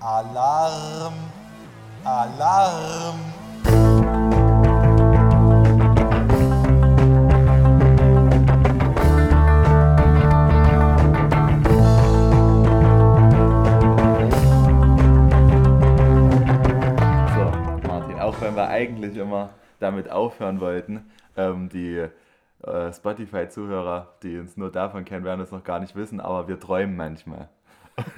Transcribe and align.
Alarm! 0.00 1.14
Alarm! 2.04 3.18
So, 17.34 17.88
Martin, 17.88 18.20
auch 18.20 18.40
wenn 18.40 18.54
wir 18.54 18.68
eigentlich 18.68 19.16
immer 19.16 19.50
damit 19.80 20.08
aufhören 20.12 20.60
wollten, 20.60 21.10
ähm, 21.36 21.68
die 21.70 22.06
äh, 22.62 22.92
Spotify-Zuhörer, 22.92 24.14
die 24.22 24.38
uns 24.38 24.56
nur 24.56 24.70
davon 24.70 25.04
kennen, 25.04 25.24
werden 25.24 25.40
es 25.40 25.50
noch 25.50 25.64
gar 25.64 25.80
nicht 25.80 25.96
wissen, 25.96 26.20
aber 26.20 26.46
wir 26.46 26.60
träumen 26.60 26.94
manchmal. 26.96 27.48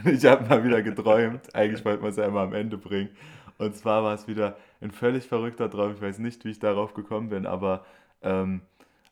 Und 0.05 0.13
ich 0.13 0.25
habe 0.25 0.47
mal 0.47 0.63
wieder 0.65 0.83
geträumt, 0.83 1.55
eigentlich 1.55 1.85
wollten 1.85 2.03
wir 2.03 2.11
es 2.11 2.17
ja 2.17 2.27
immer 2.27 2.41
am 2.41 2.53
Ende 2.53 2.77
bringen. 2.77 3.11
Und 3.59 3.77
zwar 3.77 4.03
war 4.03 4.15
es 4.15 4.29
wieder 4.29 4.57
ein 4.81 4.91
völlig 4.91 5.27
verrückter 5.27 5.71
Traum, 5.71 5.93
ich 5.93 6.01
weiß 6.01 6.19
nicht, 6.19 6.45
wie 6.45 6.51
ich 6.51 6.59
darauf 6.59 6.95
gekommen 6.95 7.29
bin, 7.29 7.47
aber 7.47 7.85
ähm, 8.23 8.63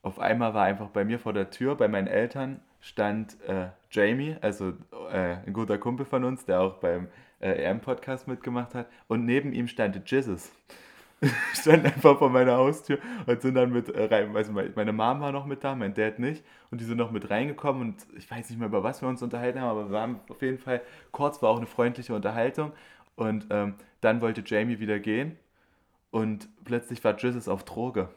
auf 0.02 0.18
einmal 0.18 0.54
war 0.54 0.64
einfach 0.64 0.88
bei 0.88 1.04
mir 1.04 1.18
vor 1.18 1.32
der 1.32 1.50
Tür, 1.50 1.74
bei 1.76 1.88
meinen 1.88 2.06
Eltern, 2.06 2.60
stand 2.80 3.36
äh, 3.46 3.68
Jamie, 3.90 4.36
also 4.40 4.72
äh, 5.12 5.36
ein 5.46 5.52
guter 5.52 5.78
Kumpel 5.78 6.06
von 6.06 6.24
uns, 6.24 6.44
der 6.44 6.60
auch 6.60 6.76
beim 6.76 7.08
äh, 7.40 7.50
EM-Podcast 7.50 8.28
mitgemacht 8.28 8.74
hat, 8.74 8.86
und 9.08 9.24
neben 9.24 9.52
ihm 9.52 9.68
stand 9.68 10.00
Jesus. 10.10 10.52
stand 11.52 11.84
einfach 11.84 12.18
vor 12.18 12.30
meiner 12.30 12.56
Haustür 12.56 12.98
und 13.26 13.42
sind 13.42 13.54
dann 13.54 13.72
mit 13.72 13.88
äh, 13.88 14.04
rein, 14.04 14.36
also 14.36 14.52
meine 14.52 14.92
Mom 14.92 15.20
war 15.20 15.32
noch 15.32 15.46
mit 15.46 15.64
da, 15.64 15.74
mein 15.74 15.94
Dad 15.94 16.18
nicht, 16.18 16.44
und 16.70 16.80
die 16.80 16.84
sind 16.84 16.96
noch 16.96 17.10
mit 17.10 17.28
reingekommen 17.30 17.82
und 17.82 18.06
ich 18.16 18.30
weiß 18.30 18.50
nicht 18.50 18.58
mehr, 18.58 18.68
über 18.68 18.84
was 18.84 19.02
wir 19.02 19.08
uns 19.08 19.22
unterhalten 19.22 19.60
haben, 19.60 19.70
aber 19.70 19.90
wir 19.90 20.00
haben 20.00 20.20
auf 20.28 20.40
jeden 20.42 20.58
Fall, 20.58 20.80
kurz 21.10 21.42
war 21.42 21.50
auch 21.50 21.56
eine 21.56 21.66
freundliche 21.66 22.14
Unterhaltung 22.14 22.72
und 23.16 23.46
ähm, 23.50 23.74
dann 24.00 24.20
wollte 24.20 24.42
Jamie 24.46 24.78
wieder 24.78 25.00
gehen 25.00 25.36
und 26.10 26.48
plötzlich 26.64 27.02
war 27.02 27.18
Jesus 27.18 27.48
auf 27.48 27.64
Droge. 27.64 28.08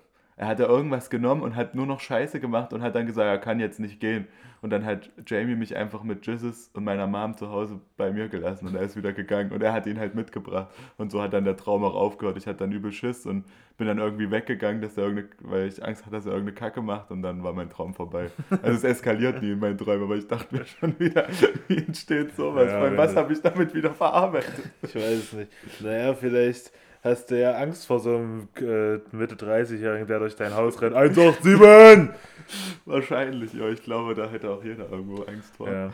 Er 0.41 0.47
hat 0.47 0.59
da 0.59 0.65
irgendwas 0.65 1.11
genommen 1.11 1.43
und 1.43 1.55
hat 1.55 1.75
nur 1.75 1.85
noch 1.85 1.99
Scheiße 1.99 2.39
gemacht 2.39 2.73
und 2.73 2.81
hat 2.81 2.95
dann 2.95 3.05
gesagt, 3.05 3.27
er 3.27 3.37
kann 3.37 3.59
jetzt 3.59 3.79
nicht 3.79 3.99
gehen. 3.99 4.25
Und 4.63 4.71
dann 4.71 4.83
hat 4.85 5.11
Jamie 5.27 5.53
mich 5.53 5.75
einfach 5.75 6.01
mit 6.01 6.25
Jesus 6.25 6.71
und 6.73 6.83
meiner 6.83 7.05
Mom 7.05 7.37
zu 7.37 7.51
Hause 7.51 7.79
bei 7.95 8.11
mir 8.11 8.27
gelassen 8.27 8.67
und 8.67 8.73
er 8.73 8.81
ist 8.81 8.95
wieder 8.95 9.13
gegangen 9.13 9.51
und 9.51 9.61
er 9.61 9.71
hat 9.71 9.85
ihn 9.85 9.99
halt 9.99 10.15
mitgebracht. 10.15 10.73
Und 10.97 11.11
so 11.11 11.21
hat 11.21 11.33
dann 11.33 11.45
der 11.45 11.57
Traum 11.57 11.83
auch 11.83 11.93
aufgehört. 11.93 12.37
Ich 12.37 12.47
hatte 12.47 12.57
dann 12.57 12.71
übel 12.71 12.91
Schiss 12.91 13.27
und 13.27 13.45
bin 13.77 13.85
dann 13.85 13.99
irgendwie 13.99 14.31
weggegangen, 14.31 14.81
dass 14.81 14.97
er 14.97 15.03
irgendeine, 15.03 15.29
weil 15.41 15.67
ich 15.67 15.85
Angst 15.85 16.07
hatte, 16.07 16.15
dass 16.15 16.25
er 16.25 16.31
irgendeine 16.31 16.55
Kacke 16.55 16.81
macht 16.81 17.11
und 17.11 17.21
dann 17.21 17.43
war 17.43 17.53
mein 17.53 17.69
Traum 17.69 17.93
vorbei. 17.93 18.31
Also 18.63 18.77
es 18.77 18.83
eskaliert 18.83 19.43
nie 19.43 19.51
in 19.51 19.59
meinen 19.59 19.77
Träumen, 19.77 20.05
aber 20.05 20.15
ich 20.15 20.25
dachte 20.25 20.55
mir 20.55 20.65
schon 20.65 20.99
wieder, 20.99 21.27
wie 21.67 21.77
entsteht 21.77 22.35
sowas? 22.35 22.71
Ja, 22.71 22.97
was 22.97 23.15
habe 23.15 23.31
ich 23.31 23.41
damit 23.43 23.75
wieder 23.75 23.93
verarbeitet? 23.93 24.71
Ich 24.81 24.95
weiß 24.95 25.19
es 25.19 25.33
nicht. 25.33 25.51
Naja, 25.81 26.15
vielleicht 26.15 26.71
hast 27.03 27.31
du 27.31 27.39
ja 27.39 27.53
Angst 27.53 27.87
vor 27.87 27.99
so 27.99 28.15
einem 28.15 28.47
äh, 28.57 28.99
Mitte 29.15 29.35
30-Jährigen, 29.35 30.07
der 30.07 30.19
durch 30.19 30.35
dein 30.35 30.55
Haus 30.55 30.81
rennt. 30.81 30.95
187! 30.95 32.09
Wahrscheinlich, 32.85 33.53
ja. 33.53 33.67
Ich 33.69 33.83
glaube, 33.83 34.15
da 34.15 34.29
hätte 34.29 34.49
auch 34.49 34.63
jeder 34.63 34.89
irgendwo 34.89 35.23
Angst 35.23 35.55
vor. 35.55 35.69
Ja. 35.69 35.89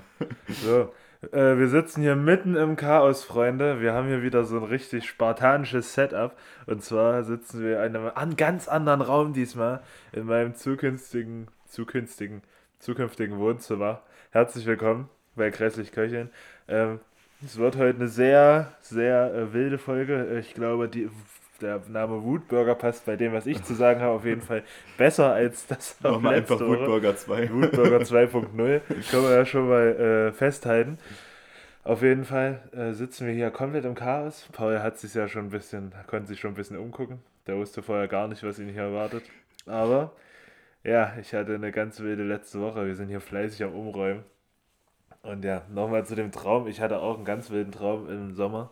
So. 0.63 0.91
Äh, 1.31 1.57
wir 1.57 1.67
sitzen 1.67 2.01
hier 2.01 2.15
mitten 2.15 2.55
im 2.55 2.75
Chaos, 2.75 3.23
Freunde. 3.23 3.81
Wir 3.81 3.93
haben 3.93 4.07
hier 4.07 4.21
wieder 4.21 4.43
so 4.43 4.57
ein 4.57 4.63
richtig 4.63 5.07
spartanisches 5.07 5.93
Setup. 5.93 6.37
Und 6.65 6.83
zwar 6.83 7.23
sitzen 7.23 7.63
wir 7.63 7.83
in 7.83 7.95
einem 7.95 8.11
an 8.13 8.35
ganz 8.35 8.67
anderen 8.67 9.01
Raum 9.01 9.33
diesmal, 9.33 9.81
in 10.13 10.25
meinem 10.25 10.55
zukünftigen, 10.55 11.47
zukünftigen, 11.65 12.43
zukünftigen 12.79 13.39
Wohnzimmer. 13.39 14.01
Herzlich 14.31 14.65
willkommen 14.65 15.09
bei 15.35 15.49
Grässlich 15.49 15.91
Köcheln. 15.91 16.29
Ähm, 16.67 16.99
es 17.45 17.57
wird 17.57 17.77
heute 17.77 17.97
eine 17.97 18.07
sehr, 18.07 18.71
sehr 18.81 19.33
äh, 19.33 19.53
wilde 19.53 19.77
Folge. 19.77 20.39
Ich 20.39 20.53
glaube, 20.53 20.87
die, 20.87 21.09
der 21.61 21.81
Name 21.87 22.23
Wutburger 22.23 22.75
passt 22.75 23.05
bei 23.05 23.15
dem, 23.15 23.33
was 23.33 23.45
ich 23.45 23.63
zu 23.63 23.73
sagen 23.73 24.01
habe, 24.01 24.13
auf 24.13 24.25
jeden 24.25 24.41
Fall 24.41 24.63
besser 24.97 25.33
als 25.33 25.67
das 25.67 25.97
wir 26.01 26.29
einfach. 26.29 26.59
Woodburger 26.59 27.15
2. 27.15 27.51
Woodburger 27.51 27.99
2.0, 27.99 28.81
können 29.09 29.23
wir 29.23 29.31
ja 29.31 29.45
schon 29.45 29.67
mal 29.67 29.87
äh, 29.87 30.31
festhalten. 30.31 30.97
Auf 31.83 32.01
jeden 32.01 32.25
Fall 32.25 32.61
äh, 32.73 32.91
sitzen 32.91 33.27
wir 33.27 33.33
hier 33.33 33.49
komplett 33.49 33.85
im 33.85 33.95
Chaos. 33.95 34.49
Paul 34.51 34.79
hat 34.79 34.97
sich 34.97 35.13
ja 35.13 35.27
schon 35.27 35.45
ein 35.45 35.49
bisschen, 35.51 35.93
konnte 36.07 36.27
sich 36.27 36.39
schon 36.39 36.51
ein 36.51 36.55
bisschen 36.55 36.77
umgucken. 36.77 37.19
Der 37.45 37.55
wusste 37.55 37.81
vorher 37.81 38.09
gar 38.09 38.27
nicht, 38.27 38.43
was 38.43 38.59
ihn 38.59 38.67
hier 38.67 38.81
erwartet. 38.81 39.23
Aber 39.65 40.11
ja, 40.83 41.13
ich 41.21 41.33
hatte 41.33 41.55
eine 41.55 41.71
ganz 41.71 41.99
wilde 42.01 42.23
letzte 42.23 42.59
Woche. 42.59 42.85
Wir 42.85 42.95
sind 42.95 43.07
hier 43.07 43.21
fleißig 43.21 43.63
am 43.63 43.73
Umräumen. 43.73 44.23
Und 45.27 45.43
ja, 45.43 45.63
nochmal 45.69 46.05
zu 46.05 46.15
dem 46.15 46.31
Traum. 46.31 46.67
Ich 46.67 46.79
hatte 46.79 46.99
auch 46.99 47.15
einen 47.15 47.25
ganz 47.25 47.49
wilden 47.49 47.73
Traum 47.73 48.09
im 48.09 48.33
Sommer. 48.33 48.71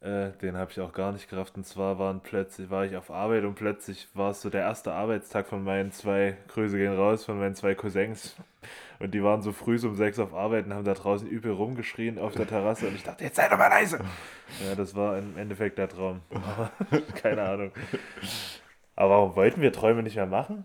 Äh, 0.00 0.30
den 0.40 0.56
habe 0.56 0.70
ich 0.70 0.80
auch 0.80 0.92
gar 0.92 1.12
nicht 1.12 1.28
gerafft. 1.28 1.56
Und 1.56 1.66
zwar 1.66 1.98
waren 1.98 2.20
plötzlich, 2.22 2.70
war 2.70 2.86
ich 2.86 2.96
auf 2.96 3.10
Arbeit 3.10 3.44
und 3.44 3.54
plötzlich 3.54 4.08
war 4.14 4.30
es 4.30 4.40
so 4.40 4.48
der 4.48 4.62
erste 4.62 4.92
Arbeitstag 4.92 5.46
von 5.46 5.62
meinen 5.62 5.92
zwei, 5.92 6.38
Grüße 6.48 6.78
gehen 6.78 6.94
raus, 6.94 7.26
von 7.26 7.38
meinen 7.38 7.54
zwei 7.54 7.74
Cousins. 7.74 8.36
Und 9.00 9.12
die 9.12 9.22
waren 9.22 9.42
so 9.42 9.52
früh 9.52 9.76
so 9.76 9.88
um 9.88 9.96
sechs 9.96 10.18
auf 10.18 10.32
Arbeit 10.32 10.64
und 10.64 10.72
haben 10.72 10.84
da 10.84 10.94
draußen 10.94 11.28
übel 11.28 11.52
rumgeschrien 11.52 12.18
auf 12.18 12.34
der 12.34 12.46
Terrasse. 12.46 12.88
Und 12.88 12.94
ich 12.94 13.02
dachte, 13.02 13.24
jetzt 13.24 13.36
sei 13.36 13.48
doch 13.48 13.58
mal 13.58 13.68
leise. 13.68 13.98
Ja, 14.66 14.74
das 14.74 14.94
war 14.94 15.18
im 15.18 15.36
Endeffekt 15.36 15.76
der 15.76 15.90
Traum. 15.90 16.22
Keine 17.22 17.42
Ahnung. 17.42 17.72
Aber 18.96 19.10
warum 19.10 19.36
wollten 19.36 19.60
wir 19.60 19.72
Träume 19.72 20.02
nicht 20.02 20.16
mehr 20.16 20.26
machen? 20.26 20.64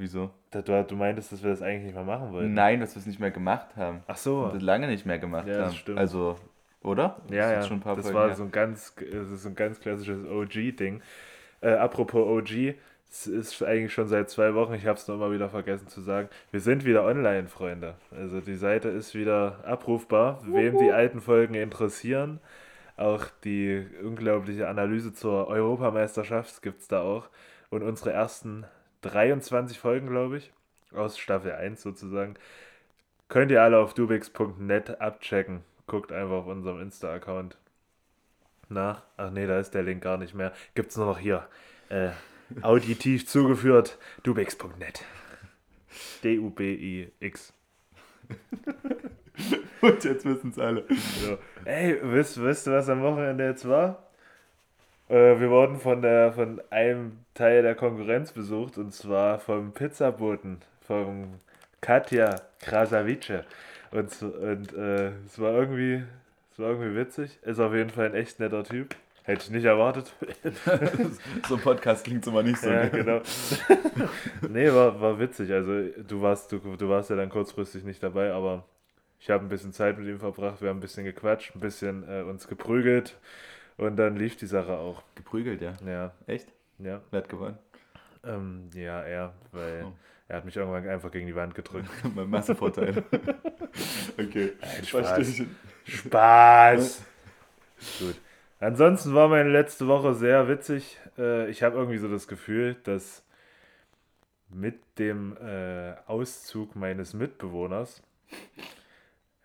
Wieso? 0.00 0.30
Da- 0.50 0.62
Du, 0.62 0.82
du 0.82 0.96
meintest, 0.96 1.30
dass 1.30 1.42
wir 1.42 1.50
das 1.50 1.60
eigentlich 1.60 1.84
nicht 1.84 1.94
mehr 1.94 2.04
machen 2.04 2.32
wollten. 2.32 2.54
Nein, 2.54 2.80
dass 2.80 2.94
wir 2.94 3.00
es 3.00 3.06
nicht 3.06 3.20
mehr 3.20 3.30
gemacht 3.30 3.76
haben. 3.76 4.00
Ach 4.06 4.16
so. 4.16 4.44
Und 4.44 4.54
das 4.54 4.62
lange 4.62 4.86
nicht 4.86 5.04
mehr 5.04 5.18
gemacht 5.18 5.46
Ja, 5.46 5.58
das 5.58 5.66
haben. 5.66 5.74
stimmt. 5.76 5.98
Also, 5.98 6.36
oder? 6.82 7.20
Das 7.28 7.36
Ja, 7.36 7.62
schon 7.62 7.76
ein 7.76 7.80
paar 7.80 7.96
das 7.96 8.06
Folgen 8.06 8.18
war 8.18 8.26
her. 8.28 8.34
so 8.36 8.44
ein 8.44 8.50
ganz, 8.50 8.94
das 8.96 9.30
ist 9.30 9.42
so 9.42 9.50
ein 9.50 9.54
ganz 9.54 9.78
klassisches 9.78 10.24
OG-Ding. 10.26 11.02
Äh, 11.60 11.72
apropos 11.72 12.26
OG, 12.26 12.74
es 13.10 13.26
ist 13.26 13.62
eigentlich 13.62 13.92
schon 13.92 14.08
seit 14.08 14.30
zwei 14.30 14.54
Wochen, 14.54 14.72
ich 14.72 14.86
habe 14.86 14.96
es 14.98 15.06
noch 15.06 15.18
mal 15.18 15.32
wieder 15.32 15.50
vergessen 15.50 15.88
zu 15.88 16.00
sagen, 16.00 16.30
wir 16.50 16.60
sind 16.60 16.86
wieder 16.86 17.04
online, 17.04 17.48
Freunde. 17.48 17.96
Also 18.10 18.40
die 18.40 18.54
Seite 18.56 18.88
ist 18.88 19.14
wieder 19.14 19.58
abrufbar. 19.66 20.40
Wem 20.46 20.78
die 20.78 20.92
alten 20.92 21.20
Folgen 21.20 21.52
interessieren, 21.54 22.40
auch 22.96 23.26
die 23.44 23.86
unglaubliche 24.02 24.66
Analyse 24.68 25.12
zur 25.12 25.48
Europameisterschaft 25.48 26.62
gibt 26.62 26.80
es 26.80 26.88
da 26.88 27.02
auch. 27.02 27.28
Und 27.68 27.82
unsere 27.82 28.12
ersten 28.12 28.64
23 29.02 29.78
Folgen, 29.78 30.08
glaube 30.08 30.38
ich, 30.38 30.52
aus 30.92 31.18
Staffel 31.18 31.52
1 31.52 31.82
sozusagen, 31.82 32.34
könnt 33.28 33.50
ihr 33.50 33.62
alle 33.62 33.78
auf 33.78 33.94
dubix.net 33.94 35.00
abchecken. 35.00 35.62
Guckt 35.86 36.12
einfach 36.12 36.36
auf 36.36 36.46
unserem 36.46 36.80
Insta-Account 36.80 37.56
nach. 38.68 39.02
Ach 39.16 39.30
nee, 39.30 39.46
da 39.46 39.58
ist 39.58 39.72
der 39.72 39.82
Link 39.82 40.02
gar 40.02 40.18
nicht 40.18 40.34
mehr. 40.34 40.52
Gibt's 40.74 40.96
nur 40.96 41.06
noch 41.06 41.18
hier. 41.18 41.48
Äh, 41.88 42.10
auditiv 42.62 43.26
zugeführt. 43.28 43.98
dubix.net. 44.22 45.04
D-U-B-I-X. 46.22 47.52
Und 49.80 50.04
jetzt 50.04 50.24
wissen 50.24 50.50
es 50.50 50.58
alle. 50.58 50.84
So. 51.20 51.38
Ey, 51.64 51.98
wisst, 52.02 52.40
wisst 52.40 52.68
ihr, 52.68 52.74
was 52.74 52.88
am 52.88 53.02
Wochenende 53.02 53.44
jetzt 53.44 53.66
war? 53.68 54.09
Äh, 55.10 55.40
wir 55.40 55.50
wurden 55.50 55.76
von, 55.76 56.02
der, 56.02 56.32
von 56.32 56.62
einem 56.70 57.18
Teil 57.34 57.62
der 57.62 57.74
Konkurrenz 57.74 58.30
besucht 58.30 58.78
und 58.78 58.94
zwar 58.94 59.40
vom 59.40 59.72
Pizzaboten, 59.72 60.58
vom 60.86 61.34
Katja 61.80 62.36
Krasavice. 62.60 63.44
Und, 63.90 64.22
und 64.22 64.72
äh, 64.72 65.10
es 65.26 65.36
war 65.40 65.52
irgendwie, 65.52 66.04
es 66.52 66.58
war 66.60 66.68
irgendwie 66.70 66.94
witzig. 66.94 67.40
Ist 67.42 67.58
auf 67.58 67.74
jeden 67.74 67.90
Fall 67.90 68.06
ein 68.06 68.14
echt 68.14 68.38
netter 68.38 68.62
Typ. 68.62 68.94
Hätte 69.24 69.42
ich 69.42 69.50
nicht 69.50 69.64
erwartet. 69.64 70.12
so 71.48 71.56
ein 71.56 71.60
Podcast 71.60 72.04
klingt 72.04 72.24
immer 72.28 72.44
nicht 72.44 72.58
so. 72.58 72.70
Ja, 72.70 72.84
ne? 72.84 72.90
genau. 72.90 73.20
nee, 74.48 74.72
war, 74.72 75.00
war 75.00 75.18
witzig. 75.18 75.52
Also 75.52 75.88
du 76.06 76.22
warst, 76.22 76.52
du, 76.52 76.58
du 76.58 76.88
warst 76.88 77.10
ja 77.10 77.16
dann 77.16 77.30
kurzfristig 77.30 77.82
nicht 77.82 78.00
dabei, 78.00 78.32
aber 78.32 78.64
ich 79.18 79.28
habe 79.28 79.44
ein 79.44 79.48
bisschen 79.48 79.72
Zeit 79.72 79.98
mit 79.98 80.06
ihm 80.06 80.20
verbracht, 80.20 80.62
wir 80.62 80.70
haben 80.70 80.78
ein 80.78 80.80
bisschen 80.80 81.04
gequatscht, 81.04 81.54
ein 81.54 81.60
bisschen 81.60 82.08
äh, 82.08 82.22
uns 82.22 82.46
geprügelt 82.46 83.16
und 83.86 83.96
dann 83.96 84.16
lief 84.16 84.36
die 84.36 84.46
Sache 84.46 84.76
auch. 84.76 85.02
Geprügelt, 85.14 85.60
ja. 85.60 85.74
Ja, 85.86 86.12
Echt? 86.26 86.52
ja. 86.78 87.00
Wer 87.10 87.22
hat 87.22 87.28
gewonnen? 87.28 87.58
Ähm, 88.24 88.70
ja, 88.74 89.02
er, 89.02 89.34
weil 89.52 89.84
Oh. 89.86 89.92
er 90.28 90.36
hat 90.36 90.44
mich 90.44 90.56
irgendwann 90.56 90.86
einfach 90.88 91.10
gegen 91.10 91.26
die 91.26 91.34
Wand 91.34 91.54
gedrückt. 91.54 91.88
Mein 92.14 92.28
Massevorteil. 92.28 93.02
okay. 94.18 94.52
Spaß. 94.84 95.08
Verstehe 95.08 95.46
ich. 95.86 95.94
Spaß! 95.94 97.02
Gut. 97.98 98.16
Ansonsten 98.58 99.14
war 99.14 99.28
meine 99.28 99.48
letzte 99.48 99.86
Woche 99.86 100.12
sehr 100.14 100.46
witzig. 100.48 100.98
Äh, 101.16 101.48
ich 101.48 101.62
habe 101.62 101.76
irgendwie 101.76 101.96
so 101.96 102.08
das 102.08 102.28
Gefühl, 102.28 102.76
dass 102.84 103.24
mit 104.50 104.78
dem 104.98 105.34
äh, 105.38 105.94
Auszug 106.06 106.76
meines 106.76 107.14
Mitbewohners 107.14 108.02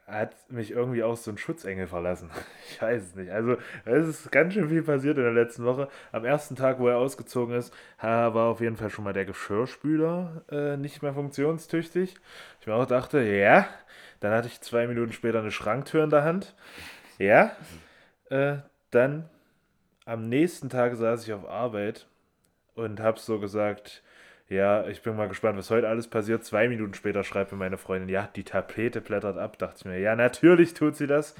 hat 0.07 0.35
mich 0.51 0.71
irgendwie 0.71 1.03
auch 1.03 1.17
so 1.17 1.31
ein 1.31 1.37
Schutzengel 1.37 1.87
verlassen. 1.87 2.29
Ich 2.71 2.81
weiß 2.81 3.03
es 3.03 3.15
nicht. 3.15 3.31
Also, 3.31 3.57
es 3.85 4.07
ist 4.07 4.31
ganz 4.31 4.53
schön 4.53 4.67
viel 4.67 4.83
passiert 4.83 5.17
in 5.17 5.23
der 5.23 5.31
letzten 5.31 5.63
Woche. 5.63 5.87
Am 6.11 6.25
ersten 6.25 6.55
Tag, 6.55 6.79
wo 6.79 6.89
er 6.89 6.97
ausgezogen 6.97 7.55
ist, 7.55 7.73
war 7.99 8.35
auf 8.35 8.59
jeden 8.59 8.75
Fall 8.75 8.89
schon 8.89 9.05
mal 9.05 9.13
der 9.13 9.23
Geschirrspüler 9.23 10.43
äh, 10.51 10.77
nicht 10.77 11.01
mehr 11.01 11.13
funktionstüchtig. 11.13 12.15
Ich 12.59 12.67
mir 12.67 12.73
auch 12.73 12.85
dachte, 12.85 13.21
ja. 13.21 13.67
Dann 14.19 14.33
hatte 14.33 14.47
ich 14.47 14.59
zwei 14.61 14.87
Minuten 14.87 15.13
später 15.13 15.39
eine 15.39 15.51
Schranktür 15.51 16.03
in 16.03 16.09
der 16.09 16.23
Hand. 16.23 16.55
Ja, 17.17 17.51
äh, 18.29 18.57
dann 18.91 19.29
am 20.05 20.27
nächsten 20.27 20.69
Tag 20.69 20.95
saß 20.95 21.23
ich 21.23 21.33
auf 21.33 21.47
Arbeit 21.47 22.07
und 22.73 22.99
habe 22.99 23.19
so 23.19 23.39
gesagt, 23.39 24.03
ja, 24.47 24.85
ich 24.87 25.01
bin 25.01 25.15
mal 25.15 25.27
gespannt, 25.27 25.57
was 25.57 25.71
heute 25.71 25.87
alles 25.87 26.07
passiert. 26.07 26.43
Zwei 26.43 26.67
Minuten 26.67 26.93
später 26.93 27.23
schreibt 27.23 27.51
mir 27.51 27.57
meine 27.57 27.77
Freundin, 27.77 28.09
ja, 28.09 28.29
die 28.35 28.43
Tapete 28.43 29.01
blättert 29.01 29.37
ab. 29.37 29.57
Dachte 29.57 29.75
ich 29.79 29.85
mir, 29.85 29.99
ja, 29.99 30.15
natürlich 30.15 30.73
tut 30.73 30.95
sie 30.95 31.07
das. 31.07 31.35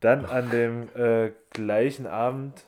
Dann 0.00 0.24
an 0.24 0.50
dem 0.50 0.88
äh, 0.96 1.32
gleichen 1.50 2.06
Abend, 2.06 2.64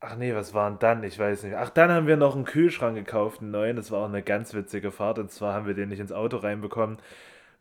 ach 0.00 0.16
nee, 0.16 0.34
was 0.34 0.54
war 0.54 0.68
denn 0.68 0.80
dann? 0.80 1.04
Ich 1.04 1.18
weiß 1.18 1.44
nicht. 1.44 1.54
Ach, 1.54 1.70
dann 1.70 1.90
haben 1.90 2.08
wir 2.08 2.16
noch 2.16 2.34
einen 2.34 2.44
Kühlschrank 2.44 2.96
gekauft, 2.96 3.40
einen 3.40 3.52
neuen. 3.52 3.76
Das 3.76 3.92
war 3.92 4.00
auch 4.00 4.08
eine 4.08 4.22
ganz 4.22 4.52
witzige 4.54 4.90
Fahrt. 4.90 5.20
Und 5.20 5.30
zwar 5.30 5.54
haben 5.54 5.66
wir 5.66 5.74
den 5.74 5.88
nicht 5.88 6.00
ins 6.00 6.12
Auto 6.12 6.38
reinbekommen, 6.38 6.98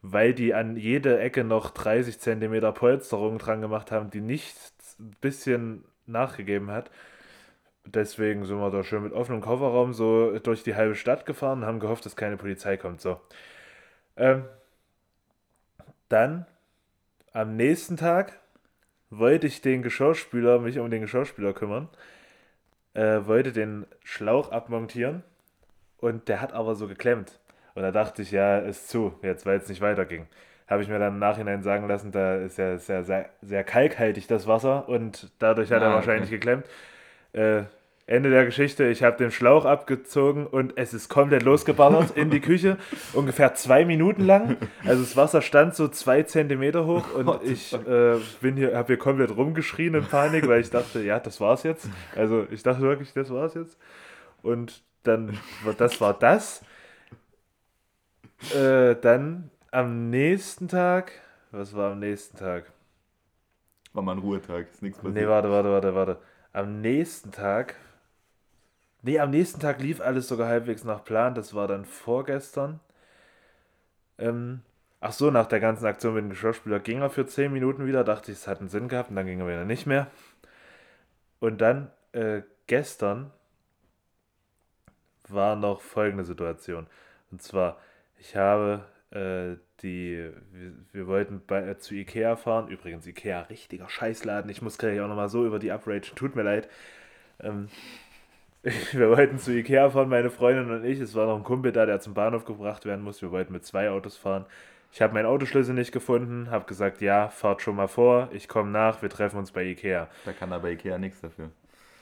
weil 0.01 0.33
die 0.33 0.55
an 0.55 0.77
jede 0.77 1.19
Ecke 1.19 1.43
noch 1.43 1.69
30 1.69 2.19
Zentimeter 2.19 2.71
Polsterung 2.71 3.37
dran 3.37 3.61
gemacht 3.61 3.91
haben, 3.91 4.09
die 4.09 4.21
nicht 4.21 4.55
ein 4.99 5.15
bisschen 5.21 5.85
nachgegeben 6.07 6.71
hat. 6.71 6.89
Deswegen 7.85 8.45
sind 8.45 8.57
wir 8.57 8.71
da 8.71 8.83
schön 8.83 9.03
mit 9.03 9.13
offenem 9.13 9.41
Kofferraum 9.41 9.93
so 9.93 10.37
durch 10.39 10.63
die 10.63 10.75
halbe 10.75 10.95
Stadt 10.95 11.25
gefahren 11.25 11.59
und 11.59 11.65
haben 11.65 11.79
gehofft, 11.79 12.05
dass 12.05 12.15
keine 12.15 12.37
Polizei 12.37 12.77
kommt. 12.77 12.99
So. 12.99 13.19
Ähm, 14.17 14.45
dann 16.09 16.45
am 17.33 17.55
nächsten 17.55 17.97
Tag 17.97 18.39
wollte 19.09 19.47
ich 19.47 19.61
den 19.61 19.81
Geschirrspüler, 19.81 20.59
mich 20.59 20.79
um 20.79 20.89
den 20.89 21.01
Geschirrspüler 21.01 21.53
kümmern, 21.53 21.89
äh, 22.93 23.25
wollte 23.25 23.51
den 23.51 23.85
Schlauch 24.03 24.51
abmontieren 24.51 25.23
und 25.97 26.27
der 26.27 26.41
hat 26.41 26.53
aber 26.53 26.75
so 26.75 26.87
geklemmt. 26.87 27.39
Und 27.75 27.83
da 27.83 27.91
dachte 27.91 28.21
ich, 28.21 28.31
ja, 28.31 28.59
ist 28.59 28.89
zu, 28.89 29.19
jetzt 29.21 29.45
weil 29.45 29.57
es 29.57 29.67
nicht 29.67 29.81
weiterging. 29.81 30.27
Habe 30.67 30.81
ich 30.81 30.87
mir 30.87 30.97
dann 30.97 31.13
im 31.13 31.19
Nachhinein 31.19 31.61
sagen 31.61 31.87
lassen, 31.87 32.11
da 32.11 32.37
ist 32.37 32.57
ja 32.57 32.77
sehr, 32.77 33.03
sehr, 33.03 33.29
sehr 33.41 33.63
kalkhaltig 33.63 34.27
das 34.27 34.47
Wasser 34.47 34.89
und 34.89 35.31
dadurch 35.39 35.71
hat 35.71 35.81
ah, 35.81 35.87
er 35.87 35.93
wahrscheinlich 35.93 36.29
okay. 36.29 36.37
geklemmt. 36.37 36.65
Äh, 37.35 37.65
Ende 38.07 38.29
der 38.29 38.45
Geschichte, 38.45 38.87
ich 38.87 39.01
habe 39.01 39.17
den 39.17 39.31
Schlauch 39.31 39.65
abgezogen 39.65 40.45
und 40.45 40.77
es 40.77 40.93
ist 40.93 41.09
komplett 41.09 41.41
losgeballert 41.41 42.15
in 42.15 42.29
die 42.29 42.39
Küche, 42.39 42.77
ungefähr 43.13 43.55
zwei 43.55 43.83
Minuten 43.83 44.23
lang. 44.23 44.57
Also 44.85 45.01
das 45.01 45.17
Wasser 45.17 45.41
stand 45.41 45.73
so 45.73 45.87
zwei 45.87 46.21
Zentimeter 46.21 46.85
hoch 46.85 47.15
und 47.15 47.41
ich 47.43 47.73
äh, 47.73 48.17
bin 48.41 48.57
hier, 48.57 48.77
habe 48.77 48.87
hier 48.87 48.97
komplett 48.97 49.35
rumgeschrien 49.35 49.95
in 49.95 50.05
Panik, 50.05 50.47
weil 50.47 50.61
ich 50.61 50.69
dachte, 50.69 51.01
ja, 51.01 51.19
das 51.19 51.41
war's 51.41 51.63
jetzt. 51.63 51.89
Also 52.15 52.45
ich 52.51 52.61
dachte 52.61 52.83
wirklich, 52.83 53.11
das 53.13 53.31
war's 53.31 53.55
jetzt. 53.55 53.79
Und 54.43 54.83
dann, 55.01 55.35
das 55.79 55.99
war 55.99 56.13
das. 56.13 56.63
Äh, 58.53 58.95
dann 59.01 59.49
am 59.71 60.11
nächsten 60.11 60.67
Tag, 60.67 61.11
was 61.49 61.75
war 61.75 61.93
am 61.93 61.99
nächsten 61.99 62.37
Tag? 62.37 62.71
War 63.93 64.03
mal 64.03 64.11
ein 64.11 64.19
Ruhetag, 64.19 64.67
ist 64.71 64.83
nichts 64.83 64.99
passiert. 64.99 65.15
Nee, 65.15 65.27
warte, 65.27 65.49
warte, 65.49 65.71
warte, 65.71 65.95
warte. 65.95 66.17
Am 66.55 66.79
nächsten 66.79 67.33
Tag 67.33 67.75
Nee, 69.01 69.19
am 69.19 69.29
nächsten 69.29 69.59
Tag 69.59 69.81
lief 69.81 69.99
alles 70.01 70.27
sogar 70.29 70.47
halbwegs 70.47 70.83
nach 70.83 71.03
Plan. 71.03 71.35
Das 71.35 71.53
war 71.53 71.67
dann 71.67 71.85
vorgestern. 71.85 72.79
Ähm, 74.17 74.61
ach 75.01 75.11
so, 75.11 75.29
nach 75.31 75.47
der 75.47 75.59
ganzen 75.59 75.85
Aktion 75.85 76.15
mit 76.15 76.23
dem 76.23 76.29
Geschirrspüler 76.29 76.79
ging 76.79 77.01
er 77.01 77.11
für 77.11 77.27
10 77.27 77.51
Minuten 77.53 77.85
wieder. 77.85 78.03
Dachte 78.03 78.31
ich, 78.31 78.37
es 78.39 78.47
hat 78.47 78.61
einen 78.61 78.69
Sinn 78.69 78.87
gehabt 78.87 79.09
und 79.11 79.15
dann 79.17 79.27
ging 79.27 79.41
er 79.41 79.47
wieder 79.47 79.65
nicht 79.65 79.85
mehr. 79.85 80.07
Und 81.39 81.59
dann 81.59 81.91
äh, 82.13 82.41
gestern 82.67 83.31
war 85.27 85.55
noch 85.55 85.81
folgende 85.81 86.23
Situation. 86.23 86.87
Und 87.31 87.41
zwar, 87.43 87.77
ich 88.17 88.35
habe 88.35 88.85
äh, 89.11 89.57
die, 89.81 90.29
wir, 90.51 90.71
wir 90.93 91.07
wollten 91.07 91.41
bei, 91.45 91.67
äh, 91.67 91.77
zu 91.77 91.95
Ikea 91.95 92.35
fahren. 92.35 92.69
Übrigens, 92.69 93.05
Ikea, 93.07 93.41
richtiger 93.41 93.89
Scheißladen. 93.89 94.49
Ich 94.49 94.61
muss 94.61 94.77
gleich 94.77 94.99
auch 95.01 95.07
nochmal 95.07 95.29
so 95.29 95.45
über 95.45 95.59
die 95.59 95.71
Upragen. 95.71 96.15
Tut 96.15 96.35
mir 96.35 96.43
leid. 96.43 96.69
Ähm, 97.41 97.69
wir 98.91 99.09
wollten 99.09 99.37
zu 99.37 99.51
Ikea 99.51 99.89
fahren, 99.89 100.09
meine 100.09 100.29
Freundin 100.29 100.71
und 100.71 100.85
ich. 100.85 100.99
Es 100.99 101.15
war 101.15 101.27
noch 101.27 101.37
ein 101.37 101.43
Kumpel 101.43 101.71
da, 101.71 101.85
der 101.85 101.99
zum 101.99 102.13
Bahnhof 102.13 102.45
gebracht 102.45 102.85
werden 102.85 103.03
muss. 103.03 103.21
Wir 103.21 103.31
wollten 103.31 103.53
mit 103.53 103.65
zwei 103.65 103.89
Autos 103.89 104.17
fahren. 104.17 104.45
Ich 104.91 105.01
habe 105.01 105.13
meinen 105.13 105.25
Autoschlüssel 105.25 105.75
nicht 105.75 105.91
gefunden, 105.91 106.49
habe 106.49 106.65
gesagt, 106.65 107.01
ja, 107.01 107.27
fahrt 107.27 107.61
schon 107.61 107.75
mal 107.75 107.89
vor, 107.89 108.29
ich 108.31 108.47
komme 108.47 108.71
nach, 108.71 109.01
wir 109.01 109.09
treffen 109.09 109.37
uns 109.37 109.51
bei 109.51 109.63
Ikea. 109.65 110.07
Da 110.23 110.31
kann 110.31 110.53
aber 110.53 110.69
Ikea 110.69 110.97
nichts 110.97 111.19
dafür. 111.19 111.49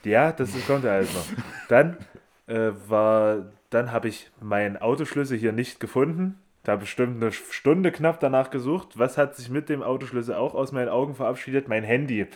Ja, 0.03 0.31
das 0.31 0.51
kommt 0.67 0.83
ja 0.83 0.91
alles 0.91 1.11
noch. 1.11 1.25
Dann 1.69 1.97
äh, 2.45 2.71
war, 2.87 3.45
dann 3.69 3.91
habe 3.91 4.09
ich 4.09 4.29
meinen 4.41 4.77
Autoschlüssel 4.77 5.37
hier 5.37 5.53
nicht 5.53 5.79
gefunden. 5.79 6.37
Da 6.63 6.77
bestimmt 6.77 7.21
eine 7.21 7.33
Stunde 7.33 7.91
knapp 7.91 8.21
danach 8.21 8.49
gesucht. 8.49 8.97
Was 8.97 9.17
hat 9.17 9.35
sich 9.35 9.49
mit 9.49 9.67
dem 9.67 9.83
Autoschlüssel 9.83 10.35
auch 10.35 10.55
aus 10.55 10.71
meinen 10.71 10.87
Augen 10.87 11.13
verabschiedet? 11.13 11.67
Mein 11.67 11.83
Handy. 11.83 12.27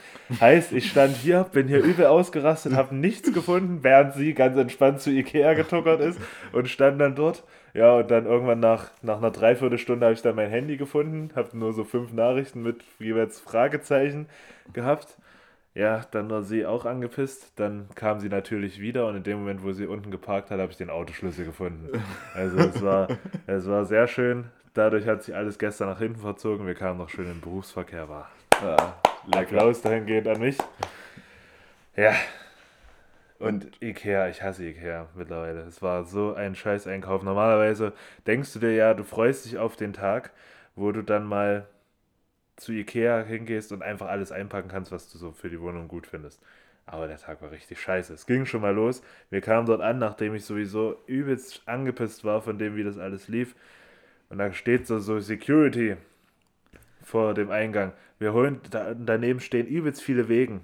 Heißt, 0.41 0.73
ich 0.73 0.89
stand 0.89 1.15
hier, 1.15 1.45
bin 1.53 1.69
hier 1.69 1.81
übel 1.81 2.07
ausgerastet, 2.07 2.75
habe 2.75 2.93
nichts 2.93 3.31
gefunden, 3.31 3.79
während 3.83 4.15
sie 4.15 4.33
ganz 4.33 4.57
entspannt 4.57 4.99
zu 4.99 5.11
Ikea 5.11 5.53
getuckert 5.53 6.01
ist 6.01 6.19
und 6.51 6.67
stand 6.67 6.99
dann 6.99 7.15
dort. 7.15 7.45
Ja, 7.73 7.95
und 7.95 8.11
dann 8.11 8.25
irgendwann 8.25 8.59
nach, 8.59 8.89
nach 9.01 9.17
einer 9.17 9.31
Dreiviertelstunde 9.31 10.05
habe 10.05 10.13
ich 10.13 10.21
dann 10.21 10.35
mein 10.35 10.49
Handy 10.49 10.75
gefunden, 10.75 11.29
habe 11.33 11.57
nur 11.57 11.71
so 11.71 11.85
fünf 11.85 12.11
Nachrichten 12.11 12.63
mit 12.63 12.83
jeweils 12.99 13.39
Fragezeichen 13.39 14.27
gehabt. 14.73 15.15
Ja, 15.77 16.01
dann 16.09 16.27
war 16.31 16.41
sie 16.41 16.65
auch 16.65 16.85
angepisst. 16.85 17.51
Dann 17.57 17.87
kam 17.93 18.19
sie 18.19 18.29
natürlich 18.29 18.81
wieder 18.81 19.05
und 19.05 19.15
in 19.15 19.21
dem 19.21 19.37
Moment, 19.37 19.61
wo 19.61 19.73
sie 19.73 19.85
unten 19.85 20.09
geparkt 20.09 20.49
hat, 20.49 20.59
habe 20.59 20.71
ich 20.71 20.77
den 20.77 20.89
Autoschlüssel 20.89 21.45
gefunden. 21.45 22.03
Also 22.33 22.57
es 22.57 22.81
war, 22.81 23.07
es 23.45 23.67
war 23.67 23.85
sehr 23.85 24.07
schön. 24.07 24.45
Dadurch 24.73 25.05
hat 25.05 25.21
sich 25.21 25.35
alles 25.35 25.59
gestern 25.59 25.89
nach 25.89 25.99
hinten 25.99 26.19
verzogen. 26.19 26.65
Wir 26.65 26.73
kamen 26.73 26.97
noch 26.97 27.09
schön 27.09 27.25
in 27.25 27.33
den 27.33 27.41
Berufsverkehr. 27.41 28.09
War 28.09 28.31
ja, 28.63 28.95
Applaus 29.39 29.83
dahingehend 29.83 30.27
an 30.27 30.39
mich. 30.39 30.57
Ja. 31.95 32.15
Und 33.37 33.69
Ikea, 33.79 34.29
ich 34.29 34.41
hasse 34.41 34.65
Ikea 34.65 35.05
mittlerweile. 35.13 35.61
Es 35.61 35.83
war 35.83 36.05
so 36.05 36.33
ein 36.33 36.55
scheiß 36.55 36.87
Einkauf. 36.87 37.21
Normalerweise 37.21 37.93
denkst 38.25 38.51
du 38.53 38.59
dir 38.59 38.73
ja, 38.73 38.95
du 38.95 39.03
freust 39.03 39.45
dich 39.45 39.59
auf 39.59 39.75
den 39.75 39.93
Tag, 39.93 40.31
wo 40.75 40.91
du 40.91 41.03
dann 41.03 41.27
mal 41.27 41.67
zu 42.57 42.73
Ikea 42.73 43.23
hingehst 43.23 43.71
und 43.71 43.81
einfach 43.81 44.07
alles 44.07 44.31
einpacken 44.31 44.69
kannst, 44.69 44.91
was 44.91 45.11
du 45.11 45.17
so 45.17 45.31
für 45.31 45.49
die 45.49 45.61
Wohnung 45.61 45.87
gut 45.87 46.07
findest. 46.07 46.41
Aber 46.85 47.07
der 47.07 47.17
Tag 47.17 47.41
war 47.41 47.51
richtig 47.51 47.79
scheiße. 47.81 48.13
Es 48.13 48.25
ging 48.25 48.45
schon 48.45 48.61
mal 48.61 48.73
los. 48.73 49.01
Wir 49.29 49.41
kamen 49.41 49.67
dort 49.67 49.81
an, 49.81 49.99
nachdem 49.99 50.35
ich 50.35 50.45
sowieso 50.45 51.01
übelst 51.05 51.61
angepisst 51.65 52.23
war 52.23 52.41
von 52.41 52.57
dem, 52.57 52.75
wie 52.75 52.83
das 52.83 52.97
alles 52.97 53.27
lief. 53.27 53.55
Und 54.29 54.39
da 54.39 54.51
steht 54.51 54.87
so, 54.87 54.99
so 54.99 55.19
Security 55.19 55.97
vor 57.03 57.33
dem 57.33 57.51
Eingang. 57.51 57.93
Wir 58.19 58.33
holen, 58.33 58.61
da, 58.71 58.93
daneben 58.93 59.39
stehen 59.39 59.67
übelst 59.67 60.01
viele 60.01 60.29
Wegen. 60.29 60.61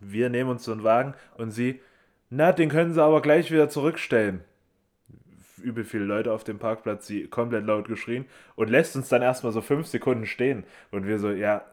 Wir 0.00 0.30
nehmen 0.30 0.50
uns 0.50 0.64
so 0.64 0.72
einen 0.72 0.84
Wagen 0.84 1.14
und 1.36 1.50
sie, 1.50 1.80
na, 2.30 2.52
den 2.52 2.68
können 2.68 2.92
sie 2.92 3.02
aber 3.02 3.22
gleich 3.22 3.50
wieder 3.50 3.68
zurückstellen 3.68 4.42
übel 5.62 5.84
viele 5.84 6.04
Leute 6.04 6.32
auf 6.32 6.44
dem 6.44 6.58
Parkplatz, 6.58 7.06
sie 7.06 7.28
komplett 7.28 7.64
laut 7.64 7.86
geschrien 7.88 8.26
und 8.56 8.70
lässt 8.70 8.96
uns 8.96 9.08
dann 9.08 9.22
erstmal 9.22 9.52
so 9.52 9.60
fünf 9.60 9.86
Sekunden 9.86 10.26
stehen. 10.26 10.64
Und 10.90 11.06
wir 11.06 11.18
so, 11.18 11.30
ja, 11.30 11.64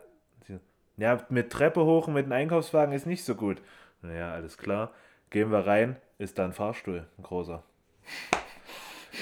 ja, 0.98 1.24
mit 1.29 1.50
Treppe 1.50 1.84
hoch 1.86 2.08
und 2.08 2.13
mit 2.13 2.25
einem 2.25 2.34
Einkaufswagen 2.34 2.93
ist 2.93 3.05
nicht 3.05 3.24
so 3.24 3.36
gut. 3.36 3.62
Naja, 4.01 4.34
alles 4.34 4.58
klar. 4.58 4.91
Gehen 5.29 5.51
wir 5.51 5.65
rein, 5.65 5.96
ist 6.17 6.38
da 6.38 6.46
ein 6.46 6.53
Fahrstuhl, 6.53 7.05
ein 7.17 7.24
großer. 7.24 7.63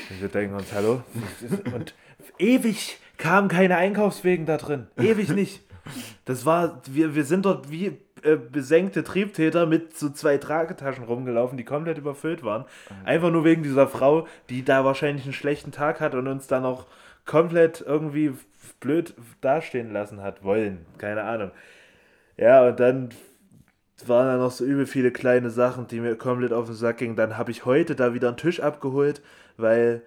Und 0.10 0.22
wir 0.22 0.30
denken 0.30 0.56
uns, 0.56 0.74
hallo? 0.74 1.04
Und 1.74 1.94
ewig 2.40 3.00
kamen 3.18 3.48
keine 3.48 3.78
Einkaufswegen 3.78 4.46
da 4.46 4.58
drin. 4.58 4.88
Ewig 4.98 5.30
nicht. 5.30 5.62
Das 6.26 6.46
war, 6.46 6.82
wir, 6.88 7.16
wir 7.16 7.26
sind 7.26 7.46
dort 7.46 7.72
wie 7.72 7.98
äh, 8.28 8.36
besenkte 8.36 9.04
Triebtäter 9.04 9.66
mit 9.66 9.98
so 9.98 10.10
zwei 10.10 10.38
Tragetaschen 10.38 11.06
rumgelaufen, 11.06 11.58
die 11.58 11.64
komplett 11.64 11.98
überfüllt 11.98 12.44
waren. 12.44 12.66
Einfach 13.06 13.32
nur 13.32 13.44
wegen 13.46 13.64
dieser 13.64 13.88
Frau, 13.88 14.28
die 14.50 14.66
da 14.66 14.84
wahrscheinlich 14.84 15.24
einen 15.24 15.34
schlechten 15.34 15.72
Tag 15.72 16.00
hat 16.02 16.14
und 16.14 16.28
uns 16.28 16.48
dann 16.48 16.66
auch 16.66 16.86
komplett 17.26 17.84
irgendwie 17.86 18.34
blöd 18.80 19.16
dastehen 19.42 19.94
lassen 19.94 20.22
hat 20.22 20.44
wollen. 20.44 20.86
Keine 20.98 21.24
Ahnung. 21.24 21.52
Ja, 22.38 22.68
und 22.68 22.80
dann 22.80 23.10
waren 24.06 24.28
da 24.28 24.38
noch 24.38 24.52
so 24.52 24.64
übel 24.66 24.86
viele 24.86 25.12
kleine 25.12 25.50
Sachen, 25.50 25.88
die 25.88 26.00
mir 26.00 26.16
komplett 26.16 26.54
auf 26.54 26.66
den 26.66 26.76
Sack 26.76 26.98
gingen. 26.98 27.16
Dann 27.16 27.38
habe 27.38 27.52
ich 27.52 27.66
heute 27.66 27.96
da 27.96 28.14
wieder 28.14 28.28
einen 28.28 28.38
Tisch 28.38 28.60
abgeholt, 28.60 29.22
weil 29.58 30.04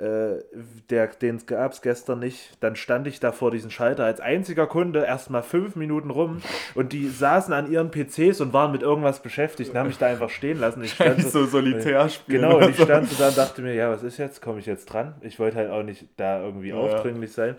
der, 0.00 1.08
den 1.08 1.44
gab 1.46 1.72
es 1.72 1.82
gestern 1.82 2.20
nicht. 2.20 2.56
Dann 2.60 2.74
stand 2.74 3.06
ich 3.06 3.20
da 3.20 3.32
vor 3.32 3.50
diesem 3.50 3.70
Schalter 3.70 4.04
als 4.04 4.20
einziger 4.20 4.66
Kunde 4.66 5.04
erstmal 5.04 5.42
fünf 5.42 5.76
Minuten 5.76 6.10
rum 6.10 6.40
und 6.74 6.92
die 6.92 7.08
saßen 7.08 7.52
an 7.52 7.70
ihren 7.70 7.90
PCs 7.90 8.40
und 8.40 8.52
waren 8.52 8.72
mit 8.72 8.82
irgendwas 8.82 9.22
beschäftigt 9.22 9.70
und 9.70 9.78
haben 9.78 9.88
mich 9.88 9.98
da 9.98 10.06
einfach 10.06 10.30
stehen 10.30 10.58
lassen. 10.58 10.82
Ich 10.82 10.94
stand 10.94 11.22
so, 11.22 11.40
so 11.40 11.46
solitär 11.46 12.08
spielen. 12.08 12.42
Genau, 12.42 12.58
und 12.58 12.70
ich 12.70 12.80
stand 12.80 13.08
so 13.08 13.16
da 13.16 13.28
und 13.28 13.36
dachte 13.36 13.60
mir, 13.60 13.74
ja, 13.74 13.90
was 13.90 14.02
ist 14.02 14.16
jetzt? 14.16 14.40
Komme 14.40 14.60
ich 14.60 14.66
jetzt 14.66 14.86
dran? 14.86 15.14
Ich 15.20 15.38
wollte 15.38 15.56
halt 15.56 15.70
auch 15.70 15.82
nicht 15.82 16.06
da 16.16 16.40
irgendwie 16.42 16.70
ja. 16.70 16.76
aufdringlich 16.76 17.32
sein. 17.32 17.56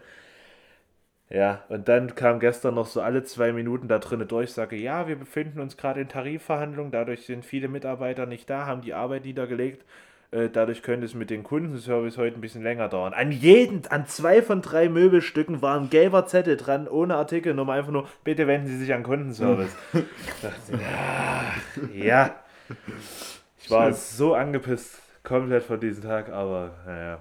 Ja, 1.30 1.64
und 1.70 1.88
dann 1.88 2.16
kam 2.16 2.40
gestern 2.40 2.76
noch 2.76 2.88
so 2.88 3.02
alle 3.02 3.24
zwei 3.24 3.54
Minuten 3.54 3.88
da 3.88 4.00
drinnen 4.00 4.28
Durchsage, 4.28 4.76
ja, 4.76 5.08
wir 5.08 5.16
befinden 5.16 5.62
uns 5.62 5.78
gerade 5.78 6.02
in 6.02 6.10
Tarifverhandlungen, 6.10 6.92
dadurch 6.92 7.26
sind 7.26 7.46
viele 7.46 7.70
Mitarbeiter 7.70 8.26
nicht 8.26 8.50
da, 8.50 8.66
haben 8.66 8.82
die 8.82 8.94
Arbeit 8.94 9.24
niedergelegt 9.24 9.84
Äh, 9.84 10.11
dadurch 10.32 10.82
könnte 10.82 11.06
es 11.06 11.14
mit 11.14 11.30
dem 11.30 11.44
Kundenservice 11.44 12.18
heute 12.18 12.38
ein 12.38 12.42
bisschen 12.42 12.64
länger 12.64 12.88
dauern. 12.88 13.14
An 13.14 13.32
jeden, 13.32 13.86
an 13.88 14.08
zwei 14.08 14.42
von 14.42 14.62
drei 14.62 14.88
Möbelstücken 14.88 15.62
war 15.62 15.80
ein 15.80 15.90
gelber 15.90 16.26
Zettel 16.26 16.56
dran, 16.58 16.88
ohne 16.88 17.16
Artikelnummer, 17.16 17.74
einfach 17.74 17.92
nur, 17.92 18.08
bitte 18.24 18.48
wenden 18.48 18.68
Sie 18.68 18.78
sich 18.78 18.94
an 18.94 19.04
Kundenservice. 19.04 19.76
ja, 20.72 21.54
ja. 22.06 22.36
Ich 23.62 23.70
war 23.70 23.92
so 23.94 24.34
angepisst 24.34 25.02
komplett 25.24 25.64
von 25.64 25.80
diesem 25.80 26.04
Tag, 26.04 26.30
aber 26.30 26.72
naja. 26.86 27.20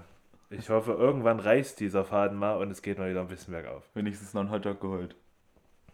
Ich 0.49 0.69
hoffe, 0.69 0.91
irgendwann 0.91 1.39
reißt 1.39 1.79
dieser 1.79 2.03
Faden 2.03 2.37
mal 2.37 2.55
und 2.55 2.71
es 2.71 2.81
geht 2.81 2.97
mal 2.99 3.09
wieder 3.09 3.21
ein 3.21 3.27
bisschen 3.27 3.53
bergauf. 3.53 3.83
Wenigstens 3.93 4.33
noch 4.33 4.41
einen 4.41 4.51
Hotdog 4.51 4.81
geholt. 4.81 5.15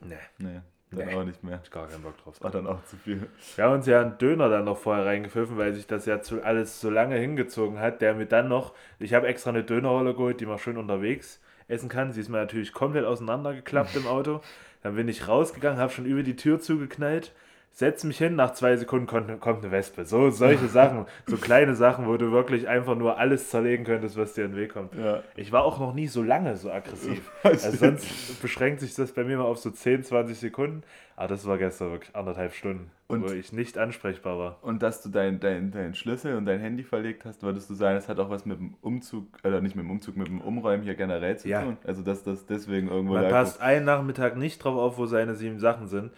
Nee, 0.01 0.15
Nee, 0.39 0.62
dann 0.91 1.08
Nee. 1.08 1.15
auch 1.15 1.24
nicht 1.24 1.44
mehr. 1.44 1.60
ich 1.63 1.70
gar 1.72 1.88
keinen 1.88 2.01
Bock 2.03 2.17
drauf. 2.24 2.41
War 2.41 2.51
dann 2.51 2.65
auch 2.67 2.84
zu 2.86 2.96
viel. 2.98 3.27
Wir 3.56 3.65
haben 3.65 3.74
uns 3.74 3.86
ja 3.88 4.01
einen 4.01 4.17
Döner 4.17 4.50
dann 4.50 4.65
noch 4.65 4.77
vorher 4.77 5.06
reingepfiffen, 5.06 5.58
weil 5.58 5.74
sich 5.74 5.86
das 5.88 6.06
ja 6.06 6.22
zu, 6.22 6.41
alles 6.44 6.79
so 6.79 6.89
lange 6.89 7.15
hingezogen 7.17 7.79
hat, 7.79 8.01
der 8.01 8.13
mir 8.13 8.25
dann 8.25 8.48
noch, 8.48 8.74
ich 9.00 9.13
habe 9.13 9.27
extra 9.27 9.50
eine 9.50 9.63
Dönerrolle 9.63 10.13
geholt, 10.13 10.39
die 10.39 10.46
man 10.46 10.58
schön 10.60 10.77
unterwegs 10.77 11.41
essen 11.67 11.89
kann. 11.89 12.13
Sie 12.13 12.22
ist 12.22 12.29
mir 12.29 12.38
natürlich 12.38 12.72
komplett 12.72 13.06
auseinandergeklappt 13.06 13.96
im 13.98 14.08
Auto. 14.08 14.41
Dann 14.84 14.96
bin 14.96 15.08
ich 15.10 15.27
rausgegangen, 15.27 15.79
habe 15.79 15.91
schon 15.91 16.06
über 16.06 16.24
die 16.24 16.36
Tür 16.38 16.60
zugeknallt, 16.62 17.34
setze 17.71 18.07
mich 18.07 18.17
hin, 18.17 18.36
nach 18.36 18.53
zwei 18.53 18.75
Sekunden 18.75 19.05
kommt, 19.05 19.39
kommt 19.39 19.63
eine 19.63 19.71
Wespe. 19.71 20.03
So 20.05 20.31
solche 20.31 20.67
Sachen, 20.67 21.05
so 21.27 21.38
kleine 21.38 21.75
Sachen, 21.75 22.07
wo 22.07 22.17
du 22.17 22.31
wirklich 22.31 22.67
einfach 22.67 22.95
nur 22.95 23.19
alles 23.19 23.50
zerlegen 23.51 23.86
könntest, 23.86 24.17
was 24.17 24.33
dir 24.33 24.45
in 24.45 24.51
den 24.53 24.57
Weg 24.57 24.74
kommt. 24.74 24.95
Ja. 24.95 25.21
Ich 25.36 25.51
war 25.51 25.63
auch 25.63 25.79
noch 25.79 25.93
nie 25.93 26.07
so 26.07 26.24
lange 26.24 26.55
so 26.57 26.71
aggressiv. 26.71 27.29
Also 27.43 27.71
sonst 27.71 28.41
beschränkt 28.41 28.79
sich 28.79 28.95
das 28.95 29.12
bei 29.12 29.24
mir 29.24 29.38
mal 29.38 29.43
auf 29.43 29.59
so 29.59 29.69
10, 29.69 30.03
20 30.03 30.38
Sekunden. 30.39 30.81
Aber 31.15 31.27
das 31.29 31.45
war 31.47 31.57
gestern 31.57 31.91
wirklich 31.91 32.15
anderthalb 32.15 32.53
Stunden, 32.53 32.89
Und- 33.07 33.24
wo 33.27 33.31
ich 33.33 33.51
nicht 33.53 33.77
ansprechbar 33.77 34.38
war. 34.39 34.57
Und 34.63 34.81
dass 34.83 35.01
du 35.03 35.09
deinen 35.09 35.39
dein, 35.39 35.69
dein 35.71 35.93
Schlüssel 35.95 36.36
und 36.36 36.45
dein 36.45 36.59
Handy 36.59 36.83
verlegt 36.83 37.25
hast, 37.25 37.41
würdest 37.43 37.69
du 37.69 37.74
sagen, 37.75 37.95
das 37.95 38.07
hat 38.09 38.19
auch 38.19 38.29
was 38.31 38.45
mit 38.45 38.59
dem 38.59 38.75
Umzug, 38.81 39.25
oder 39.43 39.62
nicht 39.62 39.75
mit 39.75 39.86
dem 39.86 39.91
Umzug, 39.91 40.15
mit 40.17 40.27
dem 40.27 40.41
Umräumen 40.41 40.83
hier 40.83 40.95
generell 40.95 41.38
zu 41.38 41.47
Ja. 41.47 41.62
tun? 41.62 41.77
Also 41.86 42.01
dass 42.01 42.24
das 42.24 42.45
deswegen 42.47 42.88
irgendwo 42.88 43.13
Man 43.13 43.29
passt 43.29 43.62
einen 43.62 43.86
Nachmittag 43.86 44.36
nicht 44.36 44.63
drauf 44.63 44.75
auf, 44.77 44.97
wo 44.97 45.05
seine 45.05 45.36
sieben 45.36 45.59
Sachen 45.59 45.88
sind. 45.88 46.12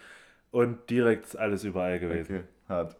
Und 0.50 0.90
direkt 0.90 1.26
ist 1.26 1.36
alles 1.36 1.64
überall 1.64 1.98
gewesen. 2.00 2.36
Okay, 2.36 2.44
hart. 2.68 2.96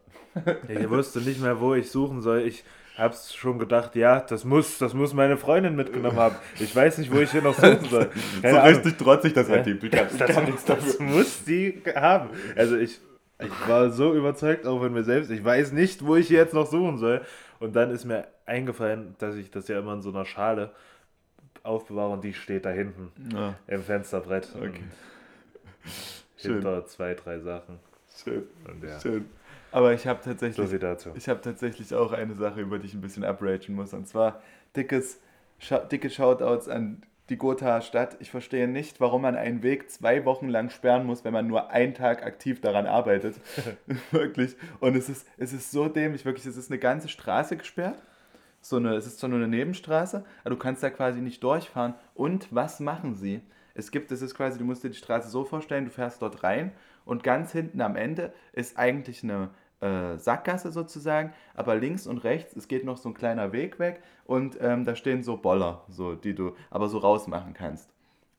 Ich 0.69 0.89
wusste 0.89 1.19
nicht 1.19 1.41
mehr, 1.41 1.59
wo 1.59 1.73
ich 1.75 1.91
suchen 1.91 2.21
soll. 2.21 2.41
Ich 2.41 2.63
hab's 2.97 3.33
schon 3.35 3.59
gedacht, 3.59 3.95
ja, 3.95 4.19
das 4.21 4.45
muss, 4.45 4.77
das 4.77 4.93
muss 4.93 5.13
meine 5.13 5.35
Freundin 5.37 5.75
mitgenommen 5.75 6.17
haben. 6.17 6.35
Ich 6.59 6.73
weiß 6.75 6.97
nicht, 6.99 7.11
wo 7.13 7.19
ich 7.19 7.31
hier 7.31 7.41
noch 7.41 7.55
suchen 7.55 7.85
soll. 7.89 8.09
Keine 8.41 8.53
so 8.53 8.59
Ahnung. 8.59 8.75
richtig 8.75 8.97
trotzig, 8.97 9.33
das 9.33 9.49
hat 9.49 9.65
die. 9.65 9.77
Du 9.77 9.89
kannst 9.89 10.19
Das, 10.19 10.33
gar 10.35 10.43
nichts 10.43 10.63
dafür. 10.65 10.85
das 10.87 10.99
muss 10.99 11.43
die 11.43 11.81
haben. 11.95 12.29
Also 12.55 12.77
ich, 12.77 12.99
ich 13.39 13.67
war 13.67 13.89
so 13.89 14.13
überzeugt 14.13 14.65
auch 14.67 14.79
von 14.79 14.93
mir 14.93 15.03
selbst. 15.03 15.31
Ich 15.31 15.43
weiß 15.43 15.71
nicht, 15.73 16.05
wo 16.05 16.15
ich 16.15 16.27
hier 16.27 16.39
jetzt 16.39 16.53
noch 16.53 16.67
suchen 16.67 16.97
soll. 16.97 17.21
Und 17.59 17.75
dann 17.75 17.91
ist 17.91 18.05
mir 18.05 18.27
eingefallen, 18.45 19.15
dass 19.19 19.35
ich 19.35 19.51
das 19.51 19.67
ja 19.67 19.79
immer 19.79 19.93
in 19.93 20.01
so 20.01 20.09
einer 20.09 20.25
Schale 20.25 20.71
aufbewahre 21.63 22.11
und 22.13 22.23
die 22.23 22.33
steht 22.33 22.65
da 22.65 22.69
hinten 22.69 23.11
Ja, 23.33 23.55
im 23.67 23.83
Fensterbrett. 23.83 24.49
Okay. 24.55 24.83
Schön. 26.41 26.53
Hinter 26.53 26.85
zwei, 26.85 27.13
drei 27.13 27.39
Sachen. 27.39 27.79
schön, 28.23 28.43
ja, 28.83 28.99
schön. 28.99 29.25
Aber 29.71 29.93
ich 29.93 30.05
habe 30.05 30.19
so 30.23 30.29
tatsächlich, 30.31 30.79
dazu. 30.79 31.11
ich 31.15 31.29
habe 31.29 31.41
tatsächlich 31.41 31.93
auch 31.95 32.11
eine 32.11 32.35
Sache, 32.35 32.61
über 32.61 32.77
die 32.77 32.87
ich 32.87 32.93
ein 32.93 33.01
bisschen 33.01 33.23
upragen 33.23 33.75
muss. 33.75 33.93
Und 33.93 34.07
zwar 34.07 34.41
dickes, 34.75 35.19
dicke 35.91 36.09
Shoutouts 36.09 36.67
an 36.67 37.03
die 37.29 37.37
Gothaer 37.37 37.81
Stadt. 37.81 38.17
Ich 38.19 38.29
verstehe 38.29 38.67
nicht, 38.67 38.99
warum 38.99 39.21
man 39.21 39.35
einen 39.35 39.63
Weg 39.63 39.89
zwei 39.89 40.25
Wochen 40.25 40.49
lang 40.49 40.69
sperren 40.69 41.05
muss, 41.05 41.23
wenn 41.23 41.31
man 41.31 41.47
nur 41.47 41.69
einen 41.69 41.93
Tag 41.93 42.23
aktiv 42.25 42.59
daran 42.59 42.85
arbeitet. 42.85 43.35
wirklich. 44.11 44.55
Und 44.79 44.95
es 44.95 45.07
ist, 45.07 45.25
es 45.37 45.53
ist 45.53 45.71
so 45.71 45.87
dämlich, 45.87 46.25
wirklich. 46.25 46.45
Es 46.45 46.57
ist 46.57 46.69
eine 46.69 46.79
ganze 46.79 47.07
Straße 47.07 47.55
gesperrt. 47.55 47.97
So 48.59 48.75
eine, 48.75 48.95
es 48.95 49.07
ist 49.07 49.19
zwar 49.19 49.29
nur 49.29 49.39
eine 49.39 49.47
Nebenstraße, 49.47 50.23
aber 50.43 50.49
du 50.51 50.57
kannst 50.57 50.83
da 50.83 50.89
quasi 50.89 51.21
nicht 51.21 51.41
durchfahren. 51.43 51.95
Und 52.13 52.47
was 52.51 52.79
machen 52.79 53.15
sie? 53.15 53.41
Es 53.73 53.91
gibt, 53.91 54.11
es 54.11 54.21
ist 54.21 54.35
quasi, 54.35 54.57
du 54.57 54.65
musst 54.65 54.83
dir 54.83 54.89
die 54.89 54.97
Straße 54.97 55.29
so 55.29 55.43
vorstellen, 55.43 55.85
du 55.85 55.91
fährst 55.91 56.21
dort 56.21 56.43
rein 56.43 56.71
und 57.05 57.23
ganz 57.23 57.51
hinten 57.51 57.81
am 57.81 57.95
Ende 57.95 58.33
ist 58.53 58.77
eigentlich 58.77 59.23
eine 59.23 59.49
äh, 59.81 60.17
Sackgasse 60.17 60.71
sozusagen, 60.71 61.33
aber 61.55 61.75
links 61.75 62.07
und 62.07 62.19
rechts, 62.19 62.55
es 62.55 62.67
geht 62.67 62.85
noch 62.85 62.97
so 62.97 63.09
ein 63.09 63.13
kleiner 63.13 63.51
Weg 63.51 63.79
weg 63.79 64.01
und 64.25 64.57
ähm, 64.61 64.85
da 64.85 64.95
stehen 64.95 65.23
so 65.23 65.37
Boller, 65.37 65.83
so, 65.89 66.15
die 66.15 66.35
du 66.35 66.55
aber 66.69 66.87
so 66.87 66.99
rausmachen 66.99 67.53
kannst. 67.53 67.89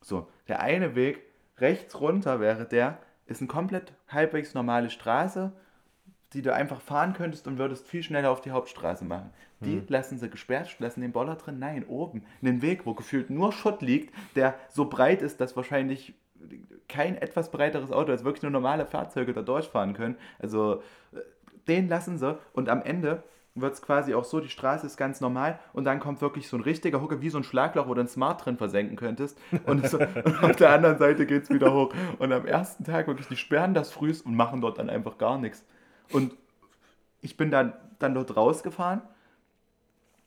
So, 0.01 0.29
der 0.49 0.61
eine 0.61 0.95
Weg 0.95 1.21
rechts 1.59 2.01
runter 2.01 2.41
wäre 2.41 2.67
der, 2.67 2.99
ist 3.27 3.41
eine 3.41 3.49
komplett 3.49 3.95
halbwegs 4.09 4.55
normale 4.55 4.91
Straße, 4.91 5.53
die 6.35 6.43
du 6.43 6.53
einfach 6.53 6.81
fahren 6.81 7.13
könntest 7.13 7.47
und 7.47 7.59
würdest 7.59 7.87
viel 7.87 8.03
schneller 8.03 8.31
auf 8.31 8.41
die 8.41 8.51
Hauptstraße 8.51 9.05
machen. 9.05 9.31
Die 9.65 9.83
lassen 9.89 10.19
sie 10.19 10.29
gesperrt, 10.29 10.75
lassen 10.81 11.03
den 11.03 11.13
Boller 11.13 11.37
drin. 11.37 11.59
Nein, 11.59 11.85
oben. 11.87 12.25
Einen 12.43 12.63
Weg, 12.63 12.85
wo 12.85 12.95
gefühlt 12.95 13.31
nur 13.31 13.53
Schott 13.53 13.81
liegt, 13.81 14.13
der 14.35 14.55
so 14.69 14.89
breit 14.89 15.23
ist, 15.23 15.41
dass 15.41 15.57
wahrscheinlich 15.57 16.15
kein 16.89 17.17
etwas 17.17 17.51
breiteres 17.51 17.93
Auto 17.93 18.13
als 18.13 18.25
wirklich 18.25 18.43
nur 18.43 18.51
normale 18.51 18.87
Fahrzeuge 18.87 19.33
da 19.33 19.43
durchfahren 19.43 19.95
können. 19.95 20.17
Also 20.39 20.83
äh, 21.13 21.21
den 21.69 21.89
lassen 21.89 22.19
sie 22.19 22.39
und 22.53 22.69
am 22.69 22.83
Ende 22.83 23.23
wird 23.55 23.75
es 23.75 23.83
quasi 23.83 24.15
auch 24.15 24.25
so, 24.25 24.41
die 24.41 24.49
Straße 24.49 24.87
ist 24.87 24.97
ganz 24.97 25.21
normal 25.21 25.59
und 25.73 25.85
dann 25.85 26.01
kommt 26.01 26.21
wirklich 26.23 26.49
so 26.49 26.57
ein 26.57 26.63
richtiger 26.63 27.01
Hucke, 27.03 27.21
wie 27.21 27.29
so 27.29 27.39
ein 27.39 27.45
Schlagloch, 27.45 27.87
wo 27.87 27.95
du 27.95 28.01
ein 28.01 28.09
Smart 28.09 28.45
drin 28.45 28.57
versenken 28.57 28.97
könntest 28.97 29.39
und, 29.67 29.87
so, 29.89 29.99
und 30.25 30.43
auf 30.43 30.57
der 30.57 30.71
anderen 30.71 30.99
Seite 30.99 31.27
geht 31.27 31.45
es 31.45 31.51
wieder 31.51 31.73
hoch. 31.73 31.93
Und 32.19 32.33
am 32.33 32.47
ersten 32.47 32.85
Tag 32.85 33.07
wirklich, 33.07 33.29
die 33.29 33.37
sperren 33.37 33.75
das 33.75 33.93
frühst 33.93 34.25
und 34.25 34.35
machen 34.35 34.61
dort 34.61 34.79
dann 34.79 34.91
einfach 34.91 35.19
gar 35.19 35.39
nichts. 35.39 35.65
Und 36.11 36.33
ich 37.21 37.37
bin 37.37 37.51
dann, 37.51 37.73
dann 37.99 38.15
dort 38.15 38.37
rausgefahren 38.37 39.03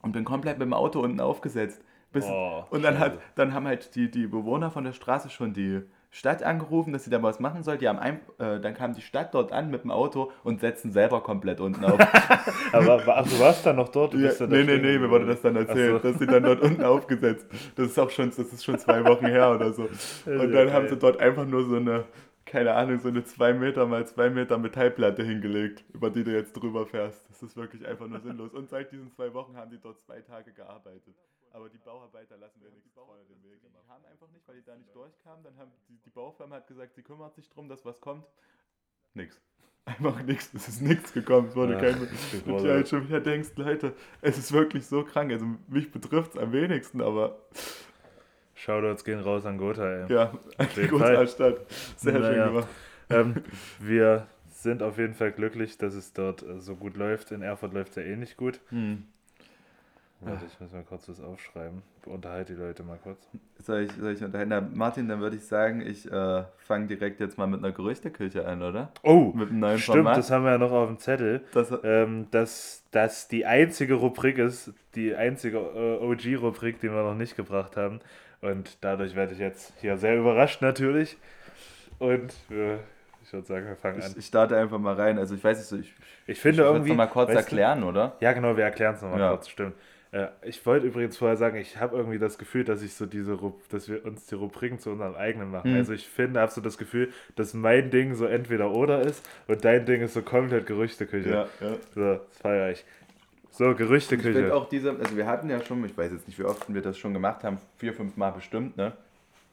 und 0.02 0.12
bin 0.12 0.24
komplett 0.24 0.58
mit 0.58 0.66
dem 0.66 0.74
Auto 0.74 1.00
unten 1.00 1.20
aufgesetzt. 1.20 1.82
Bis, 2.12 2.24
Oh, 2.24 2.64
und 2.70 2.82
dann, 2.82 2.98
hat, 2.98 3.18
dann 3.34 3.52
haben 3.52 3.66
halt 3.66 3.94
die, 3.94 4.10
die 4.10 4.26
Bewohner 4.26 4.70
von 4.70 4.84
der 4.84 4.92
Straße 4.92 5.28
schon 5.28 5.52
die 5.52 5.82
Stadt 6.10 6.42
angerufen, 6.42 6.94
dass 6.94 7.04
sie 7.04 7.10
da 7.10 7.22
was 7.22 7.40
machen 7.40 7.62
soll. 7.62 7.76
Die 7.76 7.88
haben 7.88 7.98
ein, 7.98 8.20
äh, 8.38 8.58
dann 8.58 8.72
kam 8.72 8.94
die 8.94 9.02
Stadt 9.02 9.34
dort 9.34 9.52
an 9.52 9.70
mit 9.70 9.82
dem 9.82 9.90
Auto 9.90 10.32
und 10.44 10.60
setzen 10.60 10.92
selber 10.92 11.22
komplett 11.22 11.60
unten 11.60 11.84
auf. 11.84 11.98
Aber 12.72 13.02
ach, 13.06 13.24
du 13.28 13.38
warst 13.38 13.66
dann 13.66 13.76
noch 13.76 13.88
dort? 13.88 14.14
Du 14.14 14.18
ja, 14.18 14.28
bist 14.28 14.40
ja 14.40 14.46
da 14.46 14.56
nee, 14.56 14.64
nee, 14.64 14.78
nee, 14.78 14.98
mir 14.98 15.10
wurde 15.10 15.26
das 15.26 15.42
dann 15.42 15.56
erzählt, 15.56 16.02
so. 16.02 16.10
dass 16.10 16.18
sie 16.18 16.26
dann 16.26 16.44
dort 16.44 16.62
unten 16.62 16.82
aufgesetzt. 16.84 17.46
Das 17.74 17.88
ist 17.88 17.98
auch 17.98 18.08
schon, 18.08 18.30
das 18.30 18.38
ist 18.38 18.64
schon 18.64 18.78
zwei 18.78 19.04
Wochen 19.04 19.26
her 19.26 19.50
oder 19.50 19.72
so. 19.72 19.88
Und 20.24 20.52
dann 20.52 20.72
haben 20.72 20.88
sie 20.88 20.96
dort 20.96 21.20
einfach 21.20 21.44
nur 21.44 21.66
so 21.66 21.76
eine, 21.76 22.04
keine 22.46 22.74
Ahnung, 22.74 23.00
so 23.00 23.08
eine 23.08 23.24
2 23.24 23.54
Meter 23.54 23.86
mal 23.86 24.06
2 24.06 24.30
Meter 24.30 24.56
Metallplatte 24.56 25.24
hingelegt, 25.24 25.84
über 25.92 26.10
die 26.10 26.24
du 26.24 26.32
jetzt 26.32 26.52
drüber 26.52 26.86
fährst. 26.86 27.28
Das 27.28 27.42
ist 27.42 27.56
wirklich 27.56 27.86
einfach 27.86 28.06
nur 28.06 28.20
sinnlos. 28.20 28.54
Und 28.54 28.68
seit 28.68 28.92
diesen 28.92 29.10
zwei 29.10 29.34
Wochen 29.34 29.56
haben 29.56 29.70
die 29.70 29.80
dort 29.80 30.00
zwei 30.02 30.20
Tage 30.20 30.52
gearbeitet. 30.52 31.16
Aber 31.52 31.68
die 31.68 31.78
Bauarbeiter 31.78 32.36
lassen 32.36 32.62
wir 32.62 32.70
nichts 32.70 32.92
treu 32.94 33.02
den 33.28 33.42
Weg. 33.50 33.60
Die 33.62 33.68
kamen 33.88 34.04
einfach 34.04 34.28
nicht, 34.30 34.46
weil 34.46 34.56
die 34.56 34.64
da 34.64 34.76
nicht 34.76 34.94
durchkamen. 34.94 35.42
Dann 35.42 35.56
haben 35.56 35.72
die, 35.88 35.98
die 36.04 36.10
Baufirma 36.10 36.56
hat 36.56 36.66
gesagt, 36.66 36.94
sie 36.94 37.02
kümmert 37.02 37.34
sich 37.34 37.48
drum, 37.48 37.68
dass 37.68 37.84
was 37.84 38.00
kommt. 38.00 38.26
Nix. 39.14 39.40
Einfach 39.86 40.20
nichts. 40.22 40.52
Es 40.52 40.68
ist 40.68 40.82
nichts 40.82 41.12
gekommen. 41.12 41.48
Es 41.48 41.56
wurde 41.56 41.76
Ach, 41.76 41.80
kein. 41.80 42.00
Und 42.52 42.64
du 42.64 42.70
halt 42.70 42.88
schon 42.88 43.08
wieder 43.08 43.20
denkst, 43.20 43.50
Leute, 43.56 43.94
es 44.20 44.36
ist 44.36 44.52
wirklich 44.52 44.86
so 44.86 45.04
krank. 45.04 45.32
Also 45.32 45.46
mich 45.68 45.90
betrifft 45.90 46.32
es 46.34 46.38
am 46.38 46.52
wenigsten, 46.52 47.00
aber 47.00 47.38
Shoutouts 48.56 49.04
gehen 49.04 49.20
raus 49.20 49.46
an 49.46 49.58
Gotha, 49.58 49.86
ey. 49.88 50.12
ja, 50.12 50.32
große 50.58 50.98
Fall. 50.98 51.28
Stadt. 51.28 51.56
Sehr 51.96 52.12
schön 52.14 52.22
Naja. 52.22 52.48
gemacht. 52.48 52.68
Ähm, 53.10 53.34
wir 53.78 54.26
sind 54.48 54.82
auf 54.82 54.98
jeden 54.98 55.14
Fall 55.14 55.30
glücklich, 55.30 55.78
dass 55.78 55.94
es 55.94 56.12
dort 56.12 56.42
äh, 56.42 56.58
so 56.58 56.74
gut 56.74 56.96
läuft. 56.96 57.30
In 57.30 57.42
Erfurt 57.42 57.72
läuft 57.74 57.90
es 57.90 57.96
ja 57.96 58.02
eh 58.02 58.16
nicht 58.16 58.36
gut. 58.36 58.58
Hm. 58.70 59.04
Warte, 60.20 60.46
ich 60.46 60.58
muss 60.58 60.72
mal 60.72 60.82
kurz 60.82 61.08
was 61.10 61.20
aufschreiben. 61.20 61.82
Unterhalte 62.06 62.54
die 62.54 62.58
Leute 62.60 62.82
mal 62.82 62.98
kurz. 63.00 63.18
Soll 63.62 63.82
ich, 63.82 63.92
soll 63.92 64.12
ich 64.12 64.24
unterhalten? 64.24 64.48
Na, 64.48 64.60
Martin, 64.62 65.08
dann 65.08 65.20
würde 65.20 65.36
ich 65.36 65.44
sagen, 65.44 65.82
ich 65.82 66.10
äh, 66.10 66.44
fange 66.56 66.86
direkt 66.86 67.20
jetzt 67.20 67.36
mal 67.36 67.46
mit 67.46 67.58
einer 67.62 67.70
Gerüchteküche 67.72 68.46
an, 68.46 68.62
oder? 68.62 68.90
Oh, 69.02 69.32
Mit 69.34 69.50
einem 69.50 69.60
neuen 69.60 69.78
stimmt, 69.78 69.96
Format. 69.98 70.16
das 70.16 70.30
haben 70.30 70.44
wir 70.44 70.52
ja 70.52 70.58
noch 70.58 70.72
auf 70.72 70.88
dem 70.88 70.98
Zettel. 70.98 71.44
Das, 71.52 71.70
Ähm, 71.84 72.28
dass 72.30 72.82
das 72.92 73.28
die 73.28 73.44
einzige 73.44 73.94
Rubrik 73.94 74.38
ist, 74.38 74.72
die 74.94 75.14
einzige 75.14 75.58
äh, 75.58 75.98
OG-Rubrik, 76.02 76.80
die 76.80 76.90
wir 76.90 77.02
noch 77.02 77.14
nicht 77.14 77.36
gebracht 77.36 77.76
haben. 77.76 78.00
Und 78.40 78.78
dadurch 78.82 79.14
werde 79.16 79.32
ich 79.32 79.38
jetzt 79.38 79.72
hier 79.80 79.96
sehr 79.96 80.16
überrascht 80.16 80.62
natürlich. 80.62 81.16
Und 81.98 82.32
äh, 82.50 82.76
ich 83.22 83.32
würde 83.32 83.46
sagen, 83.46 83.66
wir 83.66 83.76
fangen 83.76 84.00
an. 84.02 84.10
ich, 84.12 84.18
ich 84.18 84.26
starte 84.26 84.56
einfach 84.56 84.78
mal 84.78 84.94
rein. 84.94 85.18
Also 85.18 85.34
ich 85.34 85.42
weiß 85.42 85.58
nicht 85.58 85.66
so, 85.68 85.76
ich, 85.76 85.94
Ich 86.26 86.38
finde 86.40 86.62
ich 86.62 86.68
irgendwie. 86.68 86.90
noch 86.90 86.96
mal 86.96 87.06
kurz 87.06 87.28
weißt 87.28 87.36
du- 87.36 87.40
erklären, 87.40 87.82
oder? 87.82 88.16
Ja, 88.20 88.32
genau, 88.32 88.56
wir 88.56 88.64
erklären 88.64 88.94
es 88.94 89.02
nochmal 89.02 89.20
Ja. 89.20 89.30
kurz, 89.30 89.48
stimmt. 89.48 89.74
Äh, 90.12 90.28
ich 90.42 90.64
wollte 90.64 90.86
übrigens 90.86 91.16
vorher 91.16 91.36
sagen, 91.36 91.56
ich 91.56 91.78
habe 91.80 91.96
irgendwie 91.96 92.18
das 92.18 92.38
Gefühl, 92.38 92.62
dass 92.64 92.82
ich 92.82 92.94
so 92.94 93.06
diese 93.06 93.36
dass 93.70 93.88
wir 93.88 94.04
uns 94.04 94.26
die 94.26 94.36
Rubriken 94.36 94.78
zu 94.78 94.90
unserem 94.90 95.16
eigenen 95.16 95.50
machen. 95.50 95.72
Hm. 95.72 95.78
Also 95.78 95.92
ich 95.94 96.06
finde, 96.06 96.38
habe 96.40 96.52
so 96.52 96.60
das 96.60 96.78
Gefühl, 96.78 97.12
dass 97.34 97.54
mein 97.54 97.90
Ding 97.90 98.14
so 98.14 98.26
entweder 98.26 98.70
oder 98.70 99.00
ist 99.00 99.28
und 99.48 99.64
dein 99.64 99.84
Ding 99.86 100.02
ist 100.02 100.14
so 100.14 100.22
komplett 100.22 100.66
Gerüchteküche. 100.66 101.30
Ja, 101.30 101.46
ja. 101.60 101.74
So, 101.94 102.00
das 102.14 102.38
feiere 102.40 102.70
ich. 102.70 102.84
So, 103.56 103.64
Ich 103.64 103.76
finde 103.76 103.84
Gerüchteküche. 103.86 104.54
auch 104.54 104.68
diese, 104.68 104.90
also 104.90 105.16
wir 105.16 105.26
hatten 105.26 105.48
ja 105.48 105.60
schon, 105.62 105.82
ich 105.86 105.96
weiß 105.96 106.12
jetzt 106.12 106.28
nicht, 106.28 106.38
wie 106.38 106.44
oft 106.44 106.72
wir 106.72 106.82
das 106.82 106.98
schon 106.98 107.14
gemacht 107.14 107.42
haben, 107.42 107.56
vier, 107.78 107.94
fünf 107.94 108.16
Mal 108.18 108.30
bestimmt, 108.30 108.76
ne? 108.76 108.92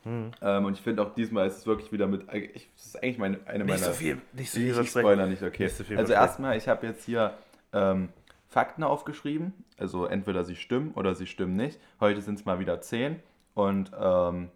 Hm. 0.04 0.32
Ähm, 0.42 0.66
und 0.66 0.74
ich 0.74 0.82
finde 0.82 1.02
auch 1.02 1.14
diesmal 1.14 1.48
ist 1.48 1.60
es 1.60 1.66
wirklich 1.66 1.90
wieder 1.94 2.06
mit, 2.08 2.24
ich, 2.34 2.70
das 2.76 2.88
ist 2.88 3.02
eigentlich 3.02 3.18
meine, 3.18 3.40
eine 3.46 3.64
Nicht 3.64 3.80
meiner... 3.80 3.86
so 3.86 3.92
viel, 3.94 4.18
nicht 4.34 4.52
so 4.52 4.60
viel 4.60 4.78
ich 4.78 4.90
spoiler 4.90 5.26
nicht, 5.28 5.42
okay. 5.42 5.64
Nicht 5.64 5.78
so 5.78 5.86
viel 5.86 5.98
also 5.98 6.12
erstmal, 6.12 6.58
ich 6.58 6.68
habe 6.68 6.86
jetzt 6.86 7.06
hier 7.06 7.34
ähm, 7.72 8.10
Fakten 8.50 8.84
aufgeschrieben. 8.84 9.54
Also 9.78 10.06
entweder 10.06 10.44
sie 10.44 10.58
stimmen 10.58 10.92
oder 10.96 11.16
sie 11.16 11.26
stimmen 11.26 11.56
nicht. 11.56 11.80
Heute 12.02 12.22
sind 12.22 12.38
es 12.38 12.46
mal 12.46 12.60
wieder 12.60 12.82
zehn. 12.82 13.20
Und 13.54 13.92
ähm, 13.98 14.50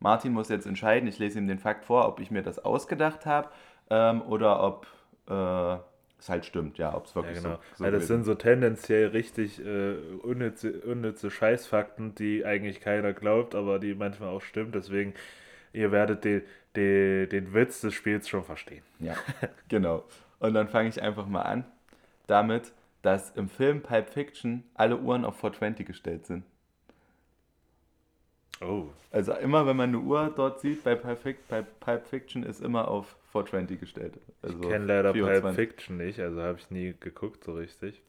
Martin 0.00 0.32
muss 0.32 0.48
jetzt 0.48 0.66
entscheiden, 0.66 1.08
ich 1.08 1.20
lese 1.20 1.38
ihm 1.38 1.46
den 1.46 1.58
Fakt 1.60 1.84
vor, 1.84 2.08
ob 2.08 2.18
ich 2.18 2.30
mir 2.32 2.42
das 2.42 2.58
ausgedacht 2.58 3.26
habe 3.26 3.48
ähm, 3.90 4.22
oder 4.22 4.62
ob 4.62 4.86
äh, 5.28 5.78
es 6.20 6.28
halt 6.28 6.44
stimmt, 6.46 6.78
ja, 6.78 6.94
ob 6.94 7.06
es 7.06 7.14
Ja, 7.20 7.32
wirklich 7.32 7.32
genau. 7.32 7.58
so, 7.58 7.58
so 7.74 7.84
ja, 7.84 7.90
das 7.90 8.06
sind 8.06 8.24
so 8.24 8.34
tendenziell 8.34 9.08
richtig 9.08 9.60
äh, 9.64 9.94
unnütze, 10.22 10.80
unnütze 10.82 11.30
Scheißfakten, 11.30 12.14
die 12.14 12.44
eigentlich 12.44 12.80
keiner 12.80 13.12
glaubt, 13.12 13.54
aber 13.54 13.78
die 13.80 13.94
manchmal 13.94 14.28
auch 14.30 14.42
stimmt. 14.42 14.74
Deswegen, 14.74 15.14
ihr 15.72 15.92
werdet 15.92 16.24
den, 16.24 16.42
den, 16.76 17.28
den 17.30 17.54
Witz 17.54 17.80
des 17.82 17.94
Spiels 17.94 18.28
schon 18.28 18.44
verstehen. 18.44 18.82
Ja, 19.00 19.18
genau. 19.68 20.04
Und 20.40 20.54
dann 20.54 20.68
fange 20.68 20.88
ich 20.88 21.02
einfach 21.02 21.26
mal 21.26 21.42
an 21.42 21.64
damit, 22.28 22.72
dass 23.02 23.30
im 23.32 23.48
Film 23.48 23.82
Pulp 23.82 24.10
Fiction 24.10 24.64
alle 24.74 24.98
Uhren 24.98 25.24
auf 25.24 25.38
420 25.40 25.86
gestellt 25.86 26.26
sind. 26.26 26.44
Oh. 28.60 28.84
Also 29.12 29.32
immer, 29.34 29.66
wenn 29.66 29.76
man 29.76 29.90
eine 29.90 29.98
Uhr 29.98 30.32
dort 30.34 30.60
sieht 30.60 30.84
bei 30.84 30.94
Fic- 30.94 31.36
bei 31.48 31.62
Pulp 31.80 32.06
Fiction, 32.06 32.42
ist 32.42 32.60
immer 32.62 32.88
auf 32.88 33.16
420 33.32 33.80
gestellt. 33.80 34.14
Also 34.42 34.58
Ich 34.60 34.68
kenne 34.68 34.84
leider 34.86 35.12
Pulp 35.12 35.26
24. 35.26 35.54
Fiction 35.56 35.96
nicht, 35.96 36.18
also 36.20 36.42
habe 36.42 36.58
ich 36.58 36.70
nie 36.70 36.94
geguckt 36.98 37.44
so 37.44 37.54
richtig. 37.54 38.02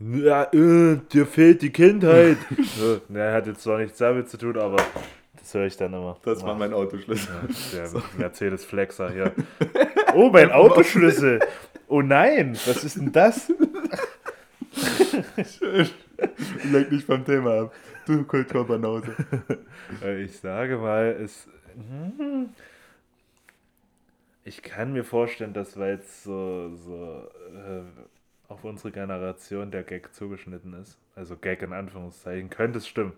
Ja, 0.00 0.44
äh, 0.52 0.98
dir 1.12 1.26
fehlt 1.26 1.62
die 1.62 1.70
Kindheit. 1.70 2.36
ne, 3.08 3.32
hat 3.32 3.46
jetzt 3.48 3.62
zwar 3.62 3.78
nichts 3.78 3.98
damit 3.98 4.28
zu 4.28 4.36
tun, 4.38 4.56
aber 4.56 4.76
das 5.36 5.52
höre 5.54 5.66
ich 5.66 5.76
dann 5.76 5.92
immer. 5.92 6.16
Das 6.24 6.42
war 6.44 6.54
mein 6.54 6.72
Autoschlüssel. 6.72 7.34
Ja, 7.74 7.88
der 7.90 8.02
Mercedes 8.18 8.64
Flexer 8.64 9.10
hier. 9.10 9.32
Oh, 10.14 10.30
mein 10.30 10.52
Autoschlüssel. 10.52 11.40
Oh 11.88 12.02
nein, 12.02 12.52
was 12.66 12.84
ist 12.84 12.96
denn 12.96 13.10
das? 13.10 13.50
Leg 16.70 16.92
nicht 16.92 17.06
vom 17.06 17.24
Thema 17.24 17.62
ab. 17.62 17.72
Du 18.08 18.24
Kulturbanause. 18.24 19.14
Äh, 20.00 20.22
Ich 20.24 20.38
sage 20.40 20.78
mal, 20.78 21.16
es. 21.20 21.48
hm, 21.74 22.48
Ich 24.44 24.62
kann 24.62 24.92
mir 24.92 25.04
vorstellen, 25.04 25.52
dass 25.52 25.78
weil 25.78 25.94
es 25.98 26.24
so, 26.24 26.74
so 26.74 27.28
äh, 27.54 27.82
auf 28.48 28.64
unsere 28.64 28.90
Generation 28.92 29.70
der 29.70 29.82
Gag 29.84 30.12
zugeschnitten 30.14 30.72
ist, 30.74 30.98
also 31.14 31.36
Gag 31.36 31.62
in 31.62 31.72
Anführungszeichen, 31.72 32.50
könnte 32.50 32.78
es 32.78 32.88
stimmen. 32.88 33.12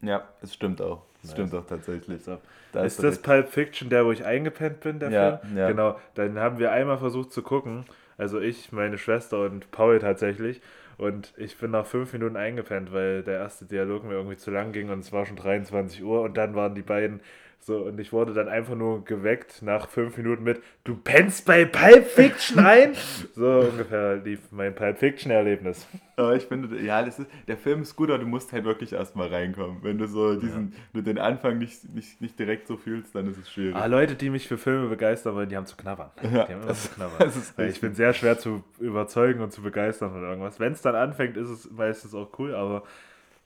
Ja, 0.00 0.28
es 0.42 0.54
stimmt 0.54 0.80
auch. 0.80 1.02
Es 1.22 1.30
Nice. 1.30 1.32
stimmt 1.32 1.54
auch 1.54 1.66
tatsächlich. 1.66 2.22
So. 2.22 2.38
Da 2.72 2.84
ist 2.84 3.02
das. 3.02 3.20
Pulp 3.22 3.48
Fiction 3.48 3.90
der, 3.90 4.04
wo 4.06 4.12
ich 4.12 4.24
eingepennt 4.24 4.80
bin, 4.80 4.98
der 5.00 5.10
Ja, 5.10 5.12
Film? 5.12 5.56
ja. 5.56 5.68
Genau, 5.68 5.98
dann 6.14 6.38
haben 6.38 6.58
wir 6.58 6.72
einmal 6.72 6.98
versucht 6.98 7.32
zu 7.32 7.42
gucken, 7.42 7.84
also 8.18 8.40
ich, 8.40 8.72
meine 8.72 8.98
Schwester 8.98 9.40
und 9.44 9.70
Paul 9.70 9.98
tatsächlich. 9.98 10.60
Und 10.98 11.34
ich 11.36 11.58
bin 11.58 11.72
nach 11.72 11.86
fünf 11.86 12.12
Minuten 12.12 12.36
eingepennt, 12.36 12.92
weil 12.92 13.22
der 13.22 13.38
erste 13.38 13.66
Dialog 13.66 14.04
mir 14.04 14.14
irgendwie 14.14 14.36
zu 14.36 14.50
lang 14.50 14.72
ging 14.72 14.88
und 14.88 15.00
es 15.00 15.12
war 15.12 15.26
schon 15.26 15.36
23 15.36 16.02
Uhr 16.02 16.22
und 16.22 16.36
dann 16.36 16.54
waren 16.54 16.74
die 16.74 16.82
beiden 16.82 17.20
so 17.66 17.78
und 17.78 17.98
ich 17.98 18.12
wurde 18.12 18.32
dann 18.32 18.48
einfach 18.48 18.76
nur 18.76 19.04
geweckt 19.04 19.60
nach 19.60 19.88
fünf 19.88 20.16
Minuten 20.16 20.44
mit 20.44 20.62
Du 20.84 20.94
pennst 20.94 21.44
bei 21.46 21.64
Pulp 21.64 22.06
Fiction 22.06 22.60
ein? 22.60 22.94
so 23.34 23.58
ungefähr 23.70 24.16
lief 24.18 24.38
mein 24.52 24.72
Pulp 24.72 24.98
Fiction 24.98 25.32
Erlebnis. 25.32 25.84
Aber 26.14 26.36
ich 26.36 26.44
finde, 26.44 26.80
ja, 26.80 27.02
das 27.02 27.18
ist, 27.18 27.28
der 27.48 27.56
Film 27.56 27.82
ist 27.82 27.96
gut, 27.96 28.08
aber 28.08 28.20
du 28.20 28.26
musst 28.26 28.52
halt 28.52 28.64
wirklich 28.64 28.92
erstmal 28.92 29.28
reinkommen. 29.28 29.78
Wenn 29.82 29.98
du 29.98 30.06
so 30.06 30.38
diesen, 30.38 30.74
wenn 30.92 31.02
du 31.04 31.12
den 31.12 31.18
Anfang 31.18 31.58
nicht, 31.58 31.92
nicht, 31.92 32.20
nicht 32.20 32.38
direkt 32.38 32.68
so 32.68 32.76
fühlst, 32.76 33.16
dann 33.16 33.26
ist 33.28 33.36
es 33.36 33.50
schwierig. 33.50 33.74
Ah, 33.74 33.86
Leute, 33.86 34.14
die 34.14 34.30
mich 34.30 34.46
für 34.46 34.58
Filme 34.58 34.86
begeistern 34.88 35.34
wollen, 35.34 35.48
die 35.48 35.56
haben 35.56 35.66
zu 35.66 35.76
knabbern. 35.76 36.10
Die 36.22 36.26
Ja, 36.34 36.44
haben 36.44 36.52
immer 36.54 36.66
das- 36.66 36.84
zu 36.84 36.94
knabbern. 36.94 37.16
das 37.18 37.36
ist 37.36 37.58
ich 37.58 37.80
bin 37.80 37.94
sehr 37.94 38.14
schwer 38.14 38.38
zu 38.38 38.62
überzeugen 38.78 39.40
und 39.40 39.52
zu 39.52 39.60
begeistern 39.60 40.12
von 40.12 40.22
irgendwas. 40.22 40.60
Wenn 40.60 40.72
es 40.72 40.82
dann 40.82 40.94
anfängt, 40.94 41.36
ist 41.36 41.48
es 41.48 41.68
meistens 41.72 42.14
auch 42.14 42.30
cool, 42.38 42.54
aber 42.54 42.84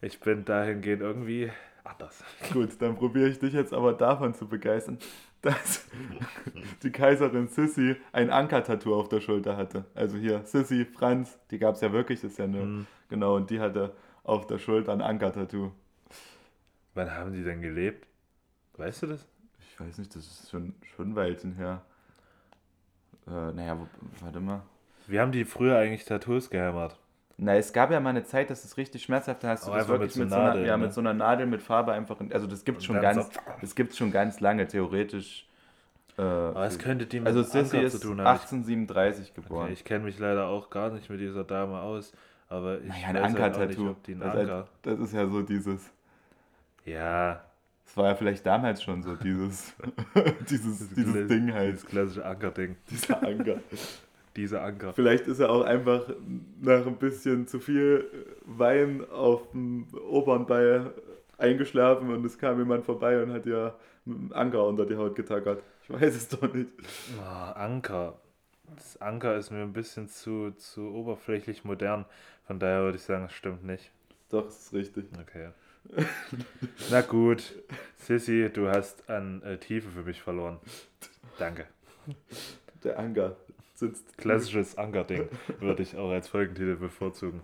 ich 0.03 0.21
bin 0.21 0.45
dahingehend 0.45 1.01
irgendwie 1.01 1.51
anders. 1.85 2.23
Gut, 2.53 2.81
dann 2.81 2.97
probiere 2.97 3.29
ich 3.29 3.39
dich 3.39 3.53
jetzt 3.53 3.73
aber 3.73 3.93
davon 3.93 4.35
zu 4.35 4.47
begeistern, 4.49 4.99
dass 5.43 5.87
die 6.83 6.91
Kaiserin 6.93 7.49
Sissy 7.49 7.97
ein 8.13 8.31
Anker-Tattoo 8.31 8.95
auf 8.95 9.09
der 9.09 9.21
Schulter 9.21 9.57
hatte. 9.57 9.85
Also 9.95 10.17
hier, 10.19 10.45
Sissy, 10.45 10.85
Franz, 10.85 11.39
die 11.51 11.59
gab 11.59 11.75
es 11.77 11.81
ja 11.81 11.93
wirklich, 11.93 12.21
das 12.21 12.33
ist 12.33 12.39
ja 12.39 12.45
eine, 12.45 12.61
Hm. 12.61 12.87
genau, 13.09 13.37
und 13.37 13.51
die 13.51 13.61
hatte 13.61 13.95
auf 14.25 14.47
der 14.47 14.59
Schulter 14.59 14.93
ein 14.93 15.01
Anker-Tattoo. 15.01 15.73
Wann 16.95 17.11
haben 17.15 17.33
die 17.33 17.43
denn 17.43 17.63
gelebt? 17.63 18.07
Weißt 18.77 19.03
du 19.03 19.07
das? 19.09 19.27
Ich 19.61 19.81
weiß 19.81 19.99
nicht, 19.99 20.15
das 20.15 20.27
ist 20.27 20.51
schon, 20.51 20.75
schon 20.97 21.11
ein 21.11 21.17
Weilchen 21.17 21.55
her. 21.55 21.83
Äh, 23.27 23.53
naja, 23.53 23.79
warte 24.21 24.41
mal. 24.41 24.63
Wie 25.07 25.19
haben 25.21 25.33
die 25.33 25.45
früher 25.45 25.79
eigentlich 25.79 26.05
Tattoos 26.05 26.51
gehämmert? 26.51 26.99
Na, 27.43 27.55
es 27.57 27.73
gab 27.73 27.91
ja 27.91 28.01
mal 28.01 28.11
eine 28.11 28.23
Zeit, 28.25 28.51
dass 28.51 28.65
es 28.65 28.77
richtig 28.77 29.03
schmerzhaft 29.03 29.43
hast 29.45 29.67
du 29.67 29.71
Aber 29.71 29.79
das 29.79 29.89
wirklich 29.89 30.17
mit 30.17 30.29
so 30.29 30.35
einer, 30.37 30.45
Nadeln, 30.49 30.67
ja, 30.67 30.77
ne? 30.77 30.85
mit 30.85 30.93
so 30.93 31.01
einer 31.01 31.15
Nadel 31.15 31.47
mit 31.47 31.63
Farbe 31.63 31.93
einfach, 31.93 32.21
in, 32.21 32.31
also 32.35 32.47
das 32.47 32.65
gibt's 32.67 32.87
Und 32.89 32.95
schon 32.97 33.03
ganz, 33.03 33.27
so- 33.35 33.41
das 33.63 33.75
gibt's 33.75 33.97
schon 33.97 34.13
ganz 34.13 34.41
lange, 34.41 34.67
theoretisch. 34.69 35.47
Äh, 36.19 36.23
Aber 36.23 36.67
es 36.67 36.79
könnte 36.79 37.07
die 37.07 37.19
mit 37.21 37.29
also 37.29 37.43
Sissy 37.43 37.79
ist 37.79 37.93
zu 38.01 38.09
tun 38.09 38.21
haben. 38.21 38.27
1837 38.27 39.33
geboren. 39.33 39.65
Okay, 39.65 39.73
ich 39.73 39.85
kenne 39.85 40.05
mich 40.05 40.19
leider 40.19 40.49
auch 40.49 40.69
gar 40.69 40.91
nicht 40.91 41.09
mit 41.09 41.19
dieser 41.21 41.45
Dame 41.45 41.81
aus, 41.81 42.13
aber 42.51 42.79
ich 42.83 42.89
Naja, 42.89 43.07
ein 43.09 43.15
halt 43.17 43.25
Anker-Tattoo. 43.25 43.97
einen 44.07 44.21
Das, 44.21 44.29
ist 44.29 44.35
halt- 44.35 44.51
Anker... 44.51 44.69
das 44.83 44.99
ist 44.99 45.15
ja 45.15 45.27
so 45.27 45.41
dieses, 45.43 45.91
Ja, 46.85 47.41
das 47.87 47.97
war 47.97 48.07
ja 48.09 48.15
vielleicht 48.17 48.45
damals 48.45 48.83
schon 48.83 49.03
so 49.03 49.17
dieses, 49.17 49.73
dieses, 50.51 50.91
dieses 50.95 51.29
Ding 51.29 51.55
halt, 51.55 51.73
Dieses 51.73 51.87
klassische 51.87 52.27
Ankerding. 52.27 52.77
dieser 52.91 53.23
Anker. 53.23 53.57
Dieser 54.41 54.63
Anker. 54.63 54.95
Vielleicht 54.95 55.27
ist 55.27 55.39
er 55.39 55.51
auch 55.51 55.65
einfach 55.65 56.09
nach 56.63 56.87
ein 56.87 56.97
bisschen 56.97 57.47
zu 57.47 57.61
viel 57.61 58.07
Wein 58.47 59.05
auf 59.11 59.51
dem 59.51 59.87
Opernball 60.09 60.95
eingeschlafen 61.37 62.11
und 62.11 62.25
es 62.25 62.39
kam 62.39 62.59
jemand 62.59 62.87
vorbei 62.87 63.23
und 63.23 63.35
hat 63.35 63.45
ja 63.45 63.75
mit 64.07 64.17
einem 64.17 64.33
Anker 64.33 64.67
unter 64.67 64.87
die 64.87 64.97
Haut 64.97 65.15
getackert. 65.15 65.63
Ich 65.83 65.91
weiß 65.91 66.17
es 66.17 66.29
doch 66.29 66.51
nicht. 66.55 66.71
Ah, 67.23 67.53
Anker. 67.53 68.19
Das 68.75 68.99
Anker 69.03 69.37
ist 69.37 69.51
mir 69.51 69.61
ein 69.61 69.75
bisschen 69.75 70.09
zu, 70.09 70.53
zu 70.53 70.89
oberflächlich 70.89 71.65
modern. 71.65 72.07
Von 72.47 72.59
daher 72.59 72.81
würde 72.85 72.97
ich 72.97 73.03
sagen, 73.03 73.27
es 73.27 73.35
stimmt 73.35 73.63
nicht. 73.63 73.91
Doch, 74.31 74.47
das 74.47 74.59
ist 74.59 74.73
richtig. 74.73 75.05
Okay. 75.21 75.51
Na 76.91 77.03
gut. 77.03 77.43
Sissy, 77.99 78.49
du 78.51 78.71
hast 78.71 79.11
an 79.11 79.43
äh, 79.43 79.59
Tiefe 79.59 79.91
für 79.91 80.03
mich 80.03 80.23
verloren. 80.23 80.61
Danke. 81.39 81.67
Der 82.83 82.99
Anker 82.99 83.37
sitzt. 83.81 84.17
Klassisches 84.17 84.79
Ankerding 84.79 85.29
würde 85.59 85.83
ich 85.83 85.97
auch 85.97 86.11
als 86.11 86.29
Folgentitel 86.29 86.77
bevorzugen. 86.77 87.43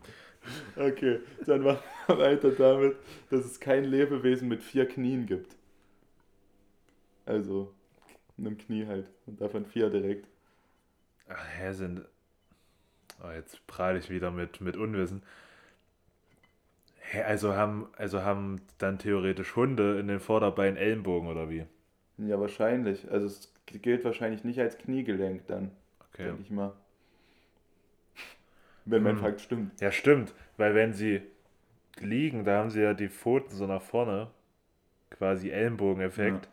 Okay, 0.77 1.21
dann 1.45 1.63
machen 1.63 1.83
wir 2.07 2.19
weiter 2.19 2.51
damit, 2.53 2.97
dass 3.31 3.45
es 3.45 3.59
kein 3.59 3.85
Lebewesen 3.85 4.47
mit 4.49 4.63
vier 4.63 4.87
Knien 4.87 5.27
gibt. 5.27 5.57
Also, 7.25 7.75
einem 8.39 8.57
Knie 8.57 8.87
halt. 8.87 9.09
Und 9.27 9.41
davon 9.41 9.67
vier 9.67 9.91
direkt. 9.91 10.29
Ach, 11.29 11.45
hä, 11.59 11.73
sind. 11.73 12.03
Oh, 13.25 13.31
jetzt 13.31 13.67
prahle 13.67 13.99
ich 13.99 14.11
wieder 14.11 14.31
mit, 14.31 14.61
mit 14.61 14.77
Unwissen. 14.77 15.23
Hä, 17.01 17.23
also 17.23 17.55
haben, 17.55 17.89
also 17.97 18.23
haben 18.23 18.61
dann 18.79 18.99
theoretisch 18.99 19.57
Hunde 19.57 19.99
in 19.99 20.07
den 20.07 20.21
Vorderbeinen 20.21 20.77
Ellenbogen 20.77 21.29
oder 21.29 21.51
wie? 21.51 21.65
Ja, 22.19 22.39
wahrscheinlich. 22.39 23.11
Also, 23.11 23.27
es 23.27 23.53
gilt 23.67 24.05
wahrscheinlich 24.05 24.45
nicht 24.45 24.61
als 24.61 24.79
Kniegelenk 24.79 25.47
dann. 25.49 25.73
Okay. 26.17 26.25
denke 26.29 26.43
ich 26.43 26.51
mal. 26.51 26.73
Wenn 28.85 29.03
mein 29.03 29.17
Hm. 29.17 29.23
Fakt 29.23 29.41
stimmt. 29.41 29.81
Ja, 29.81 29.91
stimmt, 29.91 30.33
weil 30.57 30.75
wenn 30.75 30.93
sie 30.93 31.23
liegen, 31.99 32.45
da 32.45 32.59
haben 32.59 32.71
sie 32.71 32.81
ja 32.83 32.95
die 32.95 33.09
Pfoten 33.09 33.55
so 33.55 33.67
nach 33.67 33.83
vorne, 33.83 34.29
quasi 35.11 35.51
Ellenbogeneffekt. 35.51 36.45
Ja. 36.45 36.51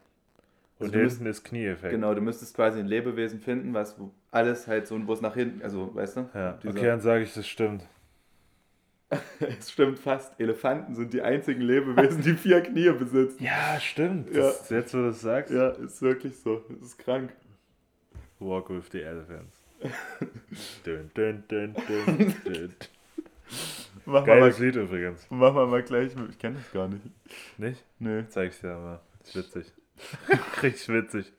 Und 0.80 0.88
Also 0.88 1.00
hinten 1.00 1.26
ist 1.28 1.44
Knieeffekt. 1.44 1.92
Genau, 1.92 2.14
du 2.14 2.22
müsstest 2.22 2.56
quasi 2.56 2.80
ein 2.80 2.88
Lebewesen 2.88 3.40
finden, 3.40 3.74
was 3.74 3.96
alles 4.32 4.68
halt 4.68 4.88
so, 4.88 5.00
wo 5.08 5.14
es 5.14 5.22
nach 5.22 5.36
hinten, 5.36 5.62
also 5.62 5.94
weißt 5.94 6.18
du? 6.18 6.30
Ja, 6.34 6.54
Dieser- 6.64 6.70
okay, 6.78 6.86
dann 6.88 7.00
sage 7.02 7.24
ich, 7.24 7.34
das 7.34 7.48
stimmt. 7.48 7.88
Es 9.40 9.72
stimmt 9.72 10.00
fast. 10.00 10.40
Elefanten 10.40 10.96
sind 10.96 11.14
die 11.14 11.22
einzigen 11.22 11.62
Lebewesen, 11.62 12.24
die 12.24 12.34
vier 12.34 12.62
Knie 12.62 12.92
besitzen. 12.94 13.44
Ja, 13.44 13.80
stimmt. 13.80 14.30
Ja. 14.32 14.42
Das, 14.42 14.70
Jetzt, 14.72 14.94
wo 14.96 14.98
du 15.00 15.06
das 15.08 15.22
sagst. 15.22 15.54
Ja, 15.54 15.70
ist 15.70 16.02
wirklich 16.02 16.36
so. 16.40 16.64
Das 16.70 16.88
ist 16.90 16.98
krank. 16.98 17.32
Walk 18.44 18.70
with 18.70 18.90
the 18.92 19.02
Elephants. 19.04 19.58
dun, 20.84 21.12
dun, 21.14 21.44
dun, 21.48 21.74
dun. 21.88 22.74
Machen 24.06 24.26
wir, 24.28 24.36
Geiles 24.36 24.60
mal, 24.60 24.66
Lied 24.66 24.76
übrigens. 24.76 25.30
machen 25.30 25.56
wir 25.56 25.66
mal 25.68 25.84
gleich. 25.84 26.16
mit- 26.16 26.32
Ich 26.32 26.40
kenne 26.40 26.58
das 26.58 26.72
gar 26.72 26.88
nicht. 26.88 27.04
Nicht? 27.58 27.84
Nee. 28.00 28.26
Zeig 28.30 28.52
ich 28.52 28.60
dir 28.60 28.76
mal. 28.78 29.00
Ist 29.24 29.36
witzig. 29.36 29.72
Richtig 30.62 30.90
witzig. 30.90 31.32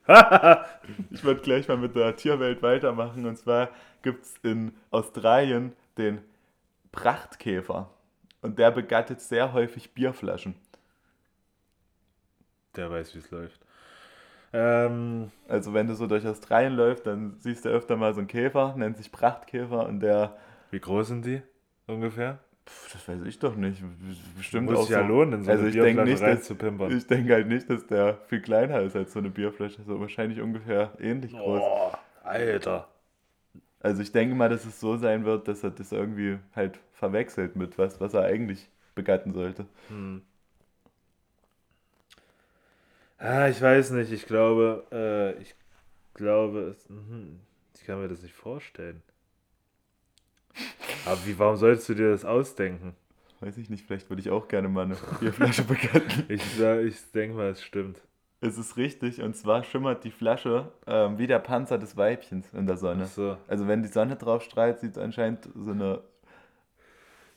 Ich 1.11 1.25
würde 1.25 1.41
gleich 1.43 1.67
mal 1.69 1.77
mit 1.77 1.95
der 1.97 2.17
Tierwelt 2.17 2.63
weitermachen. 2.63 3.27
Und 3.27 3.37
zwar 3.37 3.71
gibt 4.03 4.25
es 4.25 4.35
in 4.43 4.73
Australien 4.91 5.73
den 5.99 6.21
Prachtkäfer. 6.93 7.91
Und 8.41 8.59
der 8.59 8.71
begattet 8.71 9.21
sehr 9.21 9.53
häufig 9.53 9.93
Bierflaschen. 9.93 10.55
Der 12.77 12.91
weiß, 12.91 13.15
wie 13.15 13.19
es 13.19 13.31
läuft. 13.31 13.61
Ähm, 14.55 15.31
Also 15.49 15.75
wenn 15.75 15.87
du 15.89 15.95
so 15.95 16.07
durch 16.07 16.27
Australien 16.27 16.75
läufst, 16.75 17.07
dann 17.07 17.37
siehst 17.41 17.65
du 17.65 17.69
öfter 17.69 17.97
mal 17.97 18.15
so 18.15 18.21
einen 18.21 18.29
Käfer, 18.29 18.75
nennt 18.77 18.97
sich 18.97 19.11
Prachtkäfer 19.13 19.87
und 19.87 20.01
der, 20.01 20.37
wie 20.71 20.81
groß 20.81 21.09
sind 21.09 21.27
die? 21.27 21.43
ungefähr? 21.87 22.39
Pff, 22.67 22.93
das 22.95 23.09
weiß 23.09 23.23
ich 23.27 23.39
doch 23.39 23.57
nicht. 23.57 23.83
Bestimmt 24.39 24.71
Muss 24.71 24.79
auch 24.79 24.83
sich 24.87 24.91
ja 24.97 25.03
so. 25.03 25.09
lohnen, 25.09 25.35
in 25.35 25.45
so 25.45 25.51
Also 25.51 25.65
eine 25.65 25.71
ich 25.71 25.77
denke 25.77 26.03
Bierflasche 26.03 26.11
nicht, 26.13 26.23
dass- 26.23 26.49
reinzupimpern. 26.49 26.97
Ich 26.97 27.07
denke 27.07 27.35
halt 27.35 27.49
nicht, 27.49 27.69
dass 27.69 27.87
der 27.87 28.17
viel 28.29 28.41
kleiner 28.41 28.81
ist 28.81 28.97
als 28.97 29.13
so 29.13 29.19
eine 29.19 29.29
Bierflasche. 29.31 29.83
So 29.83 30.01
wahrscheinlich 30.01 30.41
ungefähr 30.41 30.93
ähnlich 30.99 31.33
groß. 31.33 31.61
Boah, 31.61 31.99
Alter. 32.23 32.89
Also 33.81 34.03
ich 34.03 34.13
denke 34.13 34.35
mal, 34.35 34.49
dass 34.49 34.65
es 34.65 34.81
so 34.81 34.97
sein 34.97 35.25
wird, 35.27 35.47
dass 35.49 35.63
er 35.63 35.71
das 35.71 35.93
irgendwie 35.93 36.39
halt 36.57 36.79
verwechselt 36.93 37.57
mit 37.57 37.77
was, 37.79 38.01
was 38.01 38.15
er 38.15 38.23
eigentlich 38.25 38.71
begatten 38.95 39.33
sollte. 39.35 39.67
Hm. 39.89 40.23
Ah, 43.19 43.49
ich 43.49 43.61
weiß 43.61 43.91
nicht. 43.93 44.13
Ich 44.13 44.27
glaube, 44.27 44.87
äh, 44.93 45.41
ich 45.43 45.55
glaube, 46.15 46.61
es, 46.77 46.89
mhm, 46.91 47.41
ich 47.75 47.85
kann 47.85 48.01
mir 48.01 48.09
das 48.09 48.23
nicht 48.23 48.35
vorstellen. 48.35 49.03
Aber 51.07 51.19
wie, 51.27 51.39
warum 51.39 51.57
solltest 51.57 51.89
du 51.89 51.95
dir 51.95 52.11
das 52.11 52.25
ausdenken? 52.25 52.95
Weiß 53.41 53.59
ich 53.59 53.69
nicht, 53.69 53.87
vielleicht 53.87 54.09
würde 54.09 54.21
ich 54.21 54.31
auch 54.31 54.49
gerne 54.49 54.69
mal 54.69 54.85
eine 54.85 54.97
Bierflasche 55.21 55.63
begatten. 55.65 56.25
Ich, 56.29 56.43
ich 56.61 57.11
denke 57.13 57.37
mal, 57.37 57.51
es 57.51 57.63
stimmt. 57.63 58.01
Es 58.41 58.59
ist 58.59 58.77
richtig, 58.77 59.23
und 59.23 59.35
zwar 59.37 59.65
schimmert 59.65 60.05
die 60.05 60.11
Flasche 60.11 60.71
ähm, 60.87 61.19
wie 61.19 61.27
der 61.27 61.39
Panzer 61.39 61.79
des 61.79 61.97
Weibchens 61.97 62.53
in 62.53 62.67
der 62.67 62.77
Sonne. 62.77 63.05
Ach 63.05 63.09
so. 63.09 63.37
Also 63.49 63.67
wenn 63.67 63.83
die 63.83 63.89
Sonne 63.89 64.17
drauf 64.17 64.43
strahlt, 64.43 64.81
sieht 64.81 64.93
es 64.93 64.99
anscheinend 64.99 65.49
so 65.55 65.71
eine 65.71 66.01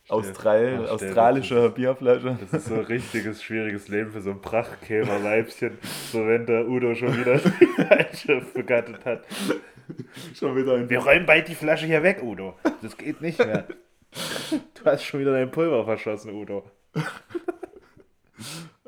Austral 0.10 0.66
Ach, 0.80 0.84
stell- 0.86 1.10
australische 1.10 1.70
Bierflasche. 1.70 2.38
Das 2.40 2.62
ist 2.62 2.70
so 2.70 2.76
ein 2.76 2.86
richtiges, 2.86 3.44
schwieriges 3.44 3.88
Leben 3.90 4.12
für 4.12 4.22
so 4.22 4.32
ein 4.32 4.42
Prachtkämerweibchen. 4.42 5.78
So 6.12 6.26
wenn 6.26 6.46
der 6.46 6.68
Udo 6.68 6.96
schon 6.96 7.18
wieder 7.18 7.38
die 7.60 7.66
falsche 7.84 8.42
begattet 8.54 9.04
hat. 9.06 9.24
Schon 10.34 10.56
wieder 10.56 10.76
ein 10.76 10.90
Wir 10.90 11.00
räumen 11.00 11.26
bald 11.26 11.48
die 11.50 11.56
Flasche 11.56 11.86
hier 11.86 12.02
weg, 12.04 12.22
Udo. 12.24 12.56
Das 12.82 12.98
geht 12.98 13.20
nicht 13.22 13.38
mehr. 13.40 13.68
Du 14.74 14.86
hast 14.86 15.04
schon 15.04 15.20
wieder 15.20 15.34
dein 15.34 15.52
Pulver 15.52 15.84
verschossen, 15.84 16.34
Udo. 16.34 16.64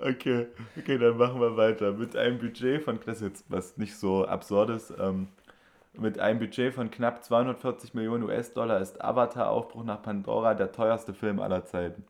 Okay, 0.02 0.46
okay, 0.78 0.98
dann 0.98 1.18
machen 1.18 1.42
wir 1.42 1.58
weiter. 1.58 1.92
Mit 1.92 2.16
einem 2.16 2.38
Budget 2.40 2.82
von, 2.84 3.00
das 3.06 3.18
ist 3.18 3.22
jetzt 3.28 3.46
was 3.50 3.76
nicht 3.78 3.96
so 3.98 4.26
absurdes, 4.26 4.94
ähm, 4.98 5.28
mit 5.94 6.20
einem 6.20 6.40
Budget 6.40 6.74
von 6.74 6.92
knapp 6.92 7.24
240 7.24 7.94
Millionen 7.94 8.24
US-Dollar 8.24 8.80
ist 8.80 9.02
Avatar 9.04 9.50
Aufbruch 9.50 9.84
nach 9.84 10.02
Pandora 10.02 10.54
der 10.54 10.72
teuerste 10.72 11.14
Film 11.14 11.40
aller 11.40 11.66
Zeiten. 11.66 12.06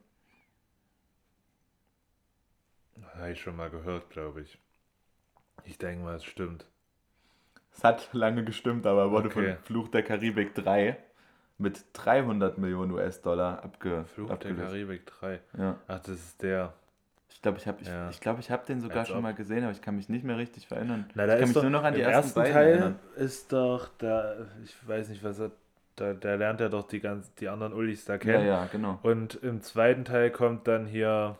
Habe 3.14 3.32
ich 3.32 3.40
schon 3.40 3.56
mal 3.56 3.70
gehört, 3.70 4.10
glaube 4.10 4.42
ich. 4.42 4.58
Ich 5.64 5.78
denke 5.78 6.04
mal, 6.04 6.16
es 6.16 6.24
stimmt. 6.24 6.66
Es 7.72 7.84
hat 7.84 8.08
lange 8.12 8.44
gestimmt, 8.44 8.86
aber 8.86 9.02
er 9.02 9.10
wurde 9.10 9.28
Okay. 9.28 9.54
von 9.54 9.64
Fluch 9.64 9.88
der 9.88 10.02
Karibik 10.02 10.54
3 10.54 10.96
mit 11.58 11.84
300 11.92 12.58
Millionen 12.58 12.92
US-Dollar 12.92 13.62
abge 13.62 14.04
Fluch 14.06 14.28
der 14.28 14.34
abgelöst. 14.34 14.62
Karibik 14.62 15.06
3. 15.06 15.40
Ja. 15.58 15.78
Ach, 15.86 16.00
das 16.00 16.16
ist 16.16 16.42
der. 16.42 16.72
Ich 17.40 17.42
glaube, 17.42 17.56
ich 17.58 17.66
habe 17.66 17.78
ich, 17.80 17.88
Ja. 17.88 18.10
ich 18.10 18.20
glaub, 18.20 18.38
ich 18.38 18.50
hab 18.50 18.66
den 18.66 18.80
sogar 18.82 19.06
schon 19.06 19.22
mal 19.22 19.32
gesehen, 19.32 19.62
aber 19.62 19.72
ich 19.72 19.80
kann 19.80 19.96
mich 19.96 20.10
nicht 20.10 20.24
mehr 20.24 20.36
richtig 20.36 20.66
verinnern. 20.68 21.08
Na, 21.14 21.26
da 21.26 21.32
ich 21.34 21.38
kann 21.40 21.48
mich 21.48 21.54
doch, 21.54 21.62
nur 21.62 21.70
noch 21.70 21.84
an 21.84 21.94
die 21.94 22.02
ersten, 22.02 22.38
ersten 22.38 22.52
Teil 22.52 22.68
erinnern. 22.68 22.98
ist 23.16 23.50
doch 23.50 23.88
da, 23.96 24.34
ich 24.62 24.76
weiß 24.86 25.08
nicht, 25.08 25.24
was 25.24 25.38
er, 25.38 25.50
da, 25.96 26.12
da 26.12 26.34
lernt 26.34 26.60
er 26.60 26.68
doch 26.68 26.86
die 26.86 27.00
ganz, 27.00 27.34
die 27.36 27.48
anderen 27.48 27.72
Ullis 27.72 28.04
da 28.04 28.14
Ja, 28.14 28.18
kennen. 28.18 28.46
ja, 28.46 28.68
genau. 28.70 28.98
Und 29.02 29.36
im 29.42 29.62
zweiten 29.62 30.04
Teil 30.04 30.30
kommt 30.30 30.68
dann 30.68 30.84
hier, 30.84 31.38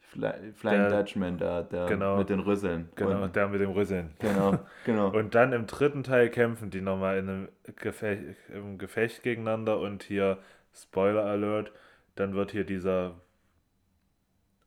Fly, 0.00 0.32
Flying 0.54 0.88
Der- 0.88 1.02
Dutchman, 1.02 1.36
der, 1.36 1.62
der 1.64 1.86
Genau. 1.86 2.16
mit 2.16 2.30
den 2.30 2.40
Rüsseln. 2.40 2.88
genau, 2.96 3.22
Und, 3.24 3.36
der 3.36 3.48
mit 3.48 3.60
dem 3.60 3.70
Rüsseln. 3.72 4.14
genau, 4.18 4.58
genau. 4.86 5.08
Und 5.14 5.34
dann 5.34 5.52
im 5.52 5.66
dritten 5.66 6.02
Teil 6.04 6.30
kämpfen 6.30 6.70
die 6.70 6.80
nochmal 6.80 7.18
in 7.18 7.28
einem 7.28 7.48
Gefecht, 7.76 8.22
im 8.48 8.78
Gefecht 8.78 9.22
gegeneinander 9.22 9.78
und 9.78 10.02
hier, 10.02 10.38
Spoiler 10.74 11.24
Alert, 11.26 11.70
dann 12.16 12.34
wird 12.34 12.50
hier 12.52 12.64
dieser 12.64 13.12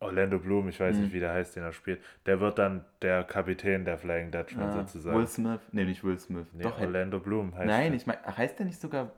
Orlando 0.03 0.39
Bloom, 0.39 0.69
ich 0.69 0.79
weiß 0.79 0.95
Mhm. 0.97 1.01
nicht, 1.03 1.13
wie 1.13 1.19
der 1.19 1.33
heißt, 1.33 1.55
den 1.55 1.63
er 1.63 1.71
spielt, 1.73 2.01
der 2.25 2.39
wird 2.39 2.59
dann 2.59 2.85
der 3.01 3.23
Kapitän 3.23 3.85
der 3.85 3.97
Flying 3.97 4.31
Dutchman 4.31 4.69
Ah, 4.69 4.71
sozusagen. 4.71 5.17
Will 5.17 5.27
Smith? 5.27 5.59
Nee, 5.71 5.85
nicht 5.85 6.03
Will 6.03 6.19
Smith. 6.19 6.45
nee, 6.53 6.63
Doch, 6.63 6.79
Orlando 6.79 7.19
Bloom 7.19 7.55
heißt 7.55 7.65
Nein, 7.67 7.91
der. 7.91 7.95
ich 7.95 8.05
meine, 8.07 8.19
heißt 8.37 8.59
der 8.59 8.65
nicht 8.65 8.79
sogar. 8.79 9.11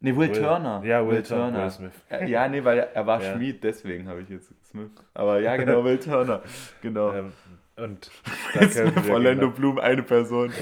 Nee, 0.00 0.14
Will, 0.14 0.30
Turner. 0.30 0.80
Ja, 0.84 1.06
Will, 1.06 1.22
Turner. 1.22 1.62
Will 1.64 1.70
Smith. 1.70 1.92
Äh, 2.08 2.26
Ja, 2.30 2.46
nee, 2.48 2.62
weil 2.64 2.78
er, 2.78 2.94
er 2.94 3.06
war 3.06 3.20
Ja. 3.22 3.34
Schmied, 3.34 3.64
deswegen 3.64 4.08
habe 4.08 4.22
ich 4.22 4.28
jetzt 4.28 4.52
Smith. 4.64 4.90
Aber 5.14 5.40
ja, 5.40 5.56
genau, 5.56 5.82
Will 5.84 5.98
Turner. 5.98 6.42
Genau. 6.82 7.12
Ähm, 7.12 7.32
und 7.76 8.10
da 8.54 8.60
wir 8.60 8.84
Orlando 8.86 9.02
gegeneinander. 9.02 9.48
Bloom 9.48 9.78
eine 9.78 10.02
Person. 10.02 10.52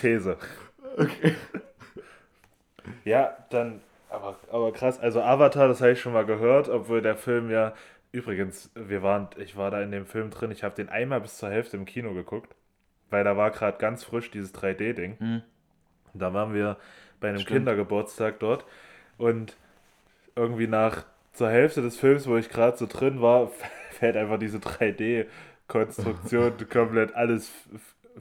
These. 0.00 0.36
Okay. 0.98 1.34
Ja, 3.04 3.36
dann, 3.50 3.80
aber, 4.14 4.36
aber 4.50 4.72
krass, 4.72 4.98
also 5.00 5.20
Avatar, 5.22 5.68
das 5.68 5.80
habe 5.80 5.92
ich 5.92 6.00
schon 6.00 6.12
mal 6.12 6.26
gehört, 6.26 6.68
obwohl 6.68 7.02
der 7.02 7.16
Film 7.16 7.50
ja, 7.50 7.74
übrigens, 8.12 8.70
wir 8.74 9.02
waren, 9.02 9.28
ich 9.36 9.56
war 9.56 9.70
da 9.70 9.82
in 9.82 9.90
dem 9.90 10.06
Film 10.06 10.30
drin, 10.30 10.50
ich 10.50 10.62
habe 10.64 10.74
den 10.74 10.88
einmal 10.88 11.20
bis 11.20 11.38
zur 11.38 11.50
Hälfte 11.50 11.76
im 11.76 11.84
Kino 11.84 12.14
geguckt, 12.14 12.54
weil 13.10 13.24
da 13.24 13.36
war 13.36 13.50
gerade 13.50 13.78
ganz 13.78 14.04
frisch 14.04 14.30
dieses 14.30 14.54
3D-Ding. 14.54 15.16
Mhm. 15.18 15.42
Da 16.14 16.32
waren 16.32 16.54
wir 16.54 16.76
bei 17.20 17.28
einem 17.28 17.40
Stimmt. 17.40 17.58
Kindergeburtstag 17.58 18.38
dort 18.38 18.64
und 19.18 19.56
irgendwie 20.36 20.66
nach 20.66 21.04
zur 21.32 21.50
Hälfte 21.50 21.82
des 21.82 21.96
Films, 21.96 22.26
wo 22.26 22.36
ich 22.36 22.48
gerade 22.48 22.76
so 22.76 22.86
drin 22.86 23.20
war, 23.20 23.50
fällt 23.90 24.16
einfach 24.16 24.38
diese 24.38 24.58
3D-Konstruktion 24.58 26.52
komplett 26.70 27.14
alles. 27.14 27.50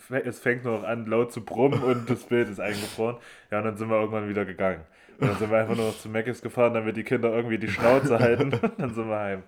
Es 0.10 0.40
fängt 0.40 0.64
nur 0.64 0.80
noch 0.80 0.88
an, 0.88 1.06
laut 1.06 1.32
zu 1.32 1.46
brummen 1.46 1.84
und 1.84 2.10
das 2.10 2.24
Bild 2.24 2.50
ist 2.50 2.60
eingefroren. 2.60 3.18
Ja, 3.52 3.60
und 3.60 3.66
dann 3.66 3.78
sind 3.78 3.90
wir 3.90 4.00
irgendwann 4.00 4.28
wieder 4.28 4.44
gegangen. 4.44 4.82
Dann 5.20 5.38
sind 5.38 5.50
wir 5.52 5.58
einfach 5.58 5.76
nur 5.76 5.88
noch 5.88 5.98
zu 5.98 6.10
Meckes 6.10 6.42
gefahren, 6.42 6.74
damit 6.74 6.98
die 6.98 7.04
Kinder 7.04 7.34
irgendwie 7.34 7.58
die 7.58 7.68
Schnauze 7.70 8.20
halten. 8.20 8.54
Und 8.54 8.74
dann 8.80 8.94
sind 8.94 9.08
wir 9.08 9.20
heim. 9.20 9.44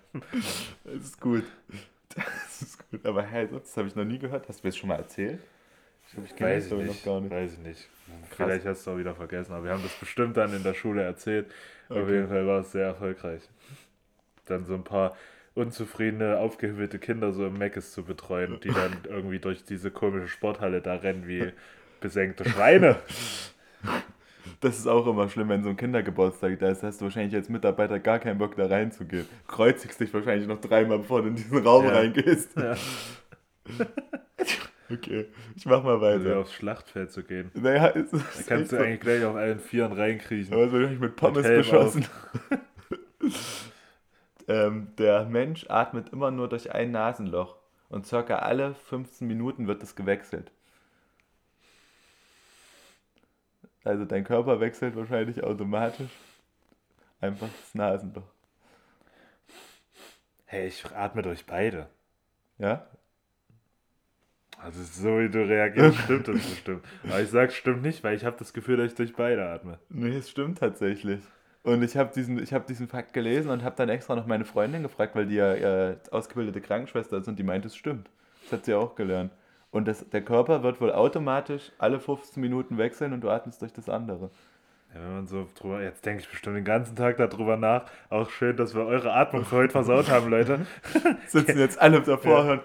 Das 0.84 0.95
ist 1.04 1.19
gut. 1.21 1.43
Das 2.15 2.62
ist 2.62 2.89
gut. 2.91 3.06
Aber 3.06 3.23
hey, 3.23 3.47
das 3.51 3.75
habe 3.78 3.88
ich 3.88 3.95
noch 3.95 4.06
nie 4.06 4.19
gehört. 4.19 4.47
Hast 4.47 4.63
du 4.63 4.67
mir 4.67 4.71
das 4.71 4.78
schon 4.78 4.89
mal 4.89 4.95
erzählt? 4.97 5.39
Ich 6.08 6.32
ich 6.36 6.41
Weiß 6.41 6.67
ich 6.67 6.73
nicht. 6.73 6.88
noch 6.88 7.04
gar 7.13 7.21
nicht. 7.21 7.32
Weiß 7.32 7.54
ich 7.54 7.60
nicht. 7.60 7.89
Krass. 8.30 8.38
Vielleicht 8.38 8.65
hast 8.65 8.86
du 8.88 8.91
auch 8.91 8.97
wieder 8.97 9.15
vergessen, 9.15 9.54
aber 9.54 9.65
wir 9.65 9.71
haben 9.71 9.84
das 9.84 9.93
bestimmt 9.95 10.38
dann 10.38 10.54
in 10.54 10.63
der 10.63 10.73
Schule 10.73 11.01
erzählt. 11.04 11.47
Auf 11.89 11.97
Okay. 11.97 12.13
jeden 12.13 12.28
Fall 12.30 12.47
war 12.47 12.62
es 12.62 12.71
sehr 12.71 12.86
erfolgreich. 12.88 13.41
Dann 14.45 14.65
so 14.65 14.75
ein 14.75 14.84
paar 14.84 15.15
unzufriedene, 15.56 16.38
aufgehübelte 16.38 16.99
Kinder 16.99 17.32
so 17.32 17.47
im 17.47 17.58
Meckes 17.58 17.91
zu 17.93 18.04
betreuen, 18.04 18.60
die 18.63 18.69
dann 18.69 18.97
irgendwie 19.10 19.39
durch 19.39 19.63
diese 19.63 19.89
komische 19.91 20.28
Sporthalle 20.28 20.82
da 20.82 20.95
rennen 20.95 21.28
wie 21.28 21.51
besenkte 22.01 22.47
Schweine. 22.47 22.97
Das 24.62 24.78
ist 24.78 24.88
auch 24.88 25.06
immer 25.08 25.28
schlimm, 25.30 25.50
wenn 25.50 25.64
so 25.64 25.70
ein 25.70 25.78
Kindergeburtstag 25.78 26.60
da 26.60 26.70
ist, 26.70 26.84
hast 26.84 27.02
du 27.02 27.06
wahrscheinlich 27.06 27.36
als 27.36 27.50
Mitarbeiter 27.50 28.00
gar 28.00 28.20
keinen 28.20 28.38
Bock 28.38 28.56
da 28.56 28.66
reinzugehen. 28.68 29.26
Kreuzigst 29.48 30.00
dich 30.00 30.14
wahrscheinlich 30.14 30.48
noch 30.48 30.60
dreimal, 30.62 31.00
bevor 31.00 31.22
du 31.22 31.30
in 31.30 31.36
diesen 31.36 31.58
Raum 31.66 31.86
Ja. 31.86 31.92
reingehst. 31.92 32.56
Ja. 32.58 32.76
Okay, 34.92 35.26
ich 35.56 35.66
mach 35.66 35.82
mal 35.84 35.94
Also 36.04 36.26
weiter. 36.30 36.40
aufs 36.40 36.54
Schlachtfeld 36.54 37.12
zu 37.12 37.24
gehen. 37.24 37.50
Naja, 37.56 37.88
ist, 37.88 38.14
Da 38.14 38.20
kannst 38.48 38.72
du 38.72 38.76
echt 38.76 38.86
eigentlich 38.86 39.00
gleich 39.00 39.24
auf 39.26 39.36
allen 39.36 39.60
Vieren 39.60 39.92
reinkriechen. 39.94 40.54
so. 40.54 40.54
Aber 40.54 40.66
es 40.66 40.72
wird 40.74 40.90
nicht 40.92 41.02
mit 41.02 41.16
Pommes 41.16 41.42
Mit 41.44 41.58
beschossen. 41.58 42.06
ähm, 44.48 44.88
der 45.00 45.26
Mensch 45.26 45.66
atmet 45.70 46.10
immer 46.10 46.30
nur 46.30 46.48
durch 46.50 46.72
ein 46.72 46.92
Nasenloch 46.92 47.56
und 47.90 48.06
circa 48.06 48.38
alle 48.40 48.76
15 48.76 49.28
Minuten 49.28 49.66
wird 49.68 49.82
es 49.82 49.96
gewechselt. 49.96 50.52
Also 53.86 54.04
dein 54.04 54.24
Körper 54.24 54.60
wechselt 54.60 54.95
wahrscheinlich 54.95 55.43
automatisch 55.43 56.10
einfach 57.21 57.48
das 57.48 57.76
Nasenloch. 57.76 58.24
Hey, 60.45 60.67
ich 60.67 60.84
atme 60.93 61.21
durch 61.21 61.45
beide. 61.45 61.88
Ja? 62.58 62.88
Also 64.58 64.82
so 64.84 65.19
wie 65.19 65.30
du 65.30 65.48
reagierst, 65.48 66.00
stimmt 66.00 66.28
das 66.28 66.36
bestimmt. 66.38 66.84
Aber 67.04 67.21
ich 67.21 67.30
sag 67.30 67.52
stimmt 67.52 67.84
nicht, 67.84 68.04
weil 68.04 68.15
ich 68.15 68.26
habe 68.26 68.36
das 68.39 68.54
Gefühl, 68.54 68.78
dass 68.78 68.88
ich 68.88 68.95
durch 68.95 69.13
beide 69.13 69.45
atme. 69.45 69.78
Nee, 69.89 70.15
es 70.15 70.32
stimmt 70.32 70.58
tatsächlich. 70.58 71.21
Und 71.62 71.84
ich 71.84 71.95
habe 71.95 72.12
diesen, 72.13 72.41
ich 72.41 72.54
hab 72.54 72.65
diesen 72.65 72.88
Fakt 72.88 73.13
gelesen 73.13 73.52
und 73.52 73.63
habe 73.63 73.76
dann 73.76 73.89
extra 73.89 74.15
noch 74.15 74.26
meine 74.26 74.45
Freundin 74.45 74.82
gefragt, 74.82 75.15
weil 75.15 75.28
die 75.28 75.36
ja 75.36 75.54
äh, 75.54 75.98
ausgebildete 76.10 76.62
Krankenschwester 76.62 77.17
ist 77.17 77.28
und 77.28 77.38
die 77.38 77.43
meint, 77.43 77.65
es 77.65 77.76
stimmt. 77.76 78.10
Das 78.43 78.54
hat 78.54 78.65
sie 78.65 78.74
auch 78.74 78.95
gelernt. 78.95 79.32
Und 79.76 79.90
das, 79.90 80.08
der 80.10 80.22
Körper 80.22 80.64
wird 80.64 80.80
wohl 80.80 80.94
automatisch 80.94 81.74
alle 81.80 82.00
15 82.00 82.40
Minuten 82.40 82.78
wechseln 82.78 83.12
und 83.12 83.20
du 83.20 83.30
atmest 83.30 83.62
durch 83.62 83.74
das 83.74 83.90
andere. 83.90 84.30
Ja, 84.94 85.02
wenn 85.02 85.14
man 85.16 85.28
so 85.28 85.46
drüber, 85.60 85.82
jetzt 85.82 86.06
denke 86.06 86.22
ich 86.22 86.30
bestimmt 86.30 86.56
den 86.56 86.64
ganzen 86.64 86.96
Tag 86.96 87.18
darüber 87.18 87.58
nach. 87.58 87.84
Auch 88.10 88.30
schön, 88.30 88.56
dass 88.56 88.74
wir 88.74 88.86
eure 88.86 89.12
Atmung 89.12 89.44
für 89.44 89.58
heute 89.58 89.74
versaut 89.74 90.10
haben, 90.10 90.30
Leute. 90.30 90.66
Sitzen 91.28 91.60
jetzt 91.60 91.78
alle 91.82 92.00
davor 92.02 92.38
Ja. 92.40 92.44
hören. 92.46 92.60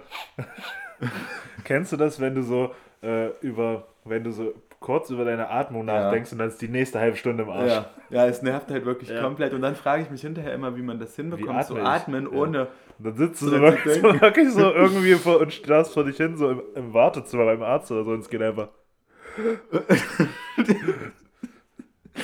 Kennst 1.65 1.91
du 1.91 1.97
das, 1.97 2.21
wenn 2.21 2.37
du 2.37 2.43
so 2.45 2.73
äh, 3.03 3.31
über, 3.41 3.89
wenn 4.05 4.23
du 4.23 4.31
so 4.31 4.55
kurz 4.81 5.11
über 5.11 5.25
deine 5.25 5.49
Atmung 5.51 5.87
Ja. 5.87 6.01
nachdenkst 6.01 6.33
und 6.33 6.39
dann 6.39 6.49
ist 6.49 6.61
die 6.61 6.69
nächste 6.69 6.99
halbe 6.99 7.17
Stunde 7.17 7.45
im 7.45 7.51
Arsch? 7.51 7.71
Ja, 7.71 7.91
ja, 8.11 8.27
es 8.27 8.43
nervt 8.43 8.71
halt 8.71 8.85
wirklich 8.87 9.11
Ja. 9.11 9.21
komplett. 9.23 9.53
Und 9.53 9.61
dann 9.63 9.77
frage 9.77 10.03
ich 10.03 10.11
mich 10.11 10.23
hinterher 10.23 10.53
immer, 10.55 10.75
wie 10.77 10.83
man 10.83 10.99
das 10.99 11.15
hinbekommt, 11.17 11.51
atme 11.51 11.77
zu 11.77 11.77
ich? 11.81 11.87
atmen, 11.87 12.25
Ja. 12.25 12.31
ohne. 12.39 12.63
Und 12.99 13.05
dann 13.07 13.17
sitzt 13.17 13.43
du 13.43 13.47
So 13.49 13.61
wirklich, 13.61 13.95
so 14.01 14.21
wirklich 14.21 14.51
so 14.51 14.73
irgendwie 14.73 15.15
vor, 15.15 15.41
und 15.41 15.53
starrst 15.53 15.95
vor 15.95 16.05
dich 16.05 16.17
hin, 16.17 16.37
so 16.37 16.51
im, 16.51 16.63
im 16.75 16.93
Wartezimmer 16.95 17.45
beim 17.45 17.63
Arzt 17.63 17.91
oder 17.93 18.05
so, 18.05 18.11
und 18.13 18.21
es 18.21 18.29
geht 18.29 18.43
einfach. 18.43 18.69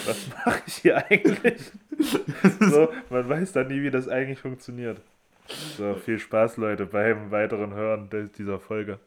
Was 0.07 0.27
mache 0.45 0.63
ich 0.67 0.75
hier 0.77 0.97
eigentlich? 1.11 1.71
so, 2.61 2.89
man 3.11 3.29
weiß 3.29 3.53
dann 3.53 3.69
nie, 3.69 3.83
wie 3.83 3.91
das 3.91 4.09
eigentlich 4.09 4.41
funktioniert. 4.41 5.01
So, 5.77 5.95
viel 5.95 6.19
Spaß, 6.19 6.57
Leute, 6.57 6.87
beim 6.87 7.31
weiteren 7.31 7.73
Hören 7.75 8.11
dieser 8.37 8.59
Folge, 8.59 8.99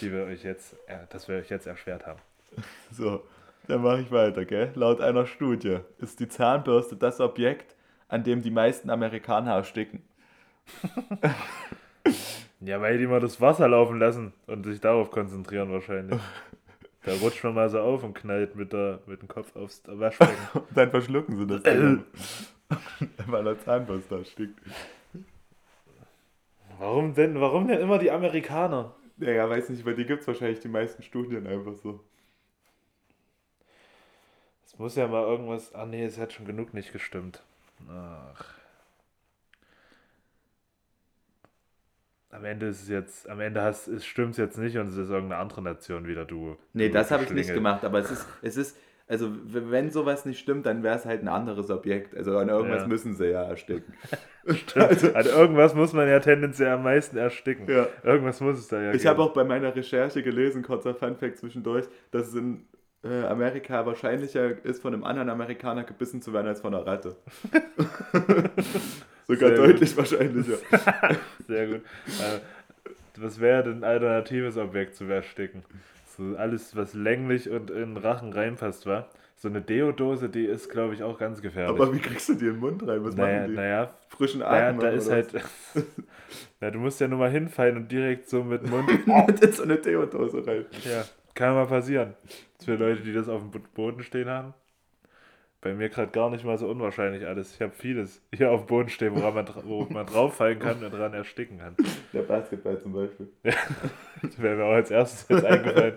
die 0.00 0.12
wir 0.12 0.24
euch 0.24 0.42
jetzt, 0.42 0.74
äh, 0.88 0.96
dass 1.10 1.28
wir 1.28 1.36
euch 1.36 1.48
jetzt 1.50 1.66
erschwert 1.66 2.06
haben. 2.06 2.18
So, 2.90 3.22
dann 3.66 3.82
mache 3.82 4.02
ich 4.02 4.12
weiter, 4.12 4.44
gell? 4.44 4.70
Laut 4.74 5.00
einer 5.00 5.26
Studie 5.26 5.78
ist 5.98 6.20
die 6.20 6.28
Zahnbürste 6.28 6.96
das 6.96 7.20
Objekt, 7.20 7.74
an 8.08 8.22
dem 8.22 8.42
die 8.42 8.50
meisten 8.50 8.88
Amerikaner 8.88 9.52
ersticken. 9.52 10.02
ja, 12.60 12.80
weil 12.80 12.98
die 12.98 13.06
mal 13.06 13.20
das 13.20 13.40
Wasser 13.40 13.68
laufen 13.68 13.98
lassen 13.98 14.32
und 14.46 14.64
sich 14.64 14.80
darauf 14.80 15.10
konzentrieren 15.10 15.72
wahrscheinlich. 15.72 16.20
Da 17.04 17.12
rutscht 17.14 17.44
man 17.44 17.54
mal 17.54 17.68
so 17.68 17.80
auf 17.80 18.02
und 18.02 18.14
knallt 18.14 18.56
mit, 18.56 18.72
der, 18.72 19.00
mit 19.06 19.20
dem 19.20 19.28
Kopf 19.28 19.54
aufs 19.56 19.82
Waschbecken. 19.86 20.34
dann 20.74 20.90
verschlucken 20.90 21.36
sie 21.36 21.46
das. 21.46 21.64
Weil 23.26 23.44
der 23.44 23.60
Zahnbürste 23.60 24.16
erstickt. 24.16 24.58
Warum 26.78 27.14
denn, 27.14 27.40
warum 27.40 27.68
denn 27.68 27.80
immer 27.80 27.98
die 27.98 28.10
Amerikaner? 28.10 28.94
Ja, 29.18 29.30
ja 29.30 29.48
weiß 29.48 29.68
nicht, 29.68 29.84
weil 29.84 29.94
die 29.94 30.06
gibt 30.06 30.22
es 30.22 30.26
wahrscheinlich 30.26 30.60
die 30.60 30.68
meisten 30.68 31.02
Studien 31.02 31.46
einfach 31.46 31.74
so. 31.74 32.00
Es 34.74 34.78
muss 34.80 34.96
ja 34.96 35.06
mal 35.06 35.22
irgendwas. 35.22 35.72
Ah 35.72 35.86
nee, 35.86 36.04
es 36.04 36.18
hat 36.18 36.32
schon 36.32 36.46
genug 36.46 36.74
nicht 36.74 36.92
gestimmt. 36.92 37.44
Ach. 37.88 38.44
Am 42.30 42.44
Ende 42.44 42.66
ist 42.66 42.82
es 42.82 42.88
jetzt, 42.88 43.28
am 43.28 43.38
Ende 43.38 43.62
hast, 43.62 43.86
es 43.86 44.04
stimmt 44.04 44.36
jetzt 44.36 44.58
nicht 44.58 44.76
und 44.76 44.88
es 44.88 44.96
ist 44.96 45.10
irgendeine 45.10 45.40
andere 45.40 45.62
Nation 45.62 46.08
wieder 46.08 46.24
du. 46.24 46.56
Nee, 46.72 46.88
du 46.88 46.94
das 46.94 47.12
habe 47.12 47.22
ich 47.22 47.30
nicht 47.30 47.54
gemacht, 47.54 47.84
aber 47.84 48.00
es 48.00 48.10
ist, 48.10 48.26
es 48.42 48.56
ist, 48.56 48.76
also 49.06 49.30
wenn 49.44 49.92
sowas 49.92 50.24
nicht 50.24 50.40
stimmt, 50.40 50.66
dann 50.66 50.82
wäre 50.82 50.96
es 50.96 51.04
halt 51.04 51.22
ein 51.22 51.28
anderes 51.28 51.70
Objekt. 51.70 52.16
Also 52.16 52.36
an 52.36 52.48
irgendwas 52.48 52.82
ja. 52.82 52.88
müssen 52.88 53.14
sie 53.14 53.30
ja 53.30 53.44
ersticken. 53.44 53.94
also, 54.74 55.14
an 55.14 55.26
irgendwas 55.26 55.76
muss 55.76 55.92
man 55.92 56.08
ja 56.08 56.18
tendenziell 56.18 56.72
am 56.72 56.82
meisten 56.82 57.16
ersticken. 57.16 57.70
Ja. 57.70 57.86
Irgendwas 58.02 58.40
muss 58.40 58.58
es 58.58 58.66
da 58.66 58.82
ja 58.82 58.92
Ich 58.92 59.06
habe 59.06 59.22
auch 59.22 59.32
bei 59.32 59.44
meiner 59.44 59.76
Recherche 59.76 60.24
gelesen, 60.24 60.64
kurzer 60.64 60.96
Funfact 60.96 61.38
zwischendurch, 61.38 61.86
dass 62.10 62.26
es 62.26 62.34
in 62.34 62.66
Amerika 63.04 63.84
wahrscheinlicher 63.84 64.64
ist, 64.64 64.82
von 64.82 64.94
einem 64.94 65.04
anderen 65.04 65.28
Amerikaner 65.28 65.84
gebissen 65.84 66.22
zu 66.22 66.32
werden 66.32 66.46
als 66.46 66.60
von 66.60 66.74
einer 66.74 66.86
Ratte. 66.86 67.16
Sogar 69.26 69.50
Sehr 69.50 69.56
deutlich 69.56 69.90
gut. 69.90 69.98
wahrscheinlicher. 69.98 70.56
Sehr 71.46 71.66
gut. 71.66 71.82
Äh, 72.06 72.40
was 73.16 73.40
wäre 73.40 73.62
denn 73.62 73.78
ein 73.78 73.84
alternatives 73.84 74.56
Objekt 74.56 74.96
zu 74.96 75.04
ersticken? 75.04 75.64
So 76.16 76.36
alles, 76.36 76.76
was 76.76 76.94
länglich 76.94 77.50
und 77.50 77.70
in 77.70 77.94
den 77.94 77.96
Rachen 77.96 78.32
reinpasst, 78.32 78.86
war. 78.86 79.08
So 79.36 79.48
eine 79.48 79.60
Deodose, 79.60 80.28
die 80.28 80.44
ist, 80.44 80.70
glaube 80.70 80.94
ich, 80.94 81.02
auch 81.02 81.18
ganz 81.18 81.42
gefährlich. 81.42 81.80
Aber 81.80 81.92
wie 81.92 81.98
kriegst 81.98 82.28
du 82.28 82.34
die 82.34 82.46
in 82.46 82.52
den 82.52 82.60
Mund 82.60 82.86
rein? 82.86 83.04
Was 83.04 83.14
naja, 83.16 83.38
machen 83.40 83.50
die? 83.50 83.56
Naja, 83.56 83.94
frischen 84.08 84.42
Atem. 84.42 84.76
Naja, 84.76 84.90
da 84.90 84.96
ist 84.96 85.10
halt. 85.10 85.28
na, 86.60 86.70
du 86.70 86.78
musst 86.78 87.00
ja 87.00 87.08
nur 87.08 87.18
mal 87.18 87.30
hinfallen 87.30 87.76
und 87.76 87.92
direkt 87.92 88.28
so 88.28 88.44
mit 88.44 88.68
Mund. 88.68 88.88
mit 89.06 89.54
so 89.54 89.62
eine 89.62 89.76
Deodose 89.76 90.46
rein. 90.46 90.64
Ja, 90.84 91.04
kann 91.34 91.54
mal 91.54 91.66
passieren. 91.66 92.14
Für 92.64 92.76
Leute, 92.76 93.02
die 93.02 93.12
das 93.12 93.28
auf 93.28 93.42
dem 93.42 93.62
Boden 93.74 94.02
stehen 94.02 94.28
haben. 94.28 94.54
Bei 95.60 95.72
mir 95.72 95.88
gerade 95.88 96.10
gar 96.10 96.28
nicht 96.28 96.44
mal 96.44 96.58
so 96.58 96.68
unwahrscheinlich 96.68 97.26
alles. 97.26 97.54
Ich 97.54 97.62
habe 97.62 97.72
vieles 97.72 98.20
hier 98.34 98.50
auf 98.50 98.64
dem 98.64 98.66
Boden 98.66 98.88
stehen, 98.90 99.14
woran 99.14 99.34
man, 99.34 99.48
wo 99.64 99.84
man 99.84 100.04
drauffallen 100.04 100.58
kann 100.58 100.84
und 100.84 100.92
dran 100.92 101.14
ersticken 101.14 101.58
kann. 101.58 101.74
Der 102.12 102.22
Basketball 102.22 102.78
zum 102.78 102.92
Beispiel. 102.92 103.28
Ja, 103.44 103.54
das 104.22 104.40
wäre 104.40 104.56
mir 104.56 104.64
auch 104.64 104.74
als 104.74 104.90
erstes 104.90 105.26
jetzt 105.28 105.44
eingefallen. 105.44 105.96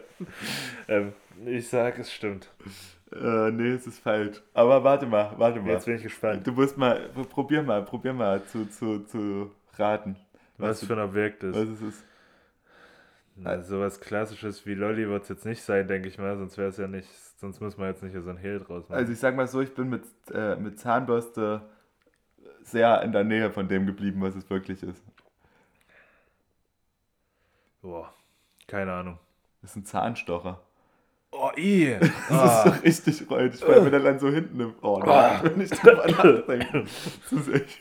ähm, 0.88 1.14
ich 1.46 1.68
sage, 1.68 2.02
es 2.02 2.14
stimmt. 2.14 2.50
Äh, 3.14 3.52
nee, 3.52 3.70
es 3.70 3.88
ist 3.88 4.00
falsch. 4.00 4.42
Aber 4.54 4.84
warte 4.84 5.06
mal, 5.06 5.34
warte 5.38 5.60
mal. 5.60 5.72
Jetzt 5.72 5.86
bin 5.86 5.96
ich 5.96 6.04
gespannt. 6.04 6.48
Du 6.48 6.52
musst 6.52 6.78
mal, 6.78 7.10
probier 7.30 7.62
mal, 7.62 7.84
probier 7.84 8.14
mal 8.14 8.44
zu, 8.46 8.70
zu, 8.70 9.00
zu 9.06 9.52
raten. 9.78 10.16
Was, 10.58 10.82
was 10.82 10.88
für 10.88 10.94
ein 10.94 11.00
Objekt 11.00 11.44
ist. 11.44 11.56
Was 11.56 11.82
ist 11.82 12.04
Na, 13.40 13.62
sowas 13.62 14.00
klassisches 14.00 14.66
wie 14.66 14.74
Lolli 14.74 15.08
wird 15.08 15.24
es 15.24 15.30
jetzt 15.30 15.46
nicht 15.46 15.62
sein, 15.62 15.88
denke 15.88 16.08
ich 16.08 16.18
mal, 16.18 16.38
sonst 16.38 16.58
wäre 16.58 16.70
es 16.70 16.78
ja 16.78 16.88
nicht, 16.88 17.08
sonst 17.38 17.62
muss 17.62 17.78
man 17.78 17.90
jetzt 17.90 18.02
nicht 18.02 18.16
so 18.16 18.30
ein 18.30 18.38
Hehl 18.38 18.60
draus 18.60 18.90
machen. 18.90 18.98
Also 18.98 19.12
ich 19.12 19.20
sag 19.20 19.36
mal 19.36 19.48
so, 19.48 19.62
ich 19.62 19.74
bin 19.76 19.90
mit, 19.90 20.04
äh, 20.34 20.56
mit 20.56 20.80
Zahnbürste 20.80 21.62
sehr 22.64 23.02
in 23.04 23.12
der 23.12 23.24
Nähe 23.24 23.52
von 23.52 23.68
dem 23.68 23.86
geblieben, 23.86 24.22
was 24.22 24.36
es 24.36 24.50
wirklich 24.50 24.82
ist. 24.82 25.04
Boah, 27.82 28.12
keine 28.68 28.92
Ahnung. 28.92 29.20
Das 29.62 29.72
ist 29.72 29.78
ein 29.78 29.86
Zahnstocher. 29.86 30.60
Oh, 31.32 31.52
i. 31.58 31.96
Das 32.30 32.32
ah. 32.32 32.78
ist 32.82 33.06
so 33.06 33.12
richtig 33.12 33.30
räudig, 33.30 33.68
weil 33.68 33.82
mir 33.82 33.92
dann 33.92 34.20
so 34.20 34.30
hinten 34.30 34.60
im 34.60 34.74
Ohr, 34.82 35.04
oh, 35.06 35.44
wenn 35.44 35.62
ich 35.62 35.70
drüber 35.70 36.08
nachdenke. 36.08 36.84
Das 36.84 37.32
ist 37.32 37.50
echt, 37.50 37.80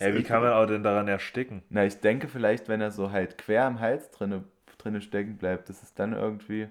ja, 0.00 0.14
wie 0.14 0.22
kann 0.22 0.42
man 0.42 0.52
auch 0.52 0.66
denn 0.66 0.82
daran 0.82 1.08
ersticken? 1.08 1.62
Na, 1.70 1.84
ich 1.84 2.00
denke 2.00 2.28
vielleicht, 2.28 2.68
wenn 2.68 2.80
er 2.80 2.90
so 2.90 3.10
halt 3.10 3.38
quer 3.38 3.64
am 3.64 3.80
Hals 3.80 4.10
drinne 4.10 4.44
drinne 4.78 5.00
stecken 5.00 5.36
bleibt, 5.36 5.68
das 5.68 5.82
ist 5.82 5.98
dann 5.98 6.12
irgendwie. 6.12 6.68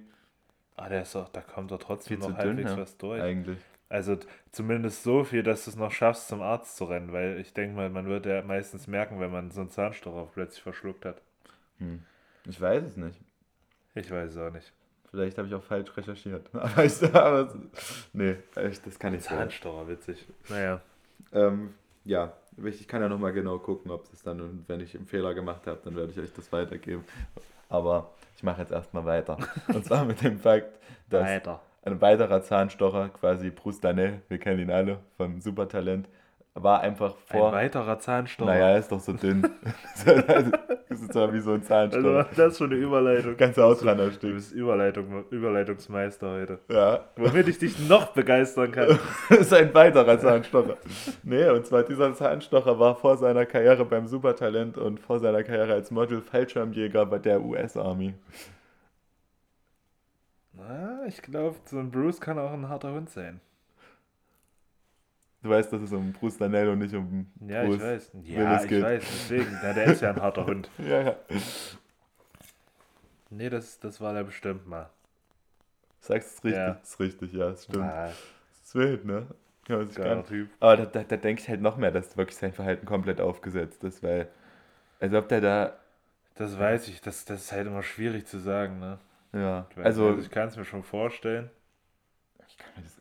Ah, 0.76 0.89
der 0.89 1.04
ist 1.04 1.15
doch, 1.15 1.30
da 1.30 1.41
kommt 1.41 1.72
doch 1.72 1.80
trotzdem 1.80 2.20
noch 2.20 2.36
halbwegs 2.38 2.70
dünn, 2.70 2.80
was 2.80 2.98
durch. 2.98 3.22
Eigentlich. 3.22 3.58
Also 3.89 4.17
zumindest 4.52 5.04
so 5.04 5.24
viel, 5.24 5.43
dass 5.43 5.63
du 5.63 5.72
es 5.72 5.78
noch 5.78 5.91
schaffst, 5.91 6.28
zum 6.28 6.41
Arzt 6.41 6.76
zu 6.76 6.86
rennen, 6.86 7.13
weil 7.13 7.39
ich 7.39 7.54
denke 7.54 7.76
mal, 7.76 7.89
man 7.89 8.08
wird 8.08 8.26
ja 8.26 8.41
meistens 8.41 8.86
merken, 8.88 9.20
wenn 9.20 9.32
man 9.32 9.50
so 9.50 9.62
einen 9.62 9.70
Zahnstocher 9.70 10.30
plötzlich 10.34 10.62
verschluckt 10.62 11.06
hat. 11.06 11.22
Hm. 11.78 12.04
Ich 12.46 12.60
weiß 12.60 12.84
es 12.84 12.98
nicht. 12.98 13.20
Ich 13.96 14.12
weiß 14.12 14.32
es 14.32 14.38
auch 14.38 14.52
nicht. 14.52 14.72
Vielleicht 15.10 15.38
habe 15.38 15.48
ich 15.48 15.54
auch 15.54 15.63
falsch 15.63 15.96
recherchiert. 15.96 16.50
Aber, 16.54 16.84
ich, 16.84 17.02
aber 17.02 17.56
nee, 18.12 18.36
das 18.54 19.00
kann 19.00 19.13
ich 19.13 19.24
Zahnstocher, 19.24 19.88
witzig. 19.88 20.28
Naja. 20.50 20.82
Ähm, 21.32 21.74
ja, 22.04 22.34
ich 22.63 22.88
kann 22.88 23.02
ja 23.02 23.10
nochmal 23.10 23.32
genau 23.32 23.58
gucken, 23.60 23.89
ob 23.91 24.12
es 24.12 24.22
dann, 24.22 24.65
wenn 24.67 24.82
ich 24.82 24.96
einen 24.96 25.08
Fehler 25.08 25.34
gemacht 25.34 25.65
habe, 25.65 25.80
dann 25.84 25.96
werde 25.96 26.12
ich 26.12 26.20
euch 26.20 26.34
das 26.34 26.52
weitergeben. 26.52 27.04
Aber 27.69 28.12
ich 28.36 28.43
mache 28.43 28.62
jetzt 28.62 28.71
erstmal 28.71 29.06
weiter. 29.06 29.38
Und 29.67 29.86
zwar 29.86 30.06
mit 30.06 30.21
dem 30.21 30.39
Fakt, 30.39 30.80
dass 31.10 31.23
weiter. 31.25 31.62
ein 31.84 32.01
weiterer 32.01 32.41
Zahnstocher, 32.41 33.10
quasi 33.10 33.49
Bruce 33.49 33.80
Danell, 33.80 34.21
wir 34.30 34.38
kennen 34.38 34.60
ihn 34.60 34.71
alle 34.71 34.99
vom 35.17 35.41
Supertalent, 35.41 36.08
war 36.63 36.82
einfach 36.82 37.15
vor. 37.26 37.48
Ein 37.48 37.54
weiterer 37.54 38.00
Zahnstocher. 38.00 38.52
Naja, 38.52 38.70
er 38.70 38.80
ist 38.80 38.91
doch 38.91 39.00
so 39.00 39.13
dünn. 39.13 39.41
das 40.06 41.02
ist 41.02 41.15
doch 41.15 41.32
wie 41.32 41.39
so 41.39 41.54
ein 41.54 41.63
Zahnstocher. 41.63 42.17
Also, 42.17 42.30
das 42.36 42.54
ist 42.54 42.58
schon 42.58 42.72
eine 42.72 42.80
Überleitung. 42.80 43.38
Ganz 43.38 43.58
Auslanderstück. 43.58 44.22
Du 44.30 44.34
bist 44.34 44.52
Überleitung, 44.54 45.26
Überleitungsmeister 45.30 46.32
heute. 46.32 46.60
Ja. 46.70 47.06
Womit 47.15 47.48
ich 47.48 47.60
dich 47.60 47.88
noch 47.88 48.08
begeistern 48.08 48.72
kann. 48.72 49.00
das 49.30 49.39
ist 49.39 49.54
ein 49.54 49.74
weiterer 49.74 50.20
Zahnstocher. 50.20 50.78
nee, 51.24 51.50
und 51.50 51.65
zwar 51.65 51.84
dieser 51.84 52.13
Zahnstocher 52.13 52.80
war 52.80 52.96
vor 52.96 53.17
seiner 53.17 53.46
Karriere 53.46 53.86
beim 53.86 54.08
Supertalent 54.08 54.78
und 54.78 55.00
vor 55.00 55.20
seiner 55.20 55.43
Karriere 55.43 55.74
als 55.74 55.91
Model 55.91 56.22
Fallschirmjäger 56.22 57.06
bei 57.06 57.20
der 57.20 57.41
US-Army. 57.41 58.13
Na, 60.54 61.06
ich 61.06 61.22
glaube, 61.22 61.56
so 61.65 61.78
ein 61.78 61.91
Bruce 61.91 62.20
kann 62.20 62.39
auch 62.39 62.52
ein 62.52 62.67
harter 62.67 62.91
Hund 62.91 63.10
sein. 63.10 63.41
Du 65.47 65.53
weißt, 65.53 65.71
dass 65.71 65.81
es 65.81 65.93
um 65.93 66.12
Bruce 66.12 66.38
Danell 66.38 66.67
und 66.67 66.79
nicht 66.79 66.93
um 66.93 67.25
Ja, 67.47 67.63
Bruce 67.63 67.75
ich 67.75 67.81
weiß. 67.81 68.12
Ja, 68.23 68.62
ich 68.62 68.67
geht. 68.67 68.83
weiß, 68.83 69.01
deswegen. 69.01 69.60
Ja, 69.63 69.73
der 69.73 69.86
ist 69.86 70.01
ja 70.01 70.10
ein 70.10 70.21
harter 70.21 70.45
Hund. 70.45 70.69
ja, 70.77 71.01
ja. 71.03 71.15
Nee, 73.29 73.49
das, 73.49 73.79
das 73.79 74.01
war 74.01 74.13
der 74.13 74.25
bestimmt 74.25 74.67
mal. 74.67 74.89
Sagst 76.01 76.31
du 76.31 76.33
es 76.33 76.43
richtig? 76.43 76.60
Ja. 76.60 76.73
Das 76.73 76.89
ist 76.89 76.99
richtig, 76.99 77.31
ja, 77.31 77.49
das 77.49 77.63
stimmt. 77.63 77.86
Ah. 77.86 78.07
Das 78.07 78.62
ist 78.62 78.75
wild, 78.75 79.05
ne? 79.05 79.27
Ja, 79.69 79.83
Geiler 79.86 80.25
Typ. 80.25 80.49
Aber 80.60 80.75
da, 80.75 80.86
da, 80.86 81.03
da 81.03 81.15
denke 81.15 81.41
ich 81.41 81.47
halt 81.47 81.62
noch 81.62 81.77
mehr, 81.77 81.91
dass 81.91 82.17
wirklich 82.17 82.36
sein 82.36 82.51
Verhalten 82.51 82.86
komplett 82.86 83.21
aufgesetzt 83.21 83.86
ist, 83.86 84.03
weil, 84.03 84.27
als 84.99 85.13
ob 85.13 85.29
der 85.29 85.39
da. 85.39 85.77
Das 86.36 86.60
weiß 86.60 86.89
ich, 86.89 86.99
das, 86.99 87.23
das 87.23 87.43
ist 87.43 87.51
halt 87.53 87.67
immer 87.67 87.83
schwierig 87.83 88.27
zu 88.27 88.38
sagen, 88.38 88.79
ne? 88.79 88.99
Ja, 89.31 89.65
ich 89.69 89.77
also. 89.77 90.12
Nicht, 90.12 90.25
ich 90.25 90.31
kann 90.31 90.49
es 90.49 90.57
mir 90.57 90.65
schon 90.65 90.83
vorstellen. 90.83 91.49
Ich 92.49 92.57
kann 92.57 92.67
mir 92.75 92.83
das. 92.83 92.95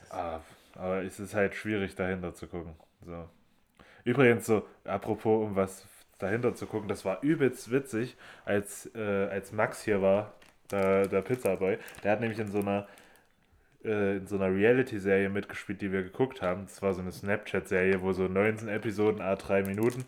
das 0.00 0.10
ah, 0.12 0.40
aber 0.76 1.02
es 1.02 1.20
ist 1.20 1.34
halt 1.34 1.54
schwierig, 1.54 1.94
dahinter 1.94 2.34
zu 2.34 2.46
gucken. 2.46 2.74
So. 3.04 3.28
Übrigens, 4.04 4.46
so, 4.46 4.66
apropos, 4.84 5.46
um 5.46 5.56
was 5.56 5.86
dahinter 6.18 6.54
zu 6.54 6.66
gucken, 6.66 6.88
das 6.88 7.04
war 7.04 7.22
übelst 7.22 7.70
witzig, 7.70 8.16
als, 8.44 8.90
äh, 8.94 9.28
als 9.30 9.52
Max 9.52 9.82
hier 9.82 10.02
war, 10.02 10.34
der, 10.70 11.08
der 11.08 11.22
Pizzaboy. 11.22 11.78
Der 12.02 12.12
hat 12.12 12.20
nämlich 12.20 12.38
in 12.38 12.50
so 12.50 12.60
einer 12.60 12.86
äh, 13.84 14.16
in 14.18 14.26
so 14.26 14.36
einer 14.36 14.54
Reality-Serie 14.54 15.28
mitgespielt, 15.28 15.80
die 15.80 15.92
wir 15.92 16.02
geguckt 16.02 16.42
haben. 16.42 16.66
Das 16.66 16.82
war 16.82 16.94
so 16.94 17.00
eine 17.00 17.12
Snapchat-Serie, 17.12 18.02
wo 18.02 18.12
so 18.12 18.28
19 18.28 18.68
Episoden, 18.68 19.20
a 19.20 19.34
3 19.36 19.62
Minuten. 19.62 20.04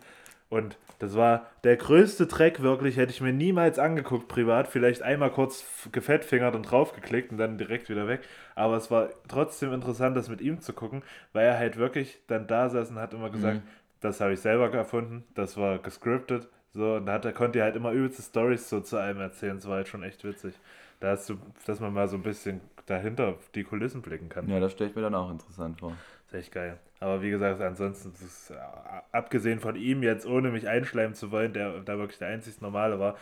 Und 0.49 0.77
das 0.99 1.15
war 1.15 1.47
der 1.63 1.75
größte 1.75 2.27
Track 2.27 2.61
wirklich, 2.61 2.97
hätte 2.97 3.11
ich 3.11 3.19
mir 3.19 3.33
niemals 3.33 3.79
angeguckt 3.79 4.27
privat. 4.27 4.67
Vielleicht 4.67 5.01
einmal 5.01 5.31
kurz 5.31 5.65
gefettfingert 5.91 6.55
und 6.55 6.63
draufgeklickt 6.63 7.31
und 7.31 7.37
dann 7.37 7.57
direkt 7.57 7.89
wieder 7.89 8.07
weg. 8.07 8.21
Aber 8.53 8.77
es 8.77 8.91
war 8.91 9.09
trotzdem 9.27 9.73
interessant, 9.73 10.15
das 10.15 10.29
mit 10.29 10.41
ihm 10.41 10.61
zu 10.61 10.71
gucken, 10.73 11.03
weil 11.33 11.45
er 11.47 11.57
halt 11.57 11.77
wirklich 11.77 12.19
dann 12.27 12.47
da 12.47 12.69
saß 12.69 12.91
und 12.91 12.99
hat 12.99 13.13
immer 13.13 13.29
gesagt, 13.29 13.57
mhm. 13.63 13.69
das 14.01 14.21
habe 14.21 14.33
ich 14.33 14.39
selber 14.39 14.71
erfunden, 14.71 15.25
das 15.33 15.57
war 15.57 15.79
gescriptet, 15.79 16.47
So, 16.75 16.95
und 16.95 17.05
da 17.05 17.13
hat, 17.13 17.23
er 17.23 17.31
konnte 17.31 17.59
er 17.59 17.65
halt 17.65 17.77
immer 17.77 17.91
übelste 17.91 18.21
Stories 18.21 18.69
so 18.69 18.81
zu 18.81 18.97
einem 18.97 19.21
erzählen. 19.21 19.55
Das 19.55 19.65
war 19.67 19.77
halt 19.77 19.87
schon 19.87 20.03
echt 20.03 20.25
witzig. 20.25 20.53
Da 20.99 21.11
hast 21.11 21.29
du, 21.29 21.37
dass 21.65 21.79
man 21.79 21.93
mal 21.93 22.07
so 22.09 22.17
ein 22.17 22.23
bisschen 22.23 22.59
dahinter 22.85 23.35
die 23.55 23.63
Kulissen 23.63 24.01
blicken 24.01 24.27
kann. 24.27 24.49
Ja, 24.49 24.59
das 24.59 24.73
stelle 24.73 24.89
ich 24.89 24.95
mir 24.95 25.01
dann 25.01 25.15
auch 25.15 25.31
interessant 25.31 25.79
vor. 25.79 25.93
Das 26.25 26.33
ist 26.33 26.39
echt 26.45 26.53
geil. 26.53 26.79
Aber 26.99 27.21
wie 27.21 27.29
gesagt, 27.29 27.61
ansonsten, 27.61 28.11
ist, 28.13 28.51
äh, 28.51 28.55
abgesehen 29.11 29.59
von 29.59 29.75
ihm 29.75 30.01
jetzt, 30.01 30.25
ohne 30.25 30.49
mich 30.49 30.67
einschleimen 30.67 31.13
zu 31.13 31.31
wollen, 31.31 31.53
der 31.53 31.81
da 31.81 31.97
wirklich 31.97 32.17
der 32.17 32.29
einzig 32.29 32.61
Normale 32.61 32.99
war, 32.99 33.15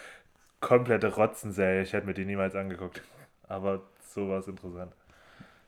komplette 0.62 1.14
Rotzenserie. 1.16 1.82
Ich 1.82 1.94
hätte 1.94 2.06
mir 2.08 2.14
die 2.14 2.26
niemals 2.26 2.56
angeguckt. 2.56 3.02
Aber 3.48 3.82
so 4.00 4.30
war 4.30 4.40
es 4.40 4.48
interessant. 4.48 4.94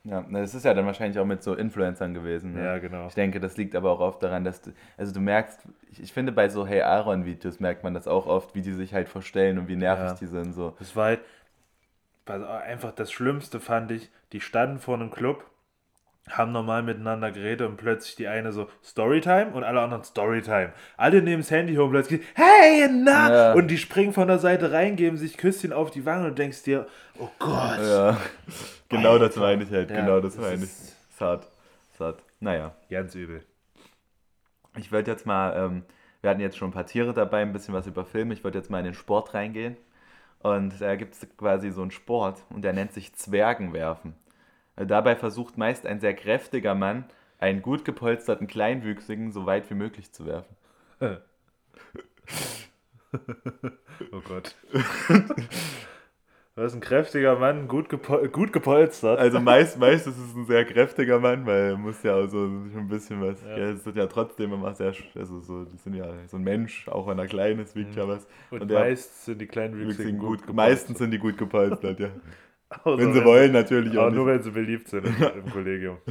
Ja, 0.06 0.24
das 0.32 0.54
ist 0.54 0.64
ja 0.64 0.74
dann 0.76 0.86
wahrscheinlich 0.86 1.18
auch 1.20 1.26
mit 1.26 1.42
so 1.42 1.56
Influencern 1.56 2.14
gewesen. 2.14 2.54
Ne? 2.54 2.64
Ja, 2.64 2.78
genau. 2.78 3.08
Ich 3.08 3.16
denke, 3.16 3.40
das 3.40 3.58
liegt 3.58 3.76
aber 3.76 3.90
auch 3.92 4.00
oft 4.00 4.22
daran, 4.22 4.44
dass 4.44 4.62
du, 4.62 4.72
also 4.98 5.12
du 5.12 5.20
merkst, 5.20 5.62
ich, 5.92 6.04
ich 6.04 6.14
finde 6.14 6.32
bei 6.32 6.48
so 6.48 6.66
Hey 6.68 6.82
Aaron-Videos 6.84 7.60
merkt 7.60 7.84
man 7.84 7.96
das 7.96 8.08
auch 8.08 8.28
oft, 8.28 8.54
wie 8.54 8.62
die 8.62 8.74
sich 8.74 8.94
halt 8.94 9.10
verstellen 9.10 9.58
und 9.58 9.68
wie 9.68 9.76
nervig 9.76 10.06
Ja. 10.06 10.14
die 10.14 10.28
sind. 10.28 10.54
So. 10.54 10.76
Das 10.78 10.96
war 10.96 11.06
halt 11.06 11.22
also 12.28 12.46
einfach 12.46 12.92
das 12.92 13.12
Schlimmste, 13.12 13.60
fand 13.60 13.92
ich. 13.92 14.10
Die 14.32 14.42
standen 14.42 14.80
vor 14.80 14.96
einem 14.96 15.10
Club, 15.12 15.44
haben 16.30 16.52
normal 16.52 16.82
miteinander 16.84 17.32
geredet 17.32 17.68
und 17.70 17.78
plötzlich 17.78 18.16
die 18.16 18.28
eine 18.28 18.52
so 18.52 18.68
Storytime 18.84 19.52
und 19.54 19.64
alle 19.64 19.82
anderen 19.82 20.04
Storytime. 20.04 20.74
Alle 20.98 21.22
nehmen 21.22 21.44
das 21.44 21.52
Handy 21.52 21.76
hoch 21.76 21.84
und 21.86 21.92
plötzlich, 21.92 22.22
hey, 22.34 22.90
na! 22.92 23.32
Ja. 23.32 23.54
Und 23.54 23.68
die 23.68 23.78
springen 23.78 24.12
von 24.12 24.28
der 24.28 24.40
Seite 24.40 24.72
rein, 24.72 24.96
geben 24.96 25.18
sich 25.18 25.38
Küsschen 25.38 25.72
auf 25.72 25.92
die 25.92 26.06
Wangen 26.06 26.26
und 26.26 26.40
denkst 26.40 26.64
dir, 26.64 26.88
oh 27.20 27.30
Gott. 27.38 27.78
Ja, 27.80 28.18
genau 28.90 29.20
das 29.20 29.38
Alter. 29.38 29.42
meine 29.42 29.64
ich 29.64 29.72
halt, 29.72 29.92
Ja, 29.92 30.02
genau 30.02 30.20
das 30.20 30.36
das 30.36 30.44
meine 30.44 30.64
ich. 30.64 30.72
Zart, 31.16 31.48
zart. 31.98 32.24
Naja, 32.40 32.74
Ganz 32.90 33.14
übel. 33.16 33.44
ich 34.78 34.92
wollte 34.92 35.12
jetzt 35.12 35.26
mal, 35.28 35.56
ähm, 35.56 35.84
wir 36.22 36.32
hatten 36.32 36.42
jetzt 36.42 36.58
schon 36.58 36.70
ein 36.70 36.74
paar 36.74 36.88
Tiere 36.88 37.14
dabei, 37.14 37.44
ein 37.44 37.54
bisschen 37.54 37.74
was 37.76 37.86
über 37.88 38.04
Filme, 38.04 38.34
ich 38.34 38.44
wollte 38.44 38.58
jetzt 38.58 38.72
mal 38.72 38.80
in 38.80 38.86
den 38.86 38.94
Sport 38.96 39.34
reingehen. 39.36 39.78
Und 40.40 40.80
da 40.82 40.96
gibt 40.96 41.14
es 41.16 41.28
quasi 41.38 41.72
so 41.72 41.82
einen 41.82 41.92
Sport 41.92 42.44
und 42.50 42.64
der 42.64 42.74
nennt 42.74 42.94
sich 42.94 43.14
Zwergenwerfen. 43.16 44.16
Dabei 44.76 45.16
versucht 45.16 45.58
meist 45.58 45.86
ein 45.86 46.00
sehr 46.00 46.14
kräftiger 46.14 46.76
Mann, 46.76 47.06
einen 47.40 47.62
gut 47.62 47.86
gepolsterten 47.86 48.48
Kleinwüchsigen 48.48 49.32
so 49.32 49.46
weit 49.46 49.70
wie 49.70 49.76
möglich 49.76 50.12
zu 50.12 50.26
werfen. 50.26 50.56
Oh 54.12 54.20
Gott. 54.20 54.56
Du 56.58 56.62
ist 56.62 56.74
ein 56.74 56.80
kräftiger 56.80 57.38
Mann, 57.38 57.68
gut, 57.68 57.90
gepo 57.90 58.18
gut 58.30 58.54
gepolstert. 58.54 59.20
Also 59.20 59.42
meist, 59.42 59.78
meist 59.78 60.08
ist 60.08 60.18
es 60.18 60.34
ein 60.36 60.46
sehr 60.46 60.64
kräftiger 60.64 61.20
Mann, 61.20 61.46
weil 61.46 61.72
er 61.72 61.78
muss 61.78 62.02
ja 62.02 62.16
auch 62.16 62.28
so 62.28 62.46
ein 62.46 62.88
bisschen 62.88 63.22
was. 63.22 63.42
Ja. 63.44 63.58
Ja. 63.58 63.66
es 63.72 63.84
sind 63.84 63.98
ja 63.98 64.08
trotzdem 64.08 64.54
immer 64.54 64.74
sehr, 64.74 64.94
also 65.16 65.42
so, 65.42 65.66
das 65.66 65.84
sind 65.84 65.96
ja 65.96 66.06
so 66.28 66.38
ein 66.38 66.44
Mensch, 66.44 66.88
auch 66.88 67.08
wenn 67.08 67.20
er 67.20 67.28
klein 67.28 67.60
ist, 67.60 67.76
wiegt 67.76 67.96
ja 67.98 68.08
was. 68.08 68.26
und 68.52 68.62
und 68.62 68.72
meist 68.72 69.26
sind 69.26 69.42
die 69.42 69.48
kleinen 69.48 69.78
Wüchsigen 69.78 70.18
gut, 70.18 70.46
gut 70.48 70.56
meistens 70.56 70.98
sind 71.00 71.12
die 71.12 71.20
gut 71.20 71.38
gepolstert, 71.38 72.00
ja. 72.00 72.10
Außer 72.84 72.98
Wenn 72.98 73.14
sie 73.14 73.24
wollen, 73.24 73.52
natürlich 73.52 73.98
auch 73.98 74.04
Aber 74.04 74.16
nur 74.16 74.28
wenn 74.28 74.44
sie 74.44 74.52
beliebt 74.52 74.88
sind 74.88 75.06
im, 75.06 75.16
im 75.46 75.50
Kollegium. 75.52 75.98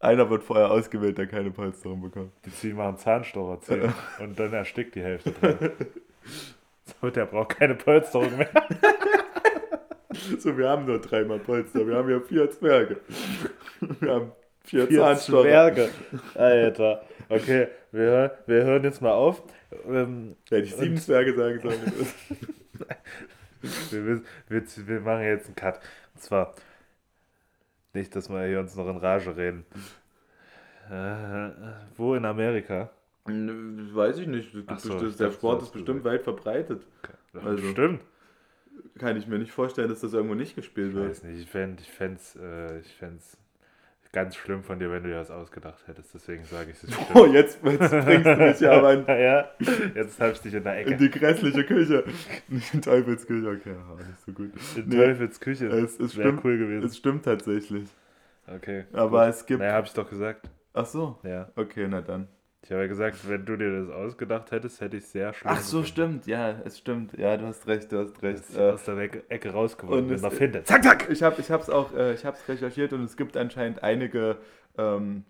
Einer 0.00 0.30
wird 0.30 0.44
vorher 0.44 0.70
ausgewählt, 0.70 1.18
der 1.18 1.26
keine 1.26 1.50
Polsterung 1.50 2.00
bekommt. 2.02 2.32
Die 2.44 2.52
ziehen 2.52 2.76
mal 2.76 2.88
einen 2.88 2.98
Zahnstocher 2.98 3.60
ziehen 3.60 3.92
und 4.20 4.38
dann 4.38 4.52
erstickt 4.52 4.94
die 4.94 5.02
Hälfte 5.02 5.32
drin. 5.32 5.70
So, 7.02 7.10
der 7.10 7.26
braucht 7.26 7.50
keine 7.58 7.74
Polsterung 7.74 8.34
mehr. 8.38 8.48
So, 10.38 10.56
wir 10.56 10.70
haben 10.70 10.86
nur 10.86 10.98
dreimal 10.98 11.38
Polster, 11.38 11.86
wir 11.86 11.96
haben 11.96 12.08
ja 12.08 12.18
vier 12.18 12.50
Zwerge. 12.50 13.00
Wir 14.00 14.10
haben 14.10 14.32
vier, 14.64 14.86
Vier 14.86 14.98
Zahnstocher. 14.98 15.42
Zwerge. 15.42 15.90
Alter. 16.34 17.02
Okay, 17.28 17.68
wir, 17.92 18.38
wir 18.46 18.64
hören 18.64 18.84
jetzt 18.84 19.02
mal 19.02 19.12
auf. 19.12 19.42
Ähm, 19.86 20.36
Hätte 20.48 20.64
ich 20.64 20.74
sieben 20.74 20.96
Zwerge 20.96 21.34
sagen 21.34 21.60
sollen. 21.60 21.92
Wir, 23.62 24.22
wir, 24.48 24.62
wir 24.86 25.00
machen 25.00 25.22
jetzt 25.22 25.46
einen 25.46 25.56
Cut. 25.56 25.80
Und 26.14 26.20
zwar, 26.22 26.54
nicht, 27.94 28.14
dass 28.14 28.28
wir 28.28 28.44
hier 28.46 28.60
uns 28.60 28.74
noch 28.76 28.88
in 28.88 28.96
Rage 28.98 29.36
reden. 29.36 29.64
Äh, 30.90 31.50
wo 31.96 32.14
in 32.14 32.24
Amerika? 32.24 32.90
Weiß 33.26 34.18
ich 34.18 34.26
nicht. 34.26 34.52
So, 34.52 34.62
bestimmt- 34.62 35.02
ich 35.02 35.16
der 35.16 35.32
Sport 35.32 35.62
ist 35.62 35.72
bestimmt 35.72 36.04
weit 36.04 36.22
verbreitet. 36.22 36.82
Also- 37.34 37.68
Stimmt. 37.72 38.00
Kann 38.98 39.16
ich 39.16 39.26
mir 39.26 39.38
nicht 39.38 39.52
vorstellen, 39.52 39.88
dass 39.88 40.00
das 40.00 40.12
irgendwo 40.14 40.34
nicht 40.34 40.54
gespielt 40.56 40.90
Ich 40.90 40.94
wird. 40.94 41.10
weiß 41.10 41.22
nicht, 41.24 41.40
ich 41.42 41.50
fände 41.50 41.82
ich 41.82 41.90
fänd's, 41.90 42.36
äh, 42.36 42.78
ich 42.80 42.94
fänd's 42.94 43.36
ganz 44.12 44.36
schlimm 44.36 44.62
von 44.62 44.78
dir, 44.78 44.90
wenn 44.90 45.02
du 45.02 45.08
dir 45.10 45.16
das 45.16 45.30
ausgedacht 45.30 45.86
hättest. 45.86 46.14
Deswegen 46.14 46.44
sage 46.44 46.70
ich 46.72 46.82
es 46.82 46.90
Oh, 47.14 47.26
jetzt, 47.26 47.60
jetzt 47.64 47.90
bringst 47.90 48.26
du 48.26 48.36
mich 48.36 48.60
ja 48.60 48.72
aber 48.72 48.92
in, 48.94 49.06
ja, 49.08 49.48
jetzt 49.94 50.20
hab 50.20 50.32
ich 50.32 50.40
dich 50.40 50.54
in 50.54 50.64
der 50.64 50.80
in 50.80 50.88
Ecke. 50.88 50.96
die 50.96 51.10
grässliche 51.10 51.64
Küche. 51.64 52.04
Nicht 52.48 52.72
in 52.74 52.82
Teufelsküche, 52.82 53.48
okay, 53.48 53.70
ja, 53.74 53.94
nicht 53.96 54.20
so 54.26 54.32
gut. 54.32 54.50
In 54.76 54.88
Nee, 54.88 54.96
Teufels 54.96 55.40
Küche. 55.40 55.66
es, 55.68 55.98
es, 56.00 56.16
Wäre 56.16 56.28
stimmt, 56.28 56.44
cool 56.44 56.58
gewesen. 56.58 56.86
es 56.86 56.96
stimmt 56.96 57.24
tatsächlich. 57.24 57.88
okay. 58.46 58.84
Aber 58.92 59.24
gut. 59.26 59.34
es 59.34 59.46
gibt. 59.46 59.60
Naja, 59.60 59.74
hab 59.74 59.84
ich 59.86 59.92
doch 59.92 60.08
gesagt. 60.08 60.48
Ach 60.74 60.86
so, 60.86 61.18
Ja. 61.22 61.50
okay, 61.56 61.86
na 61.88 62.00
dann. 62.00 62.28
Ich 62.68 62.72
habe 62.72 62.82
ja 62.82 62.88
gesagt, 62.88 63.16
wenn 63.26 63.46
du 63.46 63.56
dir 63.56 63.80
das 63.80 63.88
ausgedacht 63.88 64.50
hättest, 64.50 64.82
hätte 64.82 64.98
ich 64.98 65.06
sehr 65.06 65.32
schlimm. 65.32 65.50
Ach 65.54 65.60
so, 65.62 65.78
gefunden. 65.80 65.86
stimmt, 66.20 66.26
ja, 66.26 66.54
es 66.66 66.76
stimmt. 66.78 67.16
Ja, 67.16 67.38
du 67.38 67.46
hast 67.46 67.66
recht, 67.66 67.90
du 67.90 67.98
hast 67.98 68.22
recht. 68.22 68.42
Äh, 68.54 68.72
aus 68.72 68.84
der 68.84 68.98
Ecke, 68.98 69.22
Ecke 69.30 69.50
rausgeworfen, 69.52 70.02
und 70.04 70.08
wenn 70.10 70.16
es- 70.16 70.20
man 70.22 70.30
findet. 70.32 70.66
Zack, 70.66 70.84
zack! 70.84 71.08
Ich 71.10 71.22
habe 71.22 71.40
ich 71.40 71.50
hab's 71.50 71.70
auch 71.70 71.94
äh, 71.96 72.12
ich 72.12 72.26
hab's 72.26 72.46
recherchiert 72.46 72.92
und 72.92 73.04
es 73.04 73.16
gibt 73.16 73.38
anscheinend 73.38 73.82
einige, 73.82 74.36
ähm, 74.76 75.24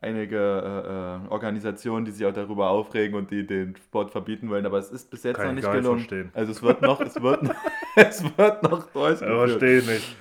einige 0.00 0.36
äh, 0.36 1.26
äh, 1.26 1.28
Organisationen, 1.32 2.04
die 2.04 2.12
sich 2.12 2.24
auch 2.24 2.32
darüber 2.32 2.70
aufregen 2.70 3.16
und 3.18 3.32
die 3.32 3.44
den 3.44 3.74
Sport 3.74 4.12
verbieten 4.12 4.48
wollen, 4.48 4.64
aber 4.64 4.78
es 4.78 4.92
ist 4.92 5.10
bis 5.10 5.24
jetzt 5.24 5.38
Kann 5.38 5.46
noch 5.46 5.52
ich 5.54 5.64
nicht 5.64 5.72
gelungen. 5.72 5.98
verstehen. 5.98 6.30
Also 6.34 6.52
es 6.52 6.62
wird 6.62 6.82
noch, 6.82 7.00
es 7.00 7.20
wird, 7.20 7.42
noch- 7.42 7.54
es 7.96 8.22
wird 8.22 8.62
noch 8.62 8.72
Aber 8.94 9.08
durchgeführt. 9.08 9.48
verstehe 9.50 9.78
ich 9.78 9.86
nicht. 9.88 10.16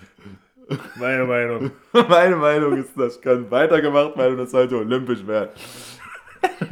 Meine 0.96 1.26
Meinung. 1.26 1.72
Meine 2.10 2.38
Meinung 2.38 2.78
ist, 2.78 2.98
das 2.98 3.22
kann 3.22 3.52
weitergemacht 3.52 4.18
werden 4.18 4.32
und 4.32 4.38
das 4.40 4.50
sollte 4.52 4.78
olympisch 4.78 5.28
werden. 5.28 5.50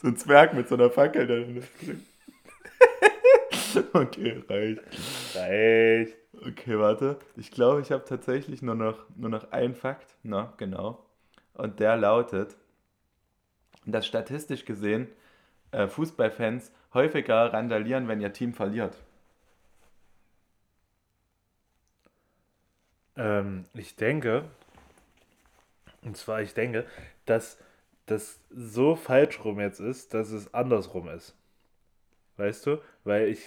so 0.00 0.08
ein 0.08 0.16
Zwerg 0.16 0.54
mit 0.54 0.68
so 0.68 0.74
einer 0.74 0.90
Fackel, 0.90 1.26
der 1.26 1.46
in 1.46 1.56
das 1.56 1.66
bringt. 1.80 2.06
Okay, 3.94 4.42
reicht. 4.48 4.82
Reicht. 5.34 6.16
Okay, 6.46 6.78
warte. 6.78 7.18
Ich 7.36 7.50
glaube, 7.50 7.80
ich 7.80 7.92
habe 7.92 8.04
tatsächlich 8.04 8.62
nur 8.62 8.74
noch, 8.74 9.04
nur 9.16 9.30
noch 9.30 9.52
einen 9.52 9.74
Fakt. 9.74 10.14
Na, 10.22 10.52
genau. 10.56 11.04
Und 11.54 11.80
der 11.80 11.96
lautet, 11.96 12.56
dass 13.86 14.06
statistisch 14.06 14.64
gesehen 14.64 15.08
äh, 15.70 15.86
Fußballfans 15.88 16.72
häufiger 16.94 17.52
randalieren, 17.52 18.08
wenn 18.08 18.20
ihr 18.20 18.32
Team 18.32 18.54
verliert. 18.54 18.96
Ähm, 23.16 23.64
ich 23.74 23.96
denke, 23.96 24.44
und 26.02 26.16
zwar 26.16 26.42
ich 26.42 26.54
denke, 26.54 26.84
dass 27.26 27.58
das 28.06 28.40
so 28.50 28.96
falsch 28.96 29.44
rum 29.44 29.60
jetzt 29.60 29.80
ist, 29.80 30.12
dass 30.14 30.30
es 30.30 30.52
andersrum 30.52 31.08
ist. 31.08 31.34
Weißt 32.36 32.66
du? 32.66 32.78
Weil 33.04 33.28
ich, 33.28 33.40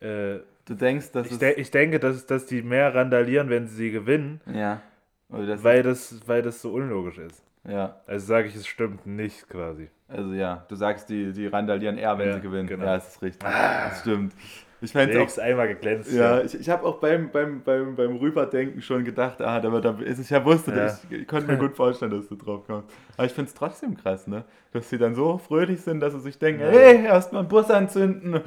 äh, 0.00 0.38
Du 0.64 0.74
denkst, 0.74 1.12
dass 1.12 1.30
ich, 1.30 1.38
de 1.38 1.54
ich 1.58 1.70
denke, 1.70 1.98
dass, 1.98 2.26
dass 2.26 2.44
die 2.44 2.60
mehr 2.60 2.94
randalieren, 2.94 3.48
wenn 3.48 3.66
sie 3.68 3.90
gewinnen, 3.90 4.40
ja. 4.46 4.82
Das, 5.30 5.62
weil 5.64 5.82
das, 5.82 6.20
weil 6.26 6.42
das 6.42 6.60
so 6.62 6.72
unlogisch 6.72 7.18
ist. 7.18 7.42
ja. 7.64 8.00
Also 8.06 8.26
sage 8.26 8.48
ich, 8.48 8.54
es 8.56 8.66
stimmt 8.66 9.06
nicht 9.06 9.48
quasi. 9.48 9.88
Also 10.08 10.32
ja, 10.34 10.64
du 10.68 10.74
sagst, 10.74 11.08
die, 11.08 11.32
die 11.32 11.46
randalieren 11.46 11.96
eher, 11.98 12.18
wenn 12.18 12.28
Ja, 12.28 12.34
sie 12.34 12.40
gewinnen. 12.40 12.66
genau. 12.66 12.84
Ja, 12.84 12.94
das 12.96 13.14
ist 13.16 13.22
richtig. 13.22 13.42
Das 13.48 14.00
stimmt. 14.00 14.32
Ich 14.80 14.92
fände 14.92 15.14
auch 15.14 15.18
Wenigstens 15.18 15.42
einmal 15.42 15.66
geglänzt. 15.68 16.12
Ja, 16.12 16.40
ich, 16.40 16.54
ich 16.54 16.70
habe 16.70 16.86
auch 16.86 16.98
beim, 17.00 17.30
beim, 17.32 17.62
beim, 17.62 17.96
beim 17.96 18.16
Rüberdenken 18.16 18.80
schon 18.80 19.04
gedacht, 19.04 19.40
ah, 19.42 19.56
aber 19.56 19.80
da 19.80 19.98
ist 19.98 20.20
ich 20.20 20.30
ja 20.30 20.44
wusste, 20.44 20.72
Ja. 20.74 20.96
Ich, 21.10 21.20
ich 21.22 21.26
konnte 21.26 21.50
mir 21.50 21.58
gut 21.58 21.74
vorstellen, 21.74 22.12
dass 22.12 22.28
du 22.28 22.36
drauf 22.36 22.64
kommst. 22.66 22.88
Aber 23.16 23.26
ich 23.26 23.32
finde 23.32 23.48
es 23.48 23.54
trotzdem 23.54 23.96
krass, 23.96 24.26
ne? 24.28 24.44
Dass 24.72 24.88
sie 24.88 24.98
dann 24.98 25.14
so 25.16 25.38
fröhlich 25.38 25.80
sind, 25.80 25.98
dass 26.00 26.12
sie 26.12 26.20
sich 26.20 26.38
denken, 26.38 26.60
Ja. 26.62 26.68
hey, 26.68 27.04
erstmal 27.06 27.40
einen 27.40 27.48
Bus 27.48 27.68
anzünden. 27.70 28.40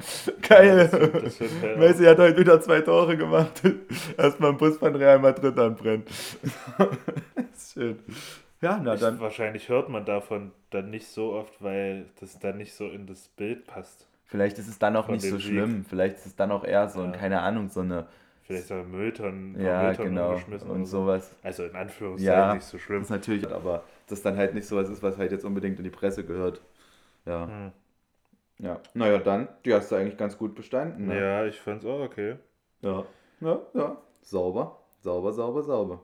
Geil. 0.48 0.88
Das 0.90 1.38
halt 1.40 1.78
Messi 1.78 2.04
hat 2.04 2.18
heute 2.18 2.38
wieder 2.38 2.60
zwei 2.62 2.80
Tore 2.80 3.16
gemacht. 3.16 3.60
Erstmal 4.16 4.50
einen 4.50 4.58
Bus 4.58 4.78
von 4.78 4.94
Real 4.96 5.18
Madrid 5.18 5.58
anbrennen. 5.58 6.04
das 6.76 7.46
ist 7.56 7.72
schön. 7.74 7.98
Ja, 8.62 8.80
na 8.82 8.94
Ich, 8.94 9.00
dann. 9.00 9.18
wahrscheinlich 9.20 9.68
hört 9.68 9.88
man 9.88 10.04
davon 10.04 10.52
dann 10.70 10.88
nicht 10.90 11.08
so 11.08 11.32
oft, 11.32 11.60
weil 11.60 12.06
das 12.20 12.38
dann 12.38 12.56
nicht 12.58 12.72
so 12.74 12.88
in 12.88 13.06
das 13.06 13.28
Bild 13.36 13.66
passt. 13.66 14.06
Vielleicht 14.32 14.58
ist 14.58 14.66
es 14.66 14.78
dann 14.78 14.96
auch 14.96 15.04
Von 15.04 15.14
nicht 15.16 15.28
so 15.28 15.36
Sieg. 15.36 15.42
schlimm. 15.42 15.84
Vielleicht 15.84 16.16
ist 16.16 16.24
es 16.26 16.36
dann 16.36 16.50
auch 16.50 16.64
eher 16.64 16.88
so, 16.88 17.02
ein, 17.02 17.12
Ja. 17.12 17.18
keine 17.18 17.42
Ahnung, 17.42 17.68
so 17.68 17.80
eine. 17.80 18.06
Vielleicht 18.44 18.72
auch 18.72 18.82
Mülltonnen, 18.84 19.60
Ja, 19.62 19.82
Mülltonnen 19.82 20.14
genau. 20.14 20.72
Und 20.72 20.86
so. 20.86 21.04
sowas. 21.04 21.36
Also 21.42 21.64
in 21.64 21.76
Anführungszeichen 21.76 22.34
Ja, 22.34 22.54
nicht 22.54 22.64
so 22.64 22.78
Das 22.78 22.82
schlimm. 22.86 23.02
ist 23.02 23.10
natürlich, 23.10 23.46
aber 23.52 23.84
das 24.08 24.22
dann 24.22 24.38
halt 24.38 24.54
nicht 24.54 24.66
sowas 24.66 24.88
ist, 24.88 25.02
was 25.02 25.18
halt 25.18 25.32
jetzt 25.32 25.44
unbedingt 25.44 25.76
in 25.78 25.84
die 25.84 25.90
Presse 25.90 26.24
gehört. 26.24 26.62
Ja. 27.26 27.46
Hm. 27.46 27.72
Ja. 28.58 28.80
Naja, 28.94 29.18
dann, 29.18 29.48
die 29.66 29.74
hast 29.74 29.92
du 29.92 29.96
eigentlich 29.96 30.16
ganz 30.16 30.38
gut 30.38 30.54
bestanden. 30.54 31.08
Ne? 31.08 31.20
Ja, 31.20 31.44
ich 31.44 31.60
fand's 31.60 31.84
auch 31.84 32.00
okay. 32.00 32.36
Ja. 32.80 33.04
Ja, 33.40 33.60
ja. 33.74 33.96
Sauber. 34.22 34.78
Sauber, 35.00 35.32
sauber, 35.34 35.62
sauber. 35.62 36.00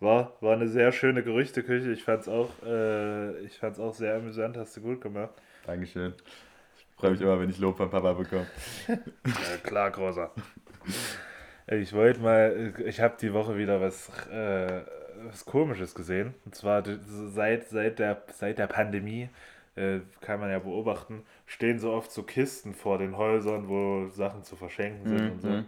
War, 0.00 0.32
war 0.40 0.54
eine 0.54 0.66
sehr 0.66 0.90
schöne 0.92 1.22
Gerüchteküche. 1.22 1.92
Ich 1.92 2.02
fand's 2.02 2.26
auch, 2.28 2.50
äh, 2.66 3.38
ich 3.40 3.58
fand's 3.58 3.78
auch 3.78 3.94
sehr 3.94 4.16
amüsant, 4.16 4.56
hast 4.56 4.76
du 4.76 4.80
gut 4.80 5.00
gemacht. 5.00 5.30
Dankeschön. 5.66 6.14
Ich 6.94 7.00
freue 7.00 7.10
mich 7.12 7.20
immer, 7.20 7.38
wenn 7.40 7.50
ich 7.50 7.58
Lob 7.58 7.76
von 7.76 7.90
Papa 7.90 8.12
bekomme. 8.12 8.46
Ja, 8.88 9.56
klar, 9.62 9.90
großer. 9.90 10.30
Ich 11.66 11.92
wollte 11.92 12.20
mal, 12.20 12.74
ich 12.86 13.00
habe 13.00 13.16
die 13.20 13.32
Woche 13.32 13.56
wieder 13.56 13.80
was, 13.80 14.08
äh, 14.28 14.82
was 15.24 15.44
Komisches 15.44 15.94
gesehen. 15.94 16.34
Und 16.44 16.54
zwar 16.54 16.82
seit, 17.06 17.68
seit, 17.68 17.98
der, 17.98 18.22
seit 18.32 18.58
der 18.58 18.66
Pandemie, 18.66 19.28
äh, 19.76 20.00
kann 20.20 20.40
man 20.40 20.50
ja 20.50 20.58
beobachten, 20.60 21.24
stehen 21.46 21.78
so 21.78 21.92
oft 21.92 22.12
so 22.12 22.22
Kisten 22.22 22.74
vor 22.74 22.98
den 22.98 23.16
Häusern, 23.16 23.68
wo 23.68 24.08
Sachen 24.08 24.44
zu 24.44 24.56
verschenken 24.56 25.06
sind 25.06 25.24
Mhm. 25.24 25.30
und 25.32 25.40
so. 25.40 25.64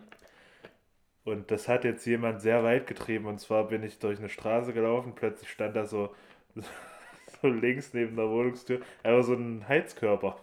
Und 1.24 1.51
das 1.51 1.66
hat 1.68 1.85
jetzt 1.85 2.07
jemand 2.07 2.41
sehr 2.41 2.62
weit 2.62 2.87
getrieben. 2.87 3.27
Und 3.27 3.41
zwar 3.41 3.66
bin 3.68 3.83
ich 3.83 3.99
durch 3.99 4.18
eine 4.18 4.29
Straße 4.29 4.72
gelaufen, 4.72 5.14
plötzlich 5.14 5.51
stand 5.51 5.74
da 5.77 5.85
so, 5.87 6.14
so 7.43 7.49
links 7.49 7.93
neben 7.95 8.16
der 8.16 8.29
Wohnungstür, 8.29 8.81
einfach 9.03 9.24
so 9.24 9.35
ein 9.35 9.66
Heizkörper. 9.68 10.39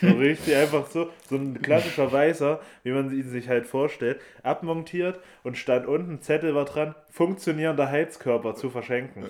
So 0.00 0.08
richtig 0.08 0.54
einfach 0.54 0.86
so, 0.86 1.10
so 1.28 1.36
ein 1.36 1.60
klassischer 1.60 2.10
Weißer, 2.10 2.60
wie 2.82 2.92
man 2.92 3.10
ihn 3.10 3.28
sich 3.28 3.48
halt 3.48 3.66
vorstellt, 3.66 4.20
abmontiert 4.42 5.18
und 5.42 5.58
stand 5.58 5.86
unten, 5.86 6.14
ein 6.14 6.22
Zettel 6.22 6.54
war 6.54 6.64
dran, 6.64 6.94
funktionierender 7.10 7.90
Heizkörper 7.90 8.54
zu 8.54 8.70
verschenken. 8.70 9.26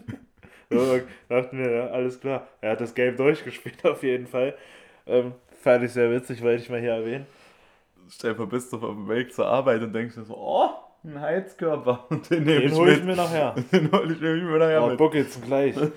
so, 0.70 1.00
dachten 1.28 1.58
wir, 1.58 1.70
ja, 1.70 1.86
alles 1.88 2.20
klar. 2.20 2.48
Er 2.60 2.72
hat 2.72 2.80
das 2.80 2.94
Game 2.94 3.16
durchgespielt 3.16 3.84
auf 3.84 4.02
jeden 4.02 4.26
Fall. 4.26 4.54
Ähm, 5.06 5.32
fand 5.60 5.84
ich 5.84 5.92
sehr 5.92 6.10
witzig, 6.10 6.42
wollte 6.42 6.62
ich 6.62 6.70
mal 6.70 6.80
hier 6.80 6.92
erwähnen. 6.92 7.26
Stell 8.10 8.32
dir 8.32 8.36
vor, 8.36 8.48
bist 8.48 8.72
du 8.72 8.76
auf 8.76 8.94
dem 8.94 9.08
Weg 9.08 9.32
zur 9.32 9.46
Arbeit 9.46 9.82
und 9.82 9.92
denkst 9.94 10.16
dir 10.16 10.24
so, 10.24 10.36
oh, 10.36 10.68
ein 11.04 11.20
Heizkörper. 11.20 12.06
Und 12.10 12.30
den 12.30 12.44
nehme 12.44 12.60
Den 12.60 12.68
ich 12.72 12.74
hole 12.78 12.92
ich 12.94 13.02
mir 13.04 13.16
nachher. 13.16 13.54
Den 13.72 13.90
hole 13.92 14.14
ich 14.14 14.20
mir 14.20 14.58
nachher 14.58 14.84
Oh, 14.84 14.88
mit. 14.88 14.98
Bock 14.98 15.14
jetzt 15.14 15.42
gleich. 15.44 15.74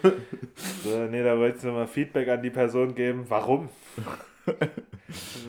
So, 0.84 1.06
nee, 1.08 1.22
da 1.24 1.38
wollte 1.38 1.58
ich 1.58 1.64
nochmal 1.64 1.88
Feedback 1.88 2.30
an 2.30 2.42
die 2.42 2.50
Person 2.50 2.96
geben. 2.96 3.26
Warum? 3.28 3.68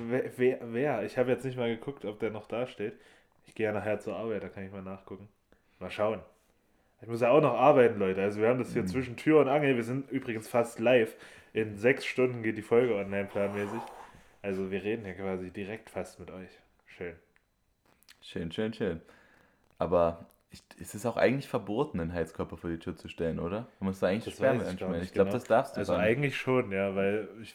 wer, 0.09 0.25
wer, 0.37 0.59
wer? 0.63 1.03
Ich 1.05 1.17
habe 1.17 1.31
jetzt 1.31 1.45
nicht 1.45 1.57
mal 1.57 1.69
geguckt, 1.69 2.05
ob 2.05 2.19
der 2.19 2.31
noch 2.31 2.49
da 2.49 2.67
steht. 2.67 2.95
Ich 3.47 3.55
gehe 3.55 3.67
ja 3.67 3.73
nachher 3.73 4.01
zur 4.01 4.17
Arbeit, 4.17 4.43
da 4.43 4.49
kann 4.49 4.65
ich 4.65 4.73
mal 4.73 4.83
nachgucken. 4.83 5.29
Mal 5.79 5.91
schauen. 5.91 6.21
Ich 7.03 7.09
muss 7.09 7.21
ja 7.21 7.31
auch 7.31 7.41
noch 7.43 7.55
arbeiten, 7.55 7.99
Leute. 7.99 8.23
Also 8.23 8.41
wir 8.41 8.49
haben 8.49 8.59
das 8.59 8.73
hier 8.73 8.83
Mhm. 8.83 8.87
zwischen 8.89 9.17
Tür 9.17 9.41
und 9.41 9.49
Angel. 9.49 9.77
Wir 9.77 9.85
sind 9.85 10.11
übrigens 10.11 10.49
fast 10.49 10.81
live. 10.81 11.15
In 11.53 11.77
sechs 11.77 12.05
Stunden 12.05 12.43
geht 12.43 12.57
die 12.57 12.63
Folge 12.63 12.95
online 12.97 13.27
planmäßig. 13.31 13.81
Also 14.43 14.71
wir 14.71 14.83
reden 14.83 15.05
hier 15.05 15.15
quasi 15.15 15.51
direkt 15.51 15.91
fast 15.91 16.19
mit 16.19 16.31
euch. 16.31 16.51
Schön. 16.87 17.15
Schön, 18.23 18.51
schön, 18.51 18.73
schön. 18.73 19.01
Aber 19.79 20.27
ich, 20.51 20.63
es 20.81 20.95
ist 20.95 21.07
auch 21.07 21.17
eigentlich 21.17 21.49
verboten, 21.49 22.01
einen 22.01 22.13
Heizkörper 22.13 22.57
vor 22.57 22.71
die 22.71 22.79
Tür 22.79 22.97
zu 22.97 23.09
stellen, 23.09 23.39
oder? 23.39 23.67
Du 23.79 23.85
musst 23.85 24.03
da 24.03 24.09
eigentlich 24.09 24.25
Das 24.25 24.35
Sperme 24.35 24.63
ich 24.63 24.69
einschmelzen. 24.71 25.01
nicht 25.01 25.09
Ich 25.09 25.15
glaube, 25.15 25.29
genau. 25.29 25.39
das 25.39 25.45
darfst 25.45 25.77
du 25.77 25.81
Also 25.81 25.93
nicht. 25.93 26.01
eigentlich 26.03 26.37
schon, 26.37 26.73
ja, 26.73 26.95
weil 26.95 27.29
ich 27.43 27.55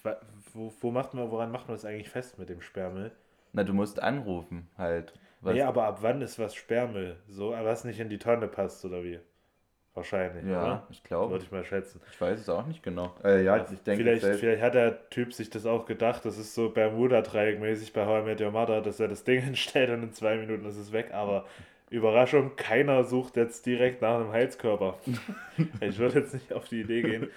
wo, 0.53 0.73
wo 0.81 0.91
macht 0.91 1.13
man, 1.13 1.29
woran 1.31 1.51
macht 1.51 1.67
man 1.67 1.75
das 1.75 1.85
eigentlich 1.85 2.09
fest 2.09 2.37
mit 2.39 2.49
dem 2.49 2.61
Sperrmüll? 2.61 3.11
Na, 3.53 3.63
du 3.63 3.73
musst 3.73 4.01
anrufen, 4.01 4.67
halt. 4.77 5.13
Was, 5.41 5.55
Ja, 5.57 5.67
aber 5.67 5.85
ab 5.85 5.99
wann 6.01 6.21
ist 6.21 6.39
was 6.39 6.55
Sperrmüll? 6.55 7.17
So, 7.27 7.51
was 7.51 7.83
nicht 7.83 7.99
in 7.99 8.09
die 8.09 8.17
Tonne 8.19 8.47
passt 8.47 8.83
oder 8.85 9.03
wie? 9.03 9.19
Wahrscheinlich, 9.93 10.45
ja, 10.45 10.61
oder? 10.63 10.87
ich 10.89 11.03
glaube. 11.03 11.33
Würde 11.33 11.45
ich 11.45 11.51
mal 11.51 11.65
schätzen. 11.65 12.01
Ich 12.11 12.19
weiß 12.21 12.39
es 12.39 12.49
auch 12.49 12.65
nicht 12.65 12.83
genau. 12.83 13.13
Äh, 13.23 13.43
ja, 13.43 13.57
ich 13.71 13.81
denke, 13.83 14.03
vielleicht, 14.03 14.21
selbst- 14.21 14.39
vielleicht 14.41 14.61
hat 14.61 14.73
der 14.75 15.09
Typ 15.09 15.33
sich 15.33 15.49
das 15.49 15.65
auch 15.65 15.85
gedacht, 15.85 16.25
das 16.25 16.37
ist 16.37 16.55
so 16.55 16.69
Bermuda-Dreieck 16.69 17.59
mäßig 17.59 17.93
bei 17.93 18.05
How 18.05 18.21
I 18.23 18.25
Met 18.25 18.41
Your 18.41 18.51
Mother, 18.51 18.81
dass 18.81 18.99
er 18.99 19.07
das 19.09 19.23
Ding 19.23 19.41
hinstellt 19.43 19.89
und 19.89 20.03
in 20.03 20.13
zwei 20.13 20.37
Minuten 20.37 20.65
ist 20.65 20.77
es 20.77 20.91
weg, 20.93 21.11
aber 21.13 21.45
Überraschung, 21.91 22.55
keiner 22.55 23.03
sucht 23.03 23.37
jetzt 23.37 23.65
direkt 23.67 24.01
nach 24.01 24.15
einem 24.19 24.31
Heizkörper. 24.31 24.97
ich 25.81 25.97
würde 25.99 26.19
jetzt 26.19 26.33
nicht 26.33 26.53
auf 26.53 26.67
die 26.69 26.81
Idee 26.81 27.03
gehen. 27.03 27.27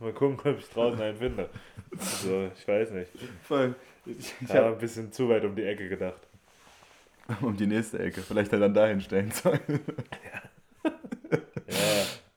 Mal 0.00 0.12
gucken, 0.12 0.38
ob 0.52 0.58
ich 0.58 0.68
draußen 0.70 1.00
einen 1.00 1.16
finde. 1.16 1.50
Also, 1.98 2.50
ich 2.56 2.66
weiß 2.68 2.90
nicht. 2.92 3.12
voll. 3.42 3.74
Ich, 4.06 4.34
ich 4.40 4.54
habe 4.54 4.68
ein 4.68 4.78
bisschen 4.78 5.12
zu 5.12 5.28
weit 5.28 5.44
um 5.44 5.54
die 5.54 5.64
Ecke 5.64 5.88
gedacht. 5.88 6.26
um 7.42 7.56
die 7.56 7.66
nächste 7.66 7.98
Ecke. 7.98 8.22
Vielleicht 8.22 8.52
halt 8.52 8.62
dann 8.62 8.74
dahin 8.74 9.00
stellen 9.00 9.30
sollen. 9.30 9.60
Ja, 11.66 12.08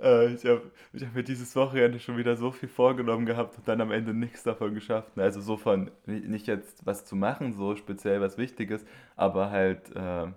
Äh, 0.00 0.34
ich 0.34 0.44
habe 0.44 0.70
ich 0.92 1.04
hab 1.04 1.14
mir 1.14 1.24
dieses 1.24 1.54
Wochenende 1.56 1.98
schon 2.00 2.16
wieder 2.16 2.36
so 2.36 2.50
viel 2.52 2.68
vorgenommen 2.68 3.26
gehabt 3.26 3.56
und 3.58 3.66
dann 3.68 3.80
am 3.80 3.90
Ende 3.90 4.14
nichts 4.14 4.42
davon 4.44 4.74
geschafft. 4.74 5.18
Also 5.18 5.40
so 5.40 5.56
von, 5.56 5.90
ni- 6.06 6.20
nicht 6.20 6.46
jetzt 6.46 6.86
was 6.86 7.04
zu 7.04 7.16
machen, 7.16 7.52
so 7.52 7.74
speziell 7.76 8.20
was 8.20 8.38
Wichtiges, 8.38 8.84
aber 9.16 9.50
halt 9.50 9.94
äh, 9.96 10.28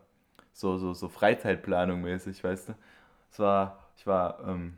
so, 0.54 0.78
so, 0.78 0.93
so 0.93 1.10
Freizeitplanung 1.10 2.02
mäßig, 2.02 2.43
weißt 2.43 2.70
du. 2.70 2.74
Es 3.32 3.39
war, 3.39 3.89
ich 3.97 4.06
war 4.08 4.39
ähm, 4.47 4.78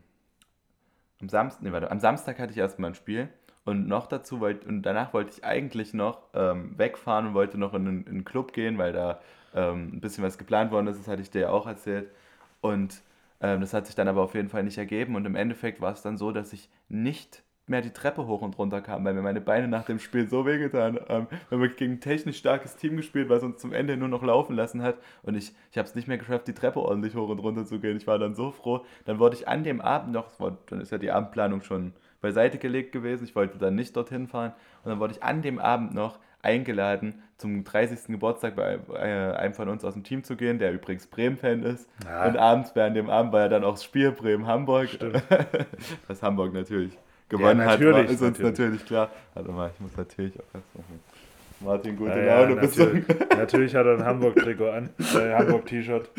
am 1.20 1.28
Samstag, 1.28 1.62
nee, 1.62 1.72
warte, 1.72 1.90
am 1.90 2.00
Samstag 2.00 2.38
hatte 2.38 2.52
ich 2.52 2.58
erstmal 2.58 2.90
ein 2.90 2.94
Spiel 2.94 3.28
und 3.64 3.88
noch 3.88 4.06
dazu 4.06 4.40
wollte, 4.40 4.68
und 4.68 4.82
danach 4.82 5.12
wollte 5.14 5.30
ich 5.30 5.44
eigentlich 5.44 5.94
noch 5.94 6.22
ähm, 6.34 6.78
wegfahren 6.78 7.28
und 7.28 7.34
wollte 7.34 7.58
noch 7.58 7.74
in 7.74 7.86
in 7.86 8.06
einen 8.08 8.24
Club 8.24 8.52
gehen, 8.52 8.78
weil 8.78 8.92
da 8.92 9.20
ähm, 9.54 9.90
ein 9.94 10.00
bisschen 10.00 10.24
was 10.24 10.38
geplant 10.38 10.70
worden 10.72 10.88
ist, 10.88 10.98
das 10.98 11.08
hatte 11.08 11.22
ich 11.22 11.30
dir 11.30 11.42
ja 11.42 11.50
auch 11.50 11.66
erzählt. 11.66 12.10
Und 12.60 13.02
ähm, 13.40 13.60
das 13.60 13.74
hat 13.74 13.86
sich 13.86 13.94
dann 13.94 14.08
aber 14.08 14.22
auf 14.22 14.34
jeden 14.34 14.48
Fall 14.48 14.64
nicht 14.64 14.78
ergeben 14.78 15.16
und 15.16 15.26
im 15.26 15.36
Endeffekt 15.36 15.80
war 15.80 15.92
es 15.92 16.02
dann 16.02 16.16
so, 16.18 16.32
dass 16.32 16.52
ich 16.52 16.68
nicht 16.88 17.43
mehr 17.66 17.80
die 17.80 17.92
Treppe 17.92 18.26
hoch 18.26 18.42
und 18.42 18.58
runter 18.58 18.80
kam, 18.80 19.04
weil 19.04 19.14
mir 19.14 19.22
meine 19.22 19.40
Beine 19.40 19.68
nach 19.68 19.84
dem 19.84 19.98
Spiel 19.98 20.28
so 20.28 20.44
wehgetan 20.44 20.98
haben. 21.08 21.28
Wir 21.48 21.58
haben 21.58 21.76
gegen 21.76 21.92
ein 21.94 22.00
technisch 22.00 22.38
starkes 22.38 22.76
Team 22.76 22.96
gespielt, 22.96 23.28
was 23.28 23.42
uns 23.42 23.58
zum 23.58 23.72
Ende 23.72 23.96
nur 23.96 24.08
noch 24.08 24.22
laufen 24.22 24.54
lassen 24.54 24.82
hat 24.82 24.96
und 25.22 25.34
ich, 25.34 25.52
ich 25.70 25.78
habe 25.78 25.88
es 25.88 25.94
nicht 25.94 26.08
mehr 26.08 26.18
geschafft, 26.18 26.46
die 26.46 26.54
Treppe 26.54 26.80
ordentlich 26.80 27.14
hoch 27.14 27.28
und 27.28 27.38
runter 27.38 27.64
zu 27.64 27.78
gehen. 27.80 27.96
Ich 27.96 28.06
war 28.06 28.18
dann 28.18 28.34
so 28.34 28.50
froh. 28.50 28.84
Dann 29.06 29.18
wurde 29.18 29.36
ich 29.36 29.48
an 29.48 29.64
dem 29.64 29.80
Abend 29.80 30.12
noch, 30.12 30.26
dann 30.66 30.80
ist 30.80 30.92
ja 30.92 30.98
die 30.98 31.10
Abendplanung 31.10 31.62
schon 31.62 31.94
beiseite 32.20 32.58
gelegt 32.58 32.92
gewesen, 32.92 33.24
ich 33.24 33.36
wollte 33.36 33.58
dann 33.58 33.74
nicht 33.74 33.96
dorthin 33.96 34.28
fahren 34.28 34.52
und 34.82 34.90
dann 34.90 34.98
wurde 34.98 35.14
ich 35.14 35.22
an 35.22 35.42
dem 35.42 35.58
Abend 35.58 35.94
noch 35.94 36.18
eingeladen, 36.40 37.22
zum 37.36 37.64
30. 37.64 38.06
Geburtstag 38.08 38.54
bei 38.54 38.78
äh, 38.94 39.34
einem 39.36 39.54
von 39.54 39.68
uns 39.68 39.84
aus 39.84 39.94
dem 39.94 40.04
Team 40.04 40.24
zu 40.24 40.36
gehen, 40.36 40.58
der 40.58 40.72
übrigens 40.72 41.06
Bremen-Fan 41.06 41.62
ist. 41.62 41.88
Ja. 42.04 42.26
Und 42.26 42.36
abends, 42.36 42.74
während 42.74 42.96
dem 42.96 43.10
Abend, 43.10 43.32
war 43.32 43.40
ja 43.40 43.48
dann 43.48 43.64
auch 43.64 43.72
das 43.72 43.84
Spiel 43.84 44.12
Bremen-Hamburg. 44.12 44.90
Das 46.08 46.22
Hamburg 46.22 46.52
natürlich 46.52 46.96
gewonnen 47.28 47.60
Ja, 47.60 47.66
hat, 47.66 47.80
ist 47.80 48.20
uns 48.22 48.38
natürlich. 48.38 48.50
natürlich 48.52 48.84
klar. 48.86 49.10
Warte 49.34 49.50
mal, 49.50 49.70
ich 49.74 49.80
muss 49.80 49.96
natürlich 49.96 50.38
auch 50.38 50.44
was 50.52 50.62
machen. 50.74 51.00
Martin, 51.64 51.96
gute 51.96 52.10
Ja, 52.10 52.24
ja, 52.24 52.40
Laune 52.42 52.56
natürlich, 52.56 53.04
natürlich 53.36 53.74
hat 53.74 53.86
er 53.86 53.94
ein 53.98 54.04
Hamburg-Trikot 54.04 54.68
an, 54.70 54.90
äh, 54.98 55.32
Hamburg-T-Shirt. 55.34 56.10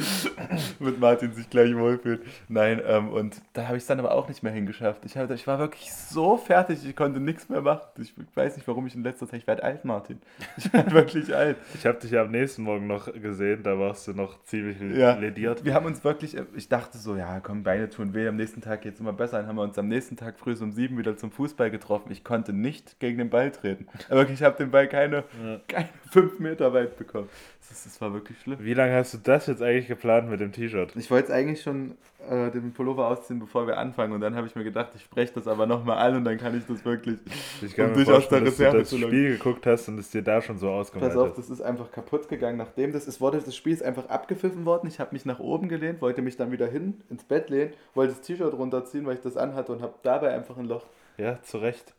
mit 0.80 1.00
Martin 1.00 1.34
sich 1.34 1.50
gleich 1.50 1.76
wohlfühlt. 1.76 2.22
Nein, 2.48 2.82
ähm, 2.86 3.10
und 3.10 3.41
da 3.54 3.68
habe 3.68 3.78
ich 3.78 3.84
es 3.84 3.88
dann 3.88 4.00
aber 4.00 4.12
auch 4.14 4.28
nicht 4.28 4.43
mehr 4.43 4.52
hingeschafft. 4.52 5.06
Ich, 5.06 5.18
hab, 5.18 5.30
ich 5.32 5.46
war 5.48 5.60
wirklich 5.60 5.91
so 5.93 6.38
fertig, 6.38 6.80
ich 6.88 6.96
konnte 6.96 7.20
nichts 7.20 7.50
mehr 7.50 7.62
machen. 7.62 7.82
Ich 8.02 8.14
weiß 8.36 8.56
nicht, 8.58 8.68
warum 8.68 8.88
ich 8.88 8.96
in 8.96 9.04
letzter 9.04 9.28
Zeit, 9.28 9.41
ich 9.41 9.48
werde 9.48 9.64
alt, 9.64 9.86
Martin. 9.86 10.20
Ich 10.58 10.72
werde 10.74 10.91
wirklich 10.91 11.36
alt. 11.36 11.58
Ich 11.74 11.86
habe 11.86 12.00
dich 12.00 12.12
ja 12.12 12.22
am 12.24 12.32
nächsten 12.32 12.64
Morgen 12.64 12.88
noch 12.88 13.12
gesehen, 13.14 13.62
da 13.64 13.78
warst 13.78 14.08
du 14.08 14.14
noch 14.14 14.41
ziemlich 14.43 14.78
Ja. 14.98 15.14
lediert. 15.16 15.64
Wir 15.66 15.74
haben 15.74 15.86
uns 15.86 16.04
wirklich, 16.04 16.36
ich 16.56 16.70
dachte 16.70 16.98
so, 16.98 17.16
ja 17.16 17.39
komm, 17.39 17.64
Beine 17.64 17.89
tun 17.89 18.14
weh, 18.14 18.28
am 18.28 18.36
nächsten 18.38 18.62
Tag 18.62 18.82
geht 18.82 18.96
es 18.96 19.00
immer 19.00 19.14
besser. 19.14 19.38
Dann 19.38 19.48
haben 19.48 19.56
wir 19.58 19.64
uns 19.64 19.78
am 19.78 19.88
nächsten 19.88 20.16
Tag 20.18 20.39
früh 20.39 20.56
so 20.56 20.64
um 20.64 20.72
sieben 20.72 20.98
wieder 20.98 21.18
zum 21.18 21.32
Fußball 21.32 21.70
getroffen. 21.72 22.12
Ich 22.12 22.24
konnte 22.24 22.54
nicht 22.54 23.00
gegen 23.00 23.18
den 23.18 23.30
Ball 23.30 23.52
treten. 23.52 23.88
Aber 24.10 24.20
wirklich, 24.22 24.39
ich 24.39 24.46
habe 24.46 24.58
den 24.58 24.72
Ball 24.72 24.88
keine, 24.88 25.24
Ja. 25.43 25.59
keine 25.67 25.89
fünf 26.09 26.39
Meter 26.39 26.73
weit 26.73 26.97
bekommen. 26.97 27.29
Das, 27.67 27.83
das 27.83 27.99
war 27.99 28.13
wirklich 28.13 28.39
schlimm. 28.41 28.57
Wie 28.61 28.73
lange 28.73 28.93
hast 28.93 29.13
du 29.13 29.17
das 29.17 29.47
jetzt 29.47 29.61
eigentlich 29.61 29.88
geplant 29.88 30.29
mit 30.29 30.39
dem 30.39 30.51
T-Shirt? 30.51 30.95
Ich 30.95 31.09
wollte 31.09 31.27
es 31.29 31.33
eigentlich 31.33 31.61
schon 31.61 31.97
äh, 32.29 32.51
den 32.51 32.73
Pullover 32.73 33.07
ausziehen, 33.07 33.39
bevor 33.39 33.67
wir 33.67 33.77
anfangen. 33.77 34.13
Und 34.13 34.21
dann 34.21 34.36
habe 34.36 34.47
ich 34.47 34.55
mir 34.55 34.63
gedacht, 34.63 34.89
ich 34.95 35.03
spreche 35.03 35.33
das 35.33 35.47
aber 35.47 35.65
nochmal 35.65 35.97
an 35.97 36.17
und 36.17 36.25
dann 36.25 36.38
kann 36.38 36.57
ich 36.57 36.65
das 36.65 36.86
wirklich. 36.86 37.19
Ich 37.61 37.75
kann 37.75 37.91
Um 37.91 37.91
mir 37.93 37.99
aus 37.99 38.05
der 38.05 38.13
vorstellen, 38.13 38.45
dass 38.45 38.57
du 38.57 38.63
Reserve 38.63 38.79
das. 38.79 38.89
Spiel 38.89 39.38
geguckt 39.38 39.65
hast 39.65 39.88
und 39.89 39.97
es 39.99 40.09
dir 40.11 40.21
da 40.21 40.41
schon 40.41 40.57
so 40.57 40.69
ausgemalt 40.69 41.11
Pass 41.11 41.19
auf, 41.19 41.29
hast. 41.29 41.38
das 41.38 41.49
ist 41.49 41.61
einfach 41.61 41.91
kaputt 41.91 42.29
gegangen. 42.29 42.57
Nachdem 42.57 42.93
das 42.93 43.07
ist, 43.07 43.19
wurde 43.19 43.39
das 43.39 43.55
Spiel 43.55 43.73
ist 43.73 43.83
einfach 43.83 44.09
abgepfiffen 44.09 44.65
worden. 44.65 44.88
Ich 44.88 44.99
habe 44.99 45.13
mich 45.13 45.25
nach 45.25 45.39
oben 45.39 45.67
gelehnt, 45.67 46.01
wollte 46.01 46.21
mich 46.21 46.38
dann 46.38 46.51
wieder 46.51 46.67
hin 46.67 47.01
ins 47.09 47.23
Bett 47.23 47.49
lehnen, 47.49 47.73
wollte 47.93 48.13
das 48.13 48.21
T-Shirt 48.21 48.53
runterziehen, 48.53 49.05
weil 49.05 49.15
ich 49.15 49.21
das 49.21 49.38
anhatte 49.38 49.71
und 49.71 49.81
habe 49.81 49.95
dabei 50.03 50.33
einfach 50.33 50.57
ein 50.57 50.65
Loch. 50.65 50.86
Ja, 51.17 51.41
zu 51.41 51.57
Recht. 51.59 51.93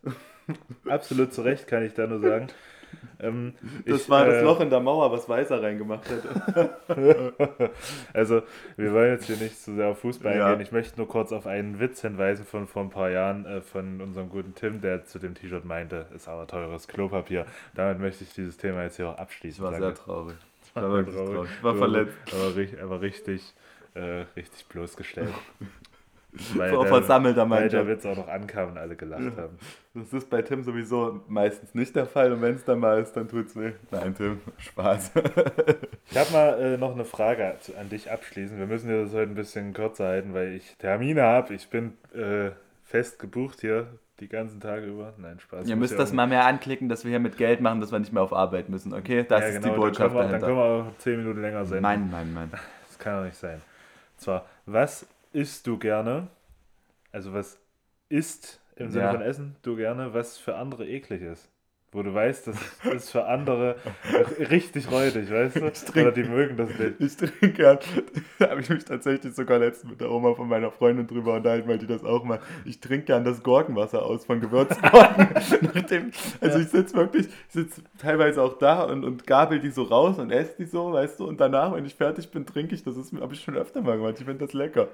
Absolut 0.87 1.33
zu 1.33 1.41
Recht, 1.41 1.67
kann 1.67 1.83
ich 1.83 1.93
da 1.93 2.07
nur 2.07 2.19
sagen. 2.19 2.47
Ähm, 3.19 3.55
Das 3.87 4.03
ich, 4.03 4.09
war 4.09 4.25
das 4.25 4.35
äh, 4.35 4.41
Loch 4.43 4.59
in 4.59 4.69
der 4.69 4.79
Mauer, 4.79 5.11
was 5.11 5.27
Weißer 5.27 5.61
reingemacht 5.61 6.07
hätte. 6.07 6.69
Also, 8.13 8.43
wir 8.75 8.93
wollen 8.93 9.11
jetzt 9.13 9.25
hier 9.25 9.37
nicht 9.37 9.59
zu 9.59 9.73
sehr 9.73 9.87
auf 9.87 9.99
Fußball 9.99 10.37
Ja. 10.37 10.45
eingehen. 10.47 10.61
Ich 10.63 10.71
möchte 10.71 10.97
nur 10.97 11.07
kurz 11.07 11.31
auf 11.31 11.47
einen 11.47 11.79
Witz 11.79 12.01
hinweisen 12.01 12.45
von 12.45 12.67
vor 12.67 12.83
ein 12.83 12.89
paar 12.91 13.09
Jahren 13.09 13.45
äh, 13.45 13.61
von 13.61 14.01
unserem 14.01 14.29
guten 14.29 14.53
Tim, 14.53 14.81
der 14.81 15.05
zu 15.05 15.17
dem 15.19 15.33
T-Shirt 15.33 15.65
meinte, 15.65 16.05
ist 16.15 16.27
aber 16.27 16.45
teures 16.45 16.87
Klopapier. 16.87 17.45
Damit 17.73 17.99
möchte 17.99 18.23
ich 18.23 18.33
dieses 18.33 18.57
Thema 18.57 18.83
jetzt 18.83 18.97
hier 18.97 19.09
auch 19.09 19.17
abschließen. 19.17 19.65
Ich 19.65 19.71
war 19.71 19.79
sehr 19.79 19.95
traurig. 19.95 20.35
Ich 20.63 20.75
war 20.75 20.83
traurig. 21.03 21.07
traurig. 21.15 21.49
Ich 21.57 21.63
war 21.63 21.75
verletzt. 21.75 22.13
Aber, 22.31 22.83
aber 22.83 23.01
richtig, 23.01 23.53
äh, 23.95 24.25
richtig 24.35 24.67
bloßgestellt. 24.67 25.33
Weil 26.55 26.69
Vor 26.71 26.85
versammelter 26.85 27.49
Weil 27.49 27.69
der 27.69 27.83
Mannschaft. 27.83 28.05
Witz 28.05 28.05
auch 28.05 28.17
noch 28.17 28.27
ankam 28.27 28.69
und 28.71 28.77
alle 28.77 28.95
gelacht 28.95 29.23
Ja. 29.23 29.43
haben. 29.43 29.57
Das 29.93 30.13
ist 30.13 30.29
bei 30.29 30.41
Tim 30.43 30.63
sowieso 30.63 31.21
meistens 31.27 31.73
nicht 31.73 31.95
der 31.95 32.05
Fall 32.05 32.31
und 32.31 32.41
wenn 32.41 32.53
es 32.55 32.63
dann 32.65 32.79
mal 32.79 32.99
ist, 33.01 33.13
dann 33.13 33.27
tut's 33.27 33.55
weh. 33.55 33.71
Nein, 33.91 34.13
Tim, 34.15 34.39
Spaß. 34.57 35.11
Ich 36.11 36.17
habe 36.17 36.31
mal 36.31 36.59
äh, 36.61 36.77
noch 36.77 36.93
eine 36.93 37.05
Frage 37.05 37.55
an 37.79 37.89
dich 37.89 38.11
abschließend. 38.11 38.59
Wir 38.59 38.67
müssen 38.67 38.89
das 38.89 39.13
heute 39.13 39.31
ein 39.31 39.35
bisschen 39.35 39.73
kürzer 39.73 40.05
halten, 40.07 40.33
weil 40.33 40.53
ich 40.53 40.75
Termine 40.77 41.23
habe. 41.23 41.53
Ich 41.55 41.69
bin 41.69 41.93
äh, 42.13 42.51
fest 42.83 43.19
gebucht 43.19 43.61
hier 43.61 43.87
Die 44.19 44.27
ganzen 44.27 44.59
Tage 44.59 44.85
über? 44.85 45.13
Nein, 45.17 45.39
Spaß. 45.39 45.67
Ihr 45.67 45.75
müsst 45.75 45.97
das 45.97 46.13
mal 46.13 46.27
mehr 46.27 46.45
anklicken, 46.45 46.89
dass 46.89 47.03
wir 47.03 47.09
hier 47.09 47.19
mit 47.19 47.37
Geld 47.37 47.61
machen, 47.61 47.81
dass 47.81 47.91
wir 47.91 47.99
nicht 47.99 48.13
mehr 48.13 48.21
auf 48.23 48.33
Arbeit 48.33 48.69
müssen, 48.69 48.93
okay? 48.93 49.25
Das 49.27 49.41
ja, 49.41 49.47
ist 49.47 49.61
genau, 49.61 49.73
die 49.73 49.79
Botschaft 49.79 50.15
dann 50.15 50.29
können, 50.29 50.31
wir, 50.31 50.39
dann 50.39 50.41
dahinter. 50.41 50.47
können 50.47 50.85
wir 50.85 50.91
auch 50.91 50.97
10 50.99 51.17
Minuten 51.17 51.41
länger 51.41 51.65
sein. 51.65 51.81
Mann, 51.81 52.11
Mann, 52.11 52.33
Mann. 52.33 52.51
Das 52.87 52.99
kann 52.99 53.17
doch 53.17 53.25
nicht 53.25 53.37
sein. 53.37 53.55
Und 54.17 54.21
zwar, 54.21 54.45
was 54.65 55.05
isst 55.37 55.67
du 55.67 55.77
gerne? 55.77 56.27
Also 57.11 57.33
was 57.33 57.59
isst 58.09 58.61
im 58.75 58.89
Sinne 58.91 59.05
Ja. 59.05 59.11
von 59.11 59.21
Essen 59.21 59.55
du 59.63 59.75
gerne, 59.75 60.13
was 60.13 60.37
für 60.37 60.55
andere 60.55 60.87
eklig 60.87 61.21
ist? 61.21 61.49
Wo 61.97 62.03
du 62.03 62.13
weißt, 62.13 62.45
das 62.45 62.57
ist 62.93 63.09
für 63.09 63.25
andere 63.25 63.75
richtig 64.51 64.91
räudig, 64.91 65.31
weißt 65.31 65.55
du? 65.55 65.61
trink- 65.61 65.95
Oder 66.05 66.11
die 66.11 66.25
mögen 66.25 66.55
das 66.55 66.69
nicht. 66.77 66.93
Ich 66.99 67.17
trinke 67.17 67.49
gern. 67.53 67.79
Da 68.37 68.51
habe 68.51 68.61
ich 68.61 68.69
mich 68.69 68.85
tatsächlich 68.85 69.33
sogar 69.33 69.57
letztens 69.57 69.89
mit 69.93 70.01
der 70.01 70.11
Oma 70.11 70.35
von 70.35 70.47
meiner 70.47 70.69
Freundin 70.69 71.07
drüber 71.07 71.33
unterhalten, 71.33 71.67
weil 71.67 71.79
die 71.79 71.87
das 71.87 72.03
auch 72.03 72.23
macht. 72.23 72.41
Ich 72.65 72.79
trinke 72.79 73.07
gern 73.07 73.23
das 73.23 73.41
Gurkenwasser 73.41 74.05
aus 74.05 74.25
von 74.25 74.39
Gewürzgurken. 74.39 75.27
Nachdem, 75.73 76.11
also 76.39 76.59
ich 76.59 76.67
sitze 76.67 76.95
wirklich, 76.95 77.25
ich 77.25 77.53
sitze 77.53 77.81
teilweise 77.97 78.43
auch 78.43 78.59
da 78.59 78.83
und, 78.83 79.03
und 79.03 79.25
gabel 79.25 79.59
die 79.59 79.71
so 79.71 79.81
raus 79.81 80.19
und 80.19 80.29
esse 80.29 80.53
die 80.59 80.65
so, 80.65 80.93
weißt 80.93 81.19
du, 81.19 81.27
und 81.27 81.41
danach, 81.41 81.73
wenn 81.73 81.83
ich 81.87 81.95
fertig 81.95 82.29
bin, 82.29 82.45
trinke 82.45 82.75
ich. 82.75 82.83
Das 82.83 82.95
ist 82.95 83.11
habe 83.19 83.33
ich 83.33 83.41
schon 83.41 83.57
öfter 83.57 83.81
mal 83.81 83.97
gemacht. 83.97 84.17
Ich 84.19 84.25
finde 84.25 84.45
das 84.45 84.53
lecker. 84.53 84.89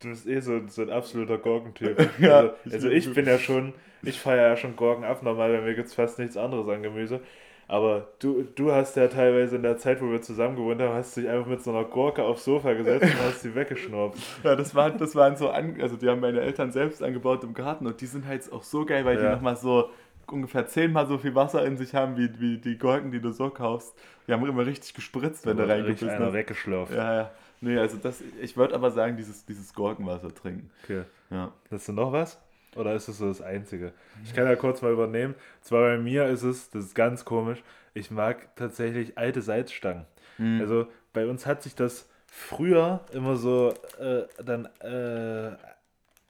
Du 0.00 0.10
bist 0.10 0.26
eh 0.26 0.40
so, 0.40 0.60
so 0.68 0.82
ein 0.82 0.90
absoluter 0.90 1.38
Gurkentyp. 1.38 2.06
Ja, 2.18 2.38
also, 2.40 2.52
also 2.70 2.88
ich 2.90 3.10
bin 3.14 3.24
ja 3.24 3.38
schon, 3.38 3.72
ich 4.06 4.20
feiere 4.20 4.48
ja 4.48 4.56
schon 4.56 4.76
Gurken 4.76 5.04
ab, 5.04 5.22
normal, 5.22 5.52
bei 5.52 5.60
mir 5.62 5.74
gibt 5.74 5.88
es 5.88 5.94
fast 5.94 6.18
nichts 6.18 6.36
anderes 6.36 6.68
an 6.68 6.82
Gemüse. 6.82 7.20
Aber 7.66 8.08
du, 8.18 8.42
du 8.42 8.72
hast 8.72 8.94
ja 8.96 9.08
teilweise 9.08 9.56
in 9.56 9.62
der 9.62 9.78
Zeit, 9.78 10.02
wo 10.02 10.10
wir 10.10 10.20
zusammen 10.20 10.54
gewohnt 10.56 10.82
haben, 10.82 10.92
hast 10.92 11.16
dich 11.16 11.26
einfach 11.26 11.46
mit 11.46 11.62
so 11.62 11.70
einer 11.70 11.84
Gurke 11.84 12.22
aufs 12.22 12.44
Sofa 12.44 12.74
gesetzt 12.74 13.04
und 13.04 13.22
hast 13.22 13.40
sie 13.40 13.54
weggeschnurrt. 13.54 14.16
Ja, 14.44 14.54
das 14.54 14.74
waren, 14.74 14.98
das 14.98 15.14
waren 15.16 15.36
so, 15.36 15.48
an, 15.48 15.80
also 15.80 15.96
die 15.96 16.08
haben 16.08 16.20
meine 16.20 16.40
Eltern 16.42 16.72
selbst 16.72 17.02
angebaut 17.02 17.42
im 17.42 17.54
Garten 17.54 17.86
und 17.86 18.00
die 18.02 18.06
sind 18.06 18.26
halt 18.26 18.52
auch 18.52 18.62
so 18.62 18.84
geil, 18.84 19.04
weil 19.06 19.16
die 19.16 19.22
Ja. 19.24 19.32
nochmal 19.32 19.56
so 19.56 19.88
ungefähr 20.26 20.66
zehnmal 20.66 21.06
so 21.06 21.16
viel 21.16 21.34
Wasser 21.34 21.64
in 21.64 21.76
sich 21.78 21.94
haben, 21.94 22.16
wie, 22.18 22.38
wie 22.38 22.58
die 22.58 22.76
Gurken, 22.76 23.10
die 23.10 23.20
du 23.20 23.30
so 23.30 23.48
kaufst. 23.48 23.94
Die 24.28 24.32
haben 24.32 24.44
immer 24.46 24.66
richtig 24.66 24.92
gespritzt, 24.94 25.46
wenn 25.46 25.56
du 25.56 25.66
reingebissen 25.66 26.18
hast. 26.18 26.32
weggeschlürft. 26.34 26.92
Ja, 26.92 27.14
ja. 27.14 27.30
Nee, 27.62 27.78
also 27.78 27.96
das, 27.96 28.22
ich 28.42 28.58
würde 28.58 28.74
aber 28.74 28.90
sagen, 28.90 29.16
dieses, 29.16 29.46
dieses 29.46 29.72
Gurkenwasser 29.72 30.34
trinken. 30.34 30.70
Okay. 30.82 31.04
Ja. 31.30 31.50
Hast 31.70 31.88
du 31.88 31.92
noch 31.94 32.12
was? 32.12 32.38
Oder 32.76 32.94
ist 32.94 33.08
es 33.08 33.18
so 33.18 33.28
das 33.28 33.40
Einzige? 33.40 33.92
Ich 34.24 34.34
kann 34.34 34.46
ja 34.46 34.56
kurz 34.56 34.82
mal 34.82 34.92
übernehmen. 34.92 35.34
Zwar 35.60 35.82
bei 35.82 35.98
mir 35.98 36.26
ist 36.26 36.42
es, 36.42 36.70
das 36.70 36.86
ist 36.86 36.94
ganz 36.94 37.24
komisch, 37.24 37.62
ich 37.94 38.10
mag 38.10 38.54
tatsächlich 38.56 39.16
alte 39.16 39.42
Salzstangen. 39.42 40.06
Mhm. 40.38 40.60
Also 40.60 40.86
bei 41.12 41.26
uns 41.26 41.46
hat 41.46 41.62
sich 41.62 41.74
das 41.74 42.08
früher 42.26 43.00
immer 43.12 43.36
so 43.36 43.72
äh, 44.00 44.24
dann 44.44 44.66
äh, 44.80 45.56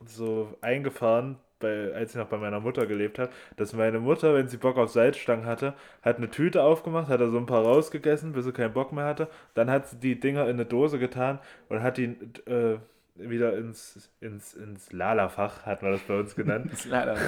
so 0.07 0.57
eingefahren, 0.61 1.39
bei, 1.61 1.95
als 1.95 2.11
ich 2.11 2.17
noch 2.17 2.29
bei 2.29 2.37
meiner 2.37 2.61
Mutter 2.61 2.87
gelebt 2.87 3.19
habe, 3.19 3.31
dass 3.57 3.73
meine 3.73 3.99
Mutter, 3.99 4.35
wenn 4.35 4.49
sie 4.49 4.59
Bock 4.59 4.77
auf 4.77 4.91
Salzstangen 4.91 5.47
hatte, 5.47 5.75
hat 6.03 6.19
eine 6.19 6.31
Tüte 6.31 6.63
aufgemacht, 6.63 7.09
hat 7.09 7.21
da 7.21 7.29
so 7.31 7.39
ein 7.39 7.47
paar 7.47 7.63
rausgegessen, 7.63 8.33
bis 8.33 8.45
sie 8.45 8.53
keinen 8.53 8.75
Bock 8.75 8.93
mehr 8.93 9.07
hatte. 9.07 9.29
Dann 9.55 9.71
hat 9.71 9.89
sie 9.89 9.97
die 9.97 10.21
Dinger 10.21 10.43
in 10.45 10.57
eine 10.57 10.67
Dose 10.67 10.99
getan 10.99 11.39
und 11.71 11.83
hat 11.83 11.97
die 11.97 12.17
äh, 12.47 12.79
wieder 13.17 13.57
ins, 13.57 14.11
ins, 14.21 14.55
ins 14.55 14.93
Lala-Fach, 14.93 15.65
hat 15.67 15.83
man 15.83 15.93
das 15.93 16.01
bei 16.03 16.19
uns 16.19 16.35
genannt 16.35 16.71
leider 16.89 17.17
so. 17.17 17.23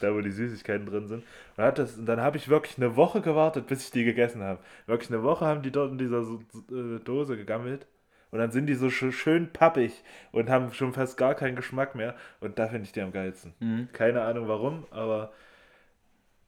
da 0.00 0.14
wo 0.14 0.20
die 0.20 0.30
Süßigkeiten 0.30 0.86
drin 0.86 1.06
sind. 1.06 1.22
Und, 1.56 1.64
hat 1.64 1.78
das, 1.78 1.96
und 1.98 2.06
dann 2.06 2.20
habe 2.20 2.36
ich 2.38 2.48
wirklich 2.48 2.78
eine 2.78 2.96
Woche 2.96 3.20
gewartet, 3.20 3.66
bis 3.66 3.84
ich 3.84 3.90
die 3.90 4.04
gegessen 4.04 4.42
habe. 4.42 4.60
Wirklich 4.86 5.10
eine 5.10 5.22
Woche 5.22 5.44
haben 5.44 5.62
die 5.62 5.70
dort 5.70 5.92
in 5.92 5.98
dieser 5.98 6.20
äh, 6.22 6.98
Dose 7.04 7.36
gegammelt. 7.36 7.86
Und 8.30 8.38
dann 8.38 8.50
sind 8.50 8.66
die 8.66 8.74
so 8.74 8.86
sch- 8.88 9.12
schön 9.12 9.52
pappig 9.52 10.02
und 10.32 10.50
haben 10.50 10.72
schon 10.72 10.92
fast 10.92 11.16
gar 11.16 11.34
keinen 11.34 11.56
Geschmack 11.56 11.94
mehr. 11.94 12.14
Und 12.40 12.58
da 12.58 12.68
finde 12.68 12.84
ich 12.84 12.92
die 12.92 13.00
am 13.00 13.12
geilsten. 13.12 13.54
Mhm. 13.60 13.88
Keine 13.92 14.22
Ahnung 14.22 14.48
warum, 14.48 14.86
aber 14.90 15.32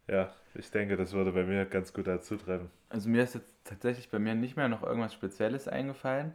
ja, 0.08 0.30
ich 0.54 0.70
denke, 0.70 0.96
das 0.96 1.12
würde 1.12 1.32
bei 1.32 1.44
mir 1.44 1.64
ganz 1.66 1.92
gut 1.92 2.06
dazu 2.06 2.36
treffen. 2.36 2.70
Also 2.88 3.08
mir 3.08 3.22
ist 3.22 3.34
jetzt 3.34 3.54
tatsächlich 3.64 4.10
bei 4.10 4.18
mir 4.18 4.34
nicht 4.34 4.56
mehr 4.56 4.68
noch 4.68 4.82
irgendwas 4.82 5.14
Spezielles 5.14 5.68
eingefallen. 5.68 6.32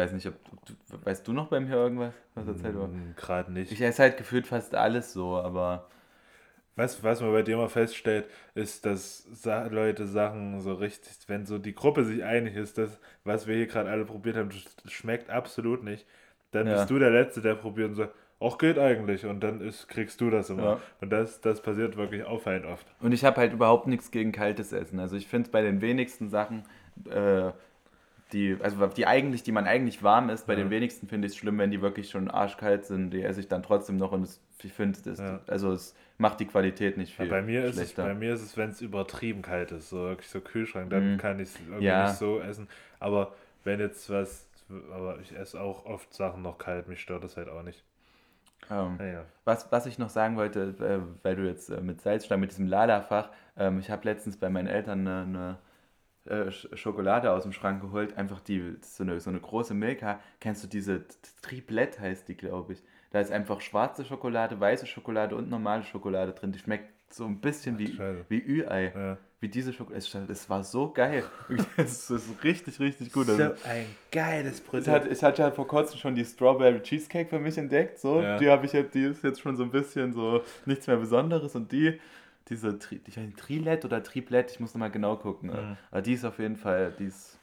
Weiß 0.00 0.12
nicht, 0.12 0.26
ob 0.26 0.34
du, 0.66 0.74
weißt 1.04 1.28
du 1.28 1.32
noch 1.32 1.48
bei 1.48 1.60
mir 1.60 1.74
irgendwas? 1.74 2.14
Was 2.34 2.46
erzählt 2.46 2.74
wurde? 2.74 2.92
Hm, 2.92 3.14
Gerade 3.16 3.52
nicht. 3.52 3.70
Ich 3.70 3.80
esse 3.82 4.02
halt 4.02 4.16
gefühlt 4.16 4.46
fast 4.46 4.74
alles 4.74 5.12
so, 5.12 5.36
aber 5.36 5.88
Was, 6.76 7.02
was 7.04 7.20
man 7.20 7.32
bei 7.32 7.42
dir 7.42 7.56
mal 7.58 7.68
feststellt, 7.68 8.26
ist, 8.54 8.86
dass 8.86 9.28
Leute 9.70 10.06
Sachen 10.06 10.60
so 10.60 10.72
richtig, 10.72 11.12
wenn 11.26 11.44
so 11.44 11.58
die 11.58 11.74
Gruppe 11.74 12.04
sich 12.04 12.24
einig 12.24 12.56
ist, 12.56 12.78
dass 12.78 12.98
was 13.24 13.46
wir 13.46 13.56
hier 13.56 13.66
gerade 13.66 13.90
alle 13.90 14.04
probiert 14.06 14.36
haben, 14.36 14.48
das 14.48 14.92
schmeckt 14.92 15.28
absolut 15.28 15.82
nicht, 15.84 16.06
dann 16.52 16.66
Ja. 16.66 16.74
bist 16.74 16.88
du 16.88 16.98
der 16.98 17.10
Letzte, 17.10 17.42
der 17.42 17.56
probiert 17.56 17.90
und 17.90 17.96
sagt, 17.96 18.14
ach 18.40 18.56
geht 18.56 18.78
eigentlich 18.78 19.26
und 19.26 19.40
dann 19.40 19.60
ist, 19.60 19.88
kriegst 19.88 20.20
du 20.22 20.30
das 20.30 20.48
immer. 20.48 20.62
Ja. 20.62 20.80
Und 21.02 21.10
das, 21.10 21.42
das 21.42 21.60
passiert 21.60 21.96
wirklich 21.98 22.24
auffallend 22.24 22.64
oft. 22.64 22.86
Und 23.00 23.12
ich 23.12 23.24
habe 23.26 23.36
halt 23.38 23.52
überhaupt 23.52 23.86
nichts 23.86 24.10
gegen 24.10 24.32
kaltes 24.32 24.72
Essen. 24.72 24.98
Also 25.00 25.16
ich 25.16 25.26
finde 25.26 25.50
bei 25.50 25.60
den 25.60 25.82
wenigsten 25.82 26.30
Sachen, 26.30 26.64
äh, 27.10 27.50
die, 28.32 28.56
also 28.60 28.86
die 28.86 29.06
eigentlich, 29.06 29.42
die 29.42 29.52
man 29.52 29.66
eigentlich 29.66 30.02
warm 30.02 30.30
isst, 30.30 30.46
bei 30.46 30.54
Ja. 30.54 30.60
den 30.60 30.70
wenigsten 30.70 31.08
finde 31.08 31.26
ich 31.26 31.32
es 31.34 31.38
schlimm, 31.38 31.58
wenn 31.58 31.70
die 31.70 31.80
wirklich 31.82 32.10
schon 32.10 32.30
arschkalt 32.30 32.86
sind. 32.86 33.10
Die 33.10 33.22
esse 33.22 33.40
ich 33.40 33.48
dann 33.48 33.62
trotzdem 33.62 33.96
noch 33.96 34.12
und 34.12 34.22
es, 34.22 34.40
ich 34.62 34.72
finde, 34.72 34.98
Ja. 35.18 35.40
also 35.46 35.72
es 35.72 35.94
macht 36.18 36.40
die 36.40 36.46
Qualität 36.46 36.96
nicht 36.96 37.14
viel 37.14 37.26
bei, 37.26 37.42
mir 37.42 37.64
ist 37.64 37.70
es, 37.70 37.74
schlechter. 37.76 38.04
bei 38.04 38.14
mir 38.14 38.34
ist 38.34 38.42
es, 38.42 38.56
wenn 38.56 38.70
es 38.70 38.80
übertrieben 38.80 39.42
kalt 39.42 39.72
ist, 39.72 39.88
so 39.90 39.96
wirklich 39.98 40.28
so 40.28 40.40
Kühlschrank, 40.40 40.90
dann 40.90 41.14
Mhm. 41.14 41.18
kann 41.18 41.38
ich 41.38 41.48
es 41.50 41.58
irgendwie 41.60 41.84
Ja. 41.86 42.02
nicht 42.06 42.18
so 42.18 42.40
essen. 42.40 42.68
Aber 42.98 43.34
wenn 43.64 43.80
jetzt 43.80 44.08
was, 44.10 44.46
aber 44.92 45.18
ich 45.20 45.36
esse 45.36 45.60
auch 45.60 45.84
oft 45.86 46.12
Sachen 46.14 46.42
noch 46.42 46.58
kalt, 46.58 46.88
mich 46.88 47.00
stört 47.00 47.24
das 47.24 47.36
halt 47.36 47.48
auch 47.48 47.62
nicht. 47.62 47.82
ähm, 48.70 48.96
Naja. 48.98 49.24
was, 49.44 49.72
was 49.72 49.86
ich 49.86 49.98
noch 49.98 50.10
sagen 50.10 50.36
wollte, 50.36 50.74
äh, 50.78 51.24
weil 51.24 51.34
du 51.36 51.46
jetzt 51.46 51.70
äh, 51.70 51.80
mit 51.80 52.00
Salzstangen, 52.02 52.40
mit 52.42 52.50
diesem 52.52 52.66
Lala-Fach, 52.66 53.30
ähm, 53.56 53.80
ich 53.80 53.90
habe 53.90 54.04
letztens 54.04 54.36
bei 54.36 54.48
meinen 54.50 54.68
Eltern 54.68 55.00
eine, 55.08 55.22
eine 55.22 55.58
äh, 56.26 56.48
Sch- 56.48 56.76
Schokolade 56.76 57.32
aus 57.32 57.42
dem 57.44 57.52
Schrank 57.52 57.80
geholt, 57.80 58.16
einfach 58.16 58.40
die, 58.40 58.76
so 58.82 59.02
eine, 59.04 59.20
so 59.20 59.30
eine 59.30 59.40
große 59.40 59.74
Milka. 59.74 60.20
Kennst 60.40 60.62
du 60.64 60.68
diese 60.68 61.06
T- 61.06 61.14
Triplette 61.42 62.00
heißt 62.00 62.28
die, 62.28 62.36
glaube 62.36 62.74
ich. 62.74 62.82
Da 63.10 63.20
ist 63.20 63.32
einfach 63.32 63.60
schwarze 63.60 64.04
Schokolade, 64.04 64.58
weiße 64.60 64.86
Schokolade 64.86 65.34
und 65.34 65.48
normale 65.50 65.82
Schokolade 65.82 66.32
drin. 66.32 66.52
Die 66.52 66.58
schmeckt 66.60 66.88
so 67.12 67.24
ein 67.24 67.40
bisschen 67.40 67.78
wie, 67.78 67.88
Scheiße. 67.94 68.24
wie 68.28 68.38
Ü-Ei. 68.40 68.92
Ja. 68.94 69.18
Wie 69.40 69.48
diese 69.48 69.72
Schokolade. 69.72 70.04
Es, 70.28 70.50
war 70.50 70.62
so 70.62 70.92
geil. 70.92 71.24
Es 71.76 72.10
ist 72.10 72.44
richtig, 72.44 72.78
richtig 72.78 73.10
gut. 73.12 73.28
Also, 73.28 73.54
ein 73.64 73.86
geiles 74.12 74.62
ich 74.72 74.86
hatte, 74.88 75.08
ich 75.08 75.22
hatte 75.24 75.42
ja 75.42 75.50
vor 75.50 75.66
kurzem 75.66 75.98
schon 75.98 76.14
die 76.14 76.24
Strawberry 76.24 76.80
Cheesecake 76.82 77.30
für 77.30 77.38
mich 77.40 77.56
entdeckt. 77.58 77.98
So. 77.98 78.20
Ja. 78.20 78.38
Die 78.38 78.48
habe 78.50 78.66
ich 78.66 78.72
jetzt, 78.74 78.94
die 78.94 79.02
ist 79.04 79.24
jetzt 79.24 79.40
schon 79.40 79.56
so 79.56 79.62
ein 79.64 79.70
bisschen 79.70 80.12
so 80.12 80.42
nichts 80.66 80.86
mehr 80.86 80.98
Besonderes. 80.98 81.54
Und 81.56 81.72
die, 81.72 81.98
diese 82.48 82.78
Tri, 82.78 83.00
ich 83.06 83.16
weiß 83.16 83.24
nicht, 83.26 83.38
Trilette 83.38 83.86
oder 83.86 84.02
Triplette, 84.02 84.52
ich 84.54 84.60
muss 84.60 84.74
nochmal 84.74 84.90
genau 84.90 85.16
gucken. 85.16 85.50
Mhm. 85.50 85.76
Aber 85.90 86.02
die 86.02 86.14
ist 86.14 86.24
auf 86.24 86.38
jeden 86.38 86.56
Fall, 86.56 86.92
die 86.98 87.04
ist. 87.06 87.38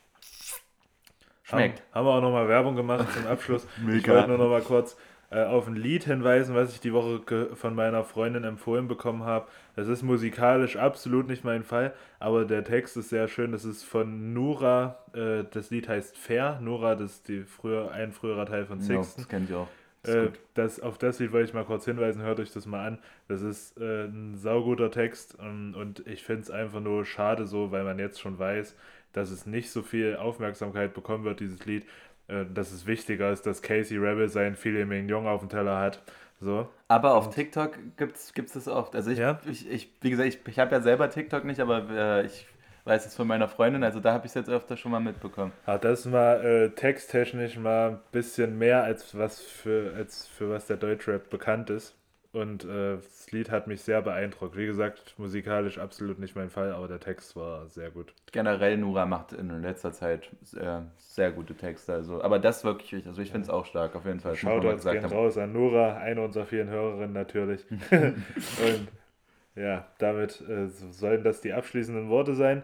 Schmeckt. 1.44 1.82
Haben, 1.94 2.00
haben 2.00 2.06
wir 2.06 2.12
auch 2.18 2.22
nochmal 2.22 2.48
Werbung 2.50 2.76
gemacht 2.76 3.08
zum 3.14 3.26
Abschluss. 3.28 3.66
Ich 3.78 3.84
Mega. 3.84 4.14
wollte 4.16 4.28
nur 4.30 4.38
nochmal 4.38 4.62
kurz 4.62 4.98
äh, 5.30 5.44
auf 5.46 5.68
ein 5.68 5.76
Lied 5.76 6.04
hinweisen, 6.04 6.56
was 6.56 6.74
ich 6.74 6.82
die 6.82 6.92
Woche 6.94 7.22
von 7.56 7.74
meiner 7.76 8.04
Freundin 8.04 8.44
empfohlen 8.44 8.88
bekommen 8.90 9.24
habe. 9.24 9.48
Das 9.76 9.88
ist 9.88 10.04
musikalisch 10.04 10.76
absolut 10.76 11.28
nicht 11.28 11.44
mein 11.46 11.64
Fall, 11.64 11.94
aber 12.20 12.44
der 12.46 12.64
Text 12.66 12.98
ist 12.98 13.10
sehr 13.10 13.28
schön. 13.30 13.54
Das 13.54 13.64
ist 13.64 13.84
von 13.84 14.34
Nura. 14.34 15.00
Äh, 15.14 15.46
das 15.52 15.70
Lied 15.70 15.88
heißt 15.88 16.18
Fair. 16.18 16.60
Nura, 16.62 16.96
das 16.96 17.12
ist 17.14 17.28
die 17.30 17.44
früher, 17.44 17.92
ein 17.92 18.12
früherer 18.12 18.46
Teil 18.46 18.66
von 18.66 18.80
Ja, 18.80 18.86
Sixten. 18.86 19.22
das 19.22 19.30
kenne 19.30 19.46
ich 19.48 19.54
auch. 19.56 19.68
Äh, 20.08 20.30
das, 20.54 20.80
auf 20.80 20.98
das 20.98 21.20
Lied 21.20 21.32
wollte 21.32 21.50
ich 21.50 21.54
mal 21.54 21.66
kurz 21.66 21.86
hinweisen, 21.86 22.22
hört 22.22 22.40
euch 22.40 22.52
das 22.52 22.66
mal 22.66 22.86
an. 22.88 23.00
Das 23.28 23.42
ist 23.42 23.78
äh, 23.80 24.06
ein 24.06 24.36
sauguter 24.38 24.92
Text 24.92 25.38
ähm, 25.42 25.76
und 25.78 26.06
ich 26.08 26.24
finde 26.24 26.44
es 26.44 26.52
einfach 26.52 26.80
nur 26.80 27.06
schade 27.06 27.46
so, 27.46 27.72
weil 27.72 27.84
man 27.84 28.00
jetzt 28.00 28.20
schon 28.22 28.40
weiß, 28.40 28.76
dass 29.14 29.30
es 29.32 29.46
nicht 29.46 29.70
so 29.72 29.82
viel 29.84 30.16
Aufmerksamkeit 30.18 30.94
bekommen 30.94 31.24
wird, 31.24 31.40
dieses 31.40 31.66
Lied. 31.66 31.86
Äh, 32.28 32.46
dass 32.54 32.72
es 32.72 32.86
wichtiger 32.86 33.32
ist, 33.32 33.46
dass 33.46 33.62
Casey 33.62 33.98
Rebel 33.98 34.28
sein 34.30 34.56
Filet 34.56 34.86
Mignon 34.86 35.28
auf 35.28 35.40
dem 35.42 35.50
Teller 35.50 35.80
hat. 35.80 36.04
So. 36.40 36.70
Aber 36.88 37.16
auf 37.16 37.34
TikTok 37.34 37.78
gibt 37.98 38.18
es 38.18 38.54
das 38.54 38.68
oft. 38.68 38.96
Also 38.96 39.12
ich, 39.12 39.20
Ja? 39.20 39.42
ich, 39.44 39.70
ich 39.70 39.92
wie 40.02 40.10
gesagt, 40.10 40.30
ich, 40.30 40.40
ich 40.48 40.60
habe 40.60 40.72
ja 40.74 40.82
selber 40.82 41.10
TikTok 41.10 41.44
nicht, 41.44 41.60
aber 41.60 41.90
äh, 41.90 42.26
ich 42.26 42.48
weiß 42.88 43.06
es 43.06 43.16
von 43.16 43.28
meiner 43.28 43.48
Freundin, 43.48 43.84
also 43.84 44.00
da 44.00 44.14
habe 44.14 44.26
ich 44.26 44.32
es 44.32 44.36
jetzt 44.36 44.50
öfter 44.50 44.78
schon 44.78 44.92
mal 44.92 45.00
mitbekommen. 45.00 45.52
Hat 45.66 45.84
das 45.84 46.06
mal 46.06 46.44
äh, 46.44 46.70
texttechnisch 46.70 47.58
mal 47.58 47.90
ein 47.90 48.00
bisschen 48.12 48.58
mehr 48.58 48.84
als 48.84 49.18
was 49.18 49.42
für, 49.42 49.94
als 49.96 50.28
für 50.28 50.50
was 50.50 50.68
der 50.68 50.78
Deutschrap 50.78 51.30
bekannt 51.30 51.70
ist. 51.70 51.96
Und 52.34 52.66
äh, 52.66 52.98
das 52.98 53.32
Lied 53.32 53.50
hat 53.50 53.68
mich 53.68 53.82
sehr 53.82 54.02
beeindruckt. 54.02 54.56
Wie 54.56 54.66
gesagt, 54.66 55.16
musikalisch 55.18 55.80
absolut 55.80 56.20
nicht 56.20 56.36
mein 56.36 56.50
Fall, 56.50 56.72
aber 56.72 56.88
der 56.88 57.00
Text 57.00 57.36
war 57.36 57.68
sehr 57.68 57.90
gut. 57.90 58.14
Generell 58.32 58.78
Nura 58.78 59.06
macht 59.06 59.34
in 59.34 59.62
letzter 59.62 59.92
Zeit 59.92 60.30
äh, 60.56 60.82
sehr 60.98 61.32
gute 61.32 61.56
Texte, 61.56 61.94
also, 61.94 62.22
aber 62.22 62.38
das 62.38 62.64
wirklich, 62.64 63.08
also 63.08 63.22
ich 63.22 63.32
finde 63.32 63.46
es 63.46 63.50
auch 63.50 63.66
stark, 63.66 63.96
auf 63.96 64.06
jeden 64.06 64.20
Fall. 64.20 64.34
mal 64.34 64.38
Shoutouts 64.38 64.86
gehen 64.86 65.06
raus 65.06 65.38
an 65.38 65.54
Nora, 65.54 65.98
eine 65.98 66.22
unserer 66.22 66.46
vielen 66.46 66.70
Hörerinnen 66.70 67.14
natürlich. 67.14 67.66
Und 67.92 68.88
ja, 69.58 69.88
damit 70.00 70.42
äh, 70.50 70.68
so- 70.70 70.92
sollen 70.92 71.24
das 71.24 71.42
die 71.42 71.54
abschließenden 71.54 72.10
Worte 72.10 72.36
sein. 72.36 72.64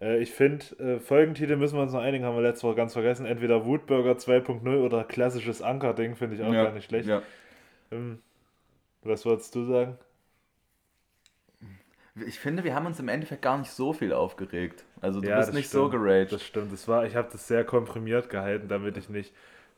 Äh, 0.00 0.18
ich 0.20 0.32
finde, 0.32 0.64
äh, 0.78 1.00
Folgentitel 1.00 1.56
müssen 1.56 1.76
wir 1.76 1.82
uns 1.82 1.92
noch 1.92 2.02
einigen, 2.02 2.24
haben 2.24 2.36
wir 2.36 2.42
letzte 2.42 2.66
Woche 2.68 2.76
ganz 2.76 2.92
vergessen. 2.94 3.26
Entweder 3.26 3.64
Wutburger 3.66 4.18
2.0 4.18 4.82
oder 4.84 5.04
klassisches 5.04 5.62
Ankerding, 5.62 6.16
finde 6.16 6.36
ich 6.36 6.42
auch 6.42 6.52
ja, 6.52 6.64
gar 6.64 6.72
nicht 6.72 6.86
schlecht. 6.86 7.08
Ja. 7.08 7.22
Ähm, 7.92 8.20
was 9.02 9.24
würdest 9.26 9.54
du 9.54 9.64
sagen? 9.66 9.98
Ich 12.26 12.38
finde, 12.38 12.62
wir 12.64 12.74
haben 12.74 12.86
uns 12.86 13.00
im 13.00 13.08
Endeffekt 13.08 13.42
gar 13.42 13.58
nicht 13.58 13.70
so 13.72 13.92
viel 13.92 14.12
aufgeregt. 14.12 14.84
Also 15.00 15.20
du 15.20 15.28
Ja, 15.28 15.38
bist 15.38 15.52
nicht 15.52 15.68
stimmt. 15.68 15.82
so 15.84 15.88
geraged. 15.90 16.32
Das 16.32 16.42
stimmt. 16.44 16.72
Das 16.72 16.86
war, 16.86 17.04
ich 17.06 17.16
habe 17.16 17.28
das 17.32 17.48
sehr 17.48 17.64
komprimiert 17.64 18.30
gehalten, 18.30 18.68
damit 18.68 18.96
ich 18.96 19.08
nicht, 19.08 19.34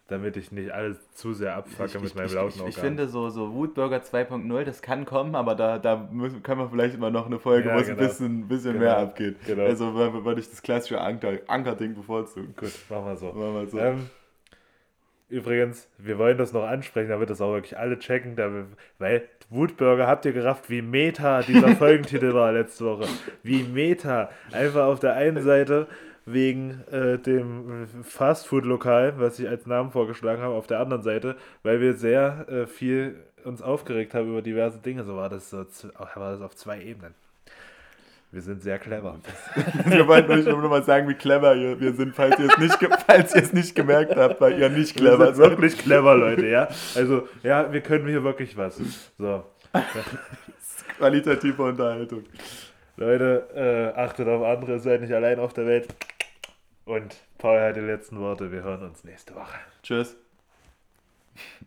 damit 0.08 0.36
ich 0.36 0.52
nicht 0.52 0.70
alles 0.70 0.98
zu 1.14 1.32
sehr 1.32 1.56
abfacke 1.56 1.98
mit 1.98 2.14
meinem 2.14 2.32
lauten 2.32 2.54
ich, 2.54 2.60
Organ. 2.60 2.68
ich 2.68 2.76
finde 2.78 3.08
so, 3.08 3.28
so 3.28 3.52
Wutburger 3.52 3.98
2.0, 3.98 4.64
das 4.64 4.80
kann 4.80 5.04
kommen, 5.04 5.34
aber 5.34 5.54
da, 5.56 5.78
da 5.78 6.08
müssen, 6.12 6.42
können 6.44 6.60
wir 6.60 6.68
vielleicht 6.70 6.94
immer 6.94 7.10
noch 7.10 7.26
eine 7.26 7.38
Folge, 7.40 7.68
Ja, 7.70 7.74
wo 7.74 7.80
es 7.80 7.86
genau. 7.88 8.00
ein 8.02 8.06
bisschen, 8.06 8.48
bisschen 8.48 8.72
Genau. 8.74 8.84
mehr 8.84 8.98
abgeht. 8.98 9.36
Genau. 9.46 9.64
Also 9.64 9.94
würde 9.94 10.24
würd 10.24 10.38
ich 10.38 10.48
das 10.48 10.62
klassische 10.62 11.00
Anker, 11.00 11.32
Anker-Ding 11.48 11.94
bevorzugen. 11.94 12.54
Gut, 12.56 12.72
machen 12.88 13.06
wir 13.06 13.16
so. 13.16 13.26
Machen 13.32 13.54
wir 13.54 13.66
so. 13.66 13.78
Ähm, 13.78 14.06
übrigens, 15.28 15.88
wir 15.98 16.18
wollen 16.18 16.38
das 16.38 16.52
noch 16.52 16.64
ansprechen, 16.64 17.08
damit 17.08 17.30
das 17.30 17.40
auch 17.40 17.52
wirklich 17.52 17.76
alle 17.76 17.98
checken, 17.98 18.36
da 18.36 18.52
wir, 18.52 18.66
weil 18.98 19.28
Wutburger 19.50 20.06
habt 20.06 20.24
ihr 20.24 20.32
gerafft, 20.32 20.70
wie 20.70 20.82
meta 20.82 21.42
dieser 21.42 21.68
Folgentitel 21.76 22.32
war 22.32 22.52
letzte 22.52 22.84
Woche. 22.84 23.08
Wie 23.42 23.62
meta. 23.64 24.30
Einfach 24.52 24.86
auf 24.86 25.00
der 25.00 25.14
einen 25.14 25.42
Seite 25.42 25.88
wegen 26.26 26.82
äh, 26.90 27.18
dem 27.18 27.86
Fastfood-Lokal, 28.02 29.14
was 29.18 29.38
ich 29.38 29.48
als 29.48 29.64
Namen 29.66 29.90
vorgeschlagen 29.92 30.42
habe, 30.42 30.54
auf 30.54 30.66
der 30.66 30.80
anderen 30.80 31.02
Seite, 31.02 31.36
weil 31.62 31.80
wir 31.80 31.94
sehr 31.94 32.46
äh, 32.48 32.66
viel 32.66 33.16
uns 33.44 33.62
aufgeregt 33.62 34.12
haben 34.12 34.28
über 34.30 34.42
diverse 34.42 34.78
Dinge. 34.78 35.04
So 35.04 35.16
war 35.16 35.28
das, 35.28 35.50
so, 35.50 35.62
zu- 35.64 35.88
war 35.94 36.32
das 36.32 36.40
auf 36.40 36.56
zwei 36.56 36.82
Ebenen. 36.82 37.14
Wir 38.32 38.42
sind 38.42 38.60
sehr 38.60 38.78
clever. 38.80 39.20
wir 39.86 40.08
wollten 40.08 40.32
euch 40.32 40.44
nur 40.44 40.60
noch 40.60 40.68
mal 40.68 40.82
sagen, 40.82 41.08
wie 41.08 41.14
clever 41.14 41.54
wir 41.56 41.92
sind, 41.92 42.12
falls 42.14 42.36
ihr 42.40 42.48
es 42.50 42.58
nicht, 42.58 42.76
falls 43.06 43.34
ihr 43.36 43.42
es 43.42 43.52
nicht 43.52 43.74
gemerkt 43.76 44.16
habt, 44.16 44.40
weil 44.40 44.58
ihr 44.58 44.68
nicht 44.68 44.96
Wir 44.96 45.02
clever 45.10 45.26
sind 45.26 45.36
seid. 45.36 45.50
wirklich 45.50 45.78
clever, 45.78 46.16
Leute, 46.16 46.46
ja. 46.48 46.68
Also, 46.96 47.28
ja, 47.44 47.72
wir 47.72 47.80
können 47.82 48.08
hier 48.08 48.24
wirklich 48.24 48.56
was. 48.56 48.80
So, 49.16 49.44
Qualitative 50.98 51.62
Unterhaltung. 51.62 52.24
Leute, 52.96 53.92
äh, 53.94 53.98
achtet 53.98 54.26
auf 54.28 54.42
andere, 54.42 54.80
seid 54.80 55.02
nicht 55.02 55.12
allein 55.12 55.38
auf 55.38 55.52
der 55.52 55.66
Welt. 55.66 55.88
Und 56.86 57.16
Paul 57.38 57.60
hat 57.60 57.76
die 57.76 57.80
letzten 57.80 58.20
Worte. 58.20 58.52
Wir 58.52 58.62
hören 58.62 58.82
uns 58.84 59.02
nächste 59.02 59.34
Woche. 59.34 59.56
Tschüss. 59.82 60.16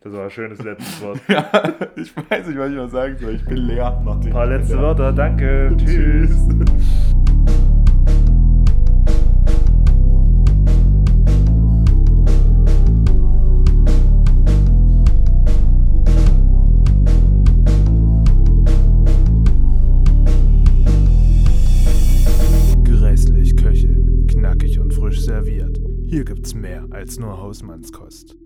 Das 0.02 0.14
war 0.14 0.24
ein 0.24 0.32
schönes 0.32 0.64
letztes 0.64 1.02
Wort. 1.04 1.20
Ja, 1.28 1.52
ich 1.98 2.16
weiß 2.16 2.48
nicht, 2.48 2.58
was 2.58 2.70
ich 2.70 2.76
noch 2.76 2.88
sagen 2.88 3.18
soll. 3.18 3.36
Ich 3.36 3.46
bin 3.46 3.58
leer 3.58 4.02
nach 4.04 4.16
dem. 4.22 4.28
Ein 4.28 4.34
paar 4.34 4.48
letzte 4.48 4.80
Wörter, 4.80 5.12
danke. 5.12 5.76
Tschüss. 5.78 6.32
Gibt's 26.30 26.54
mehr 26.54 26.86
als 26.92 27.18
nur 27.18 27.42
Hausmannskost. 27.42 28.38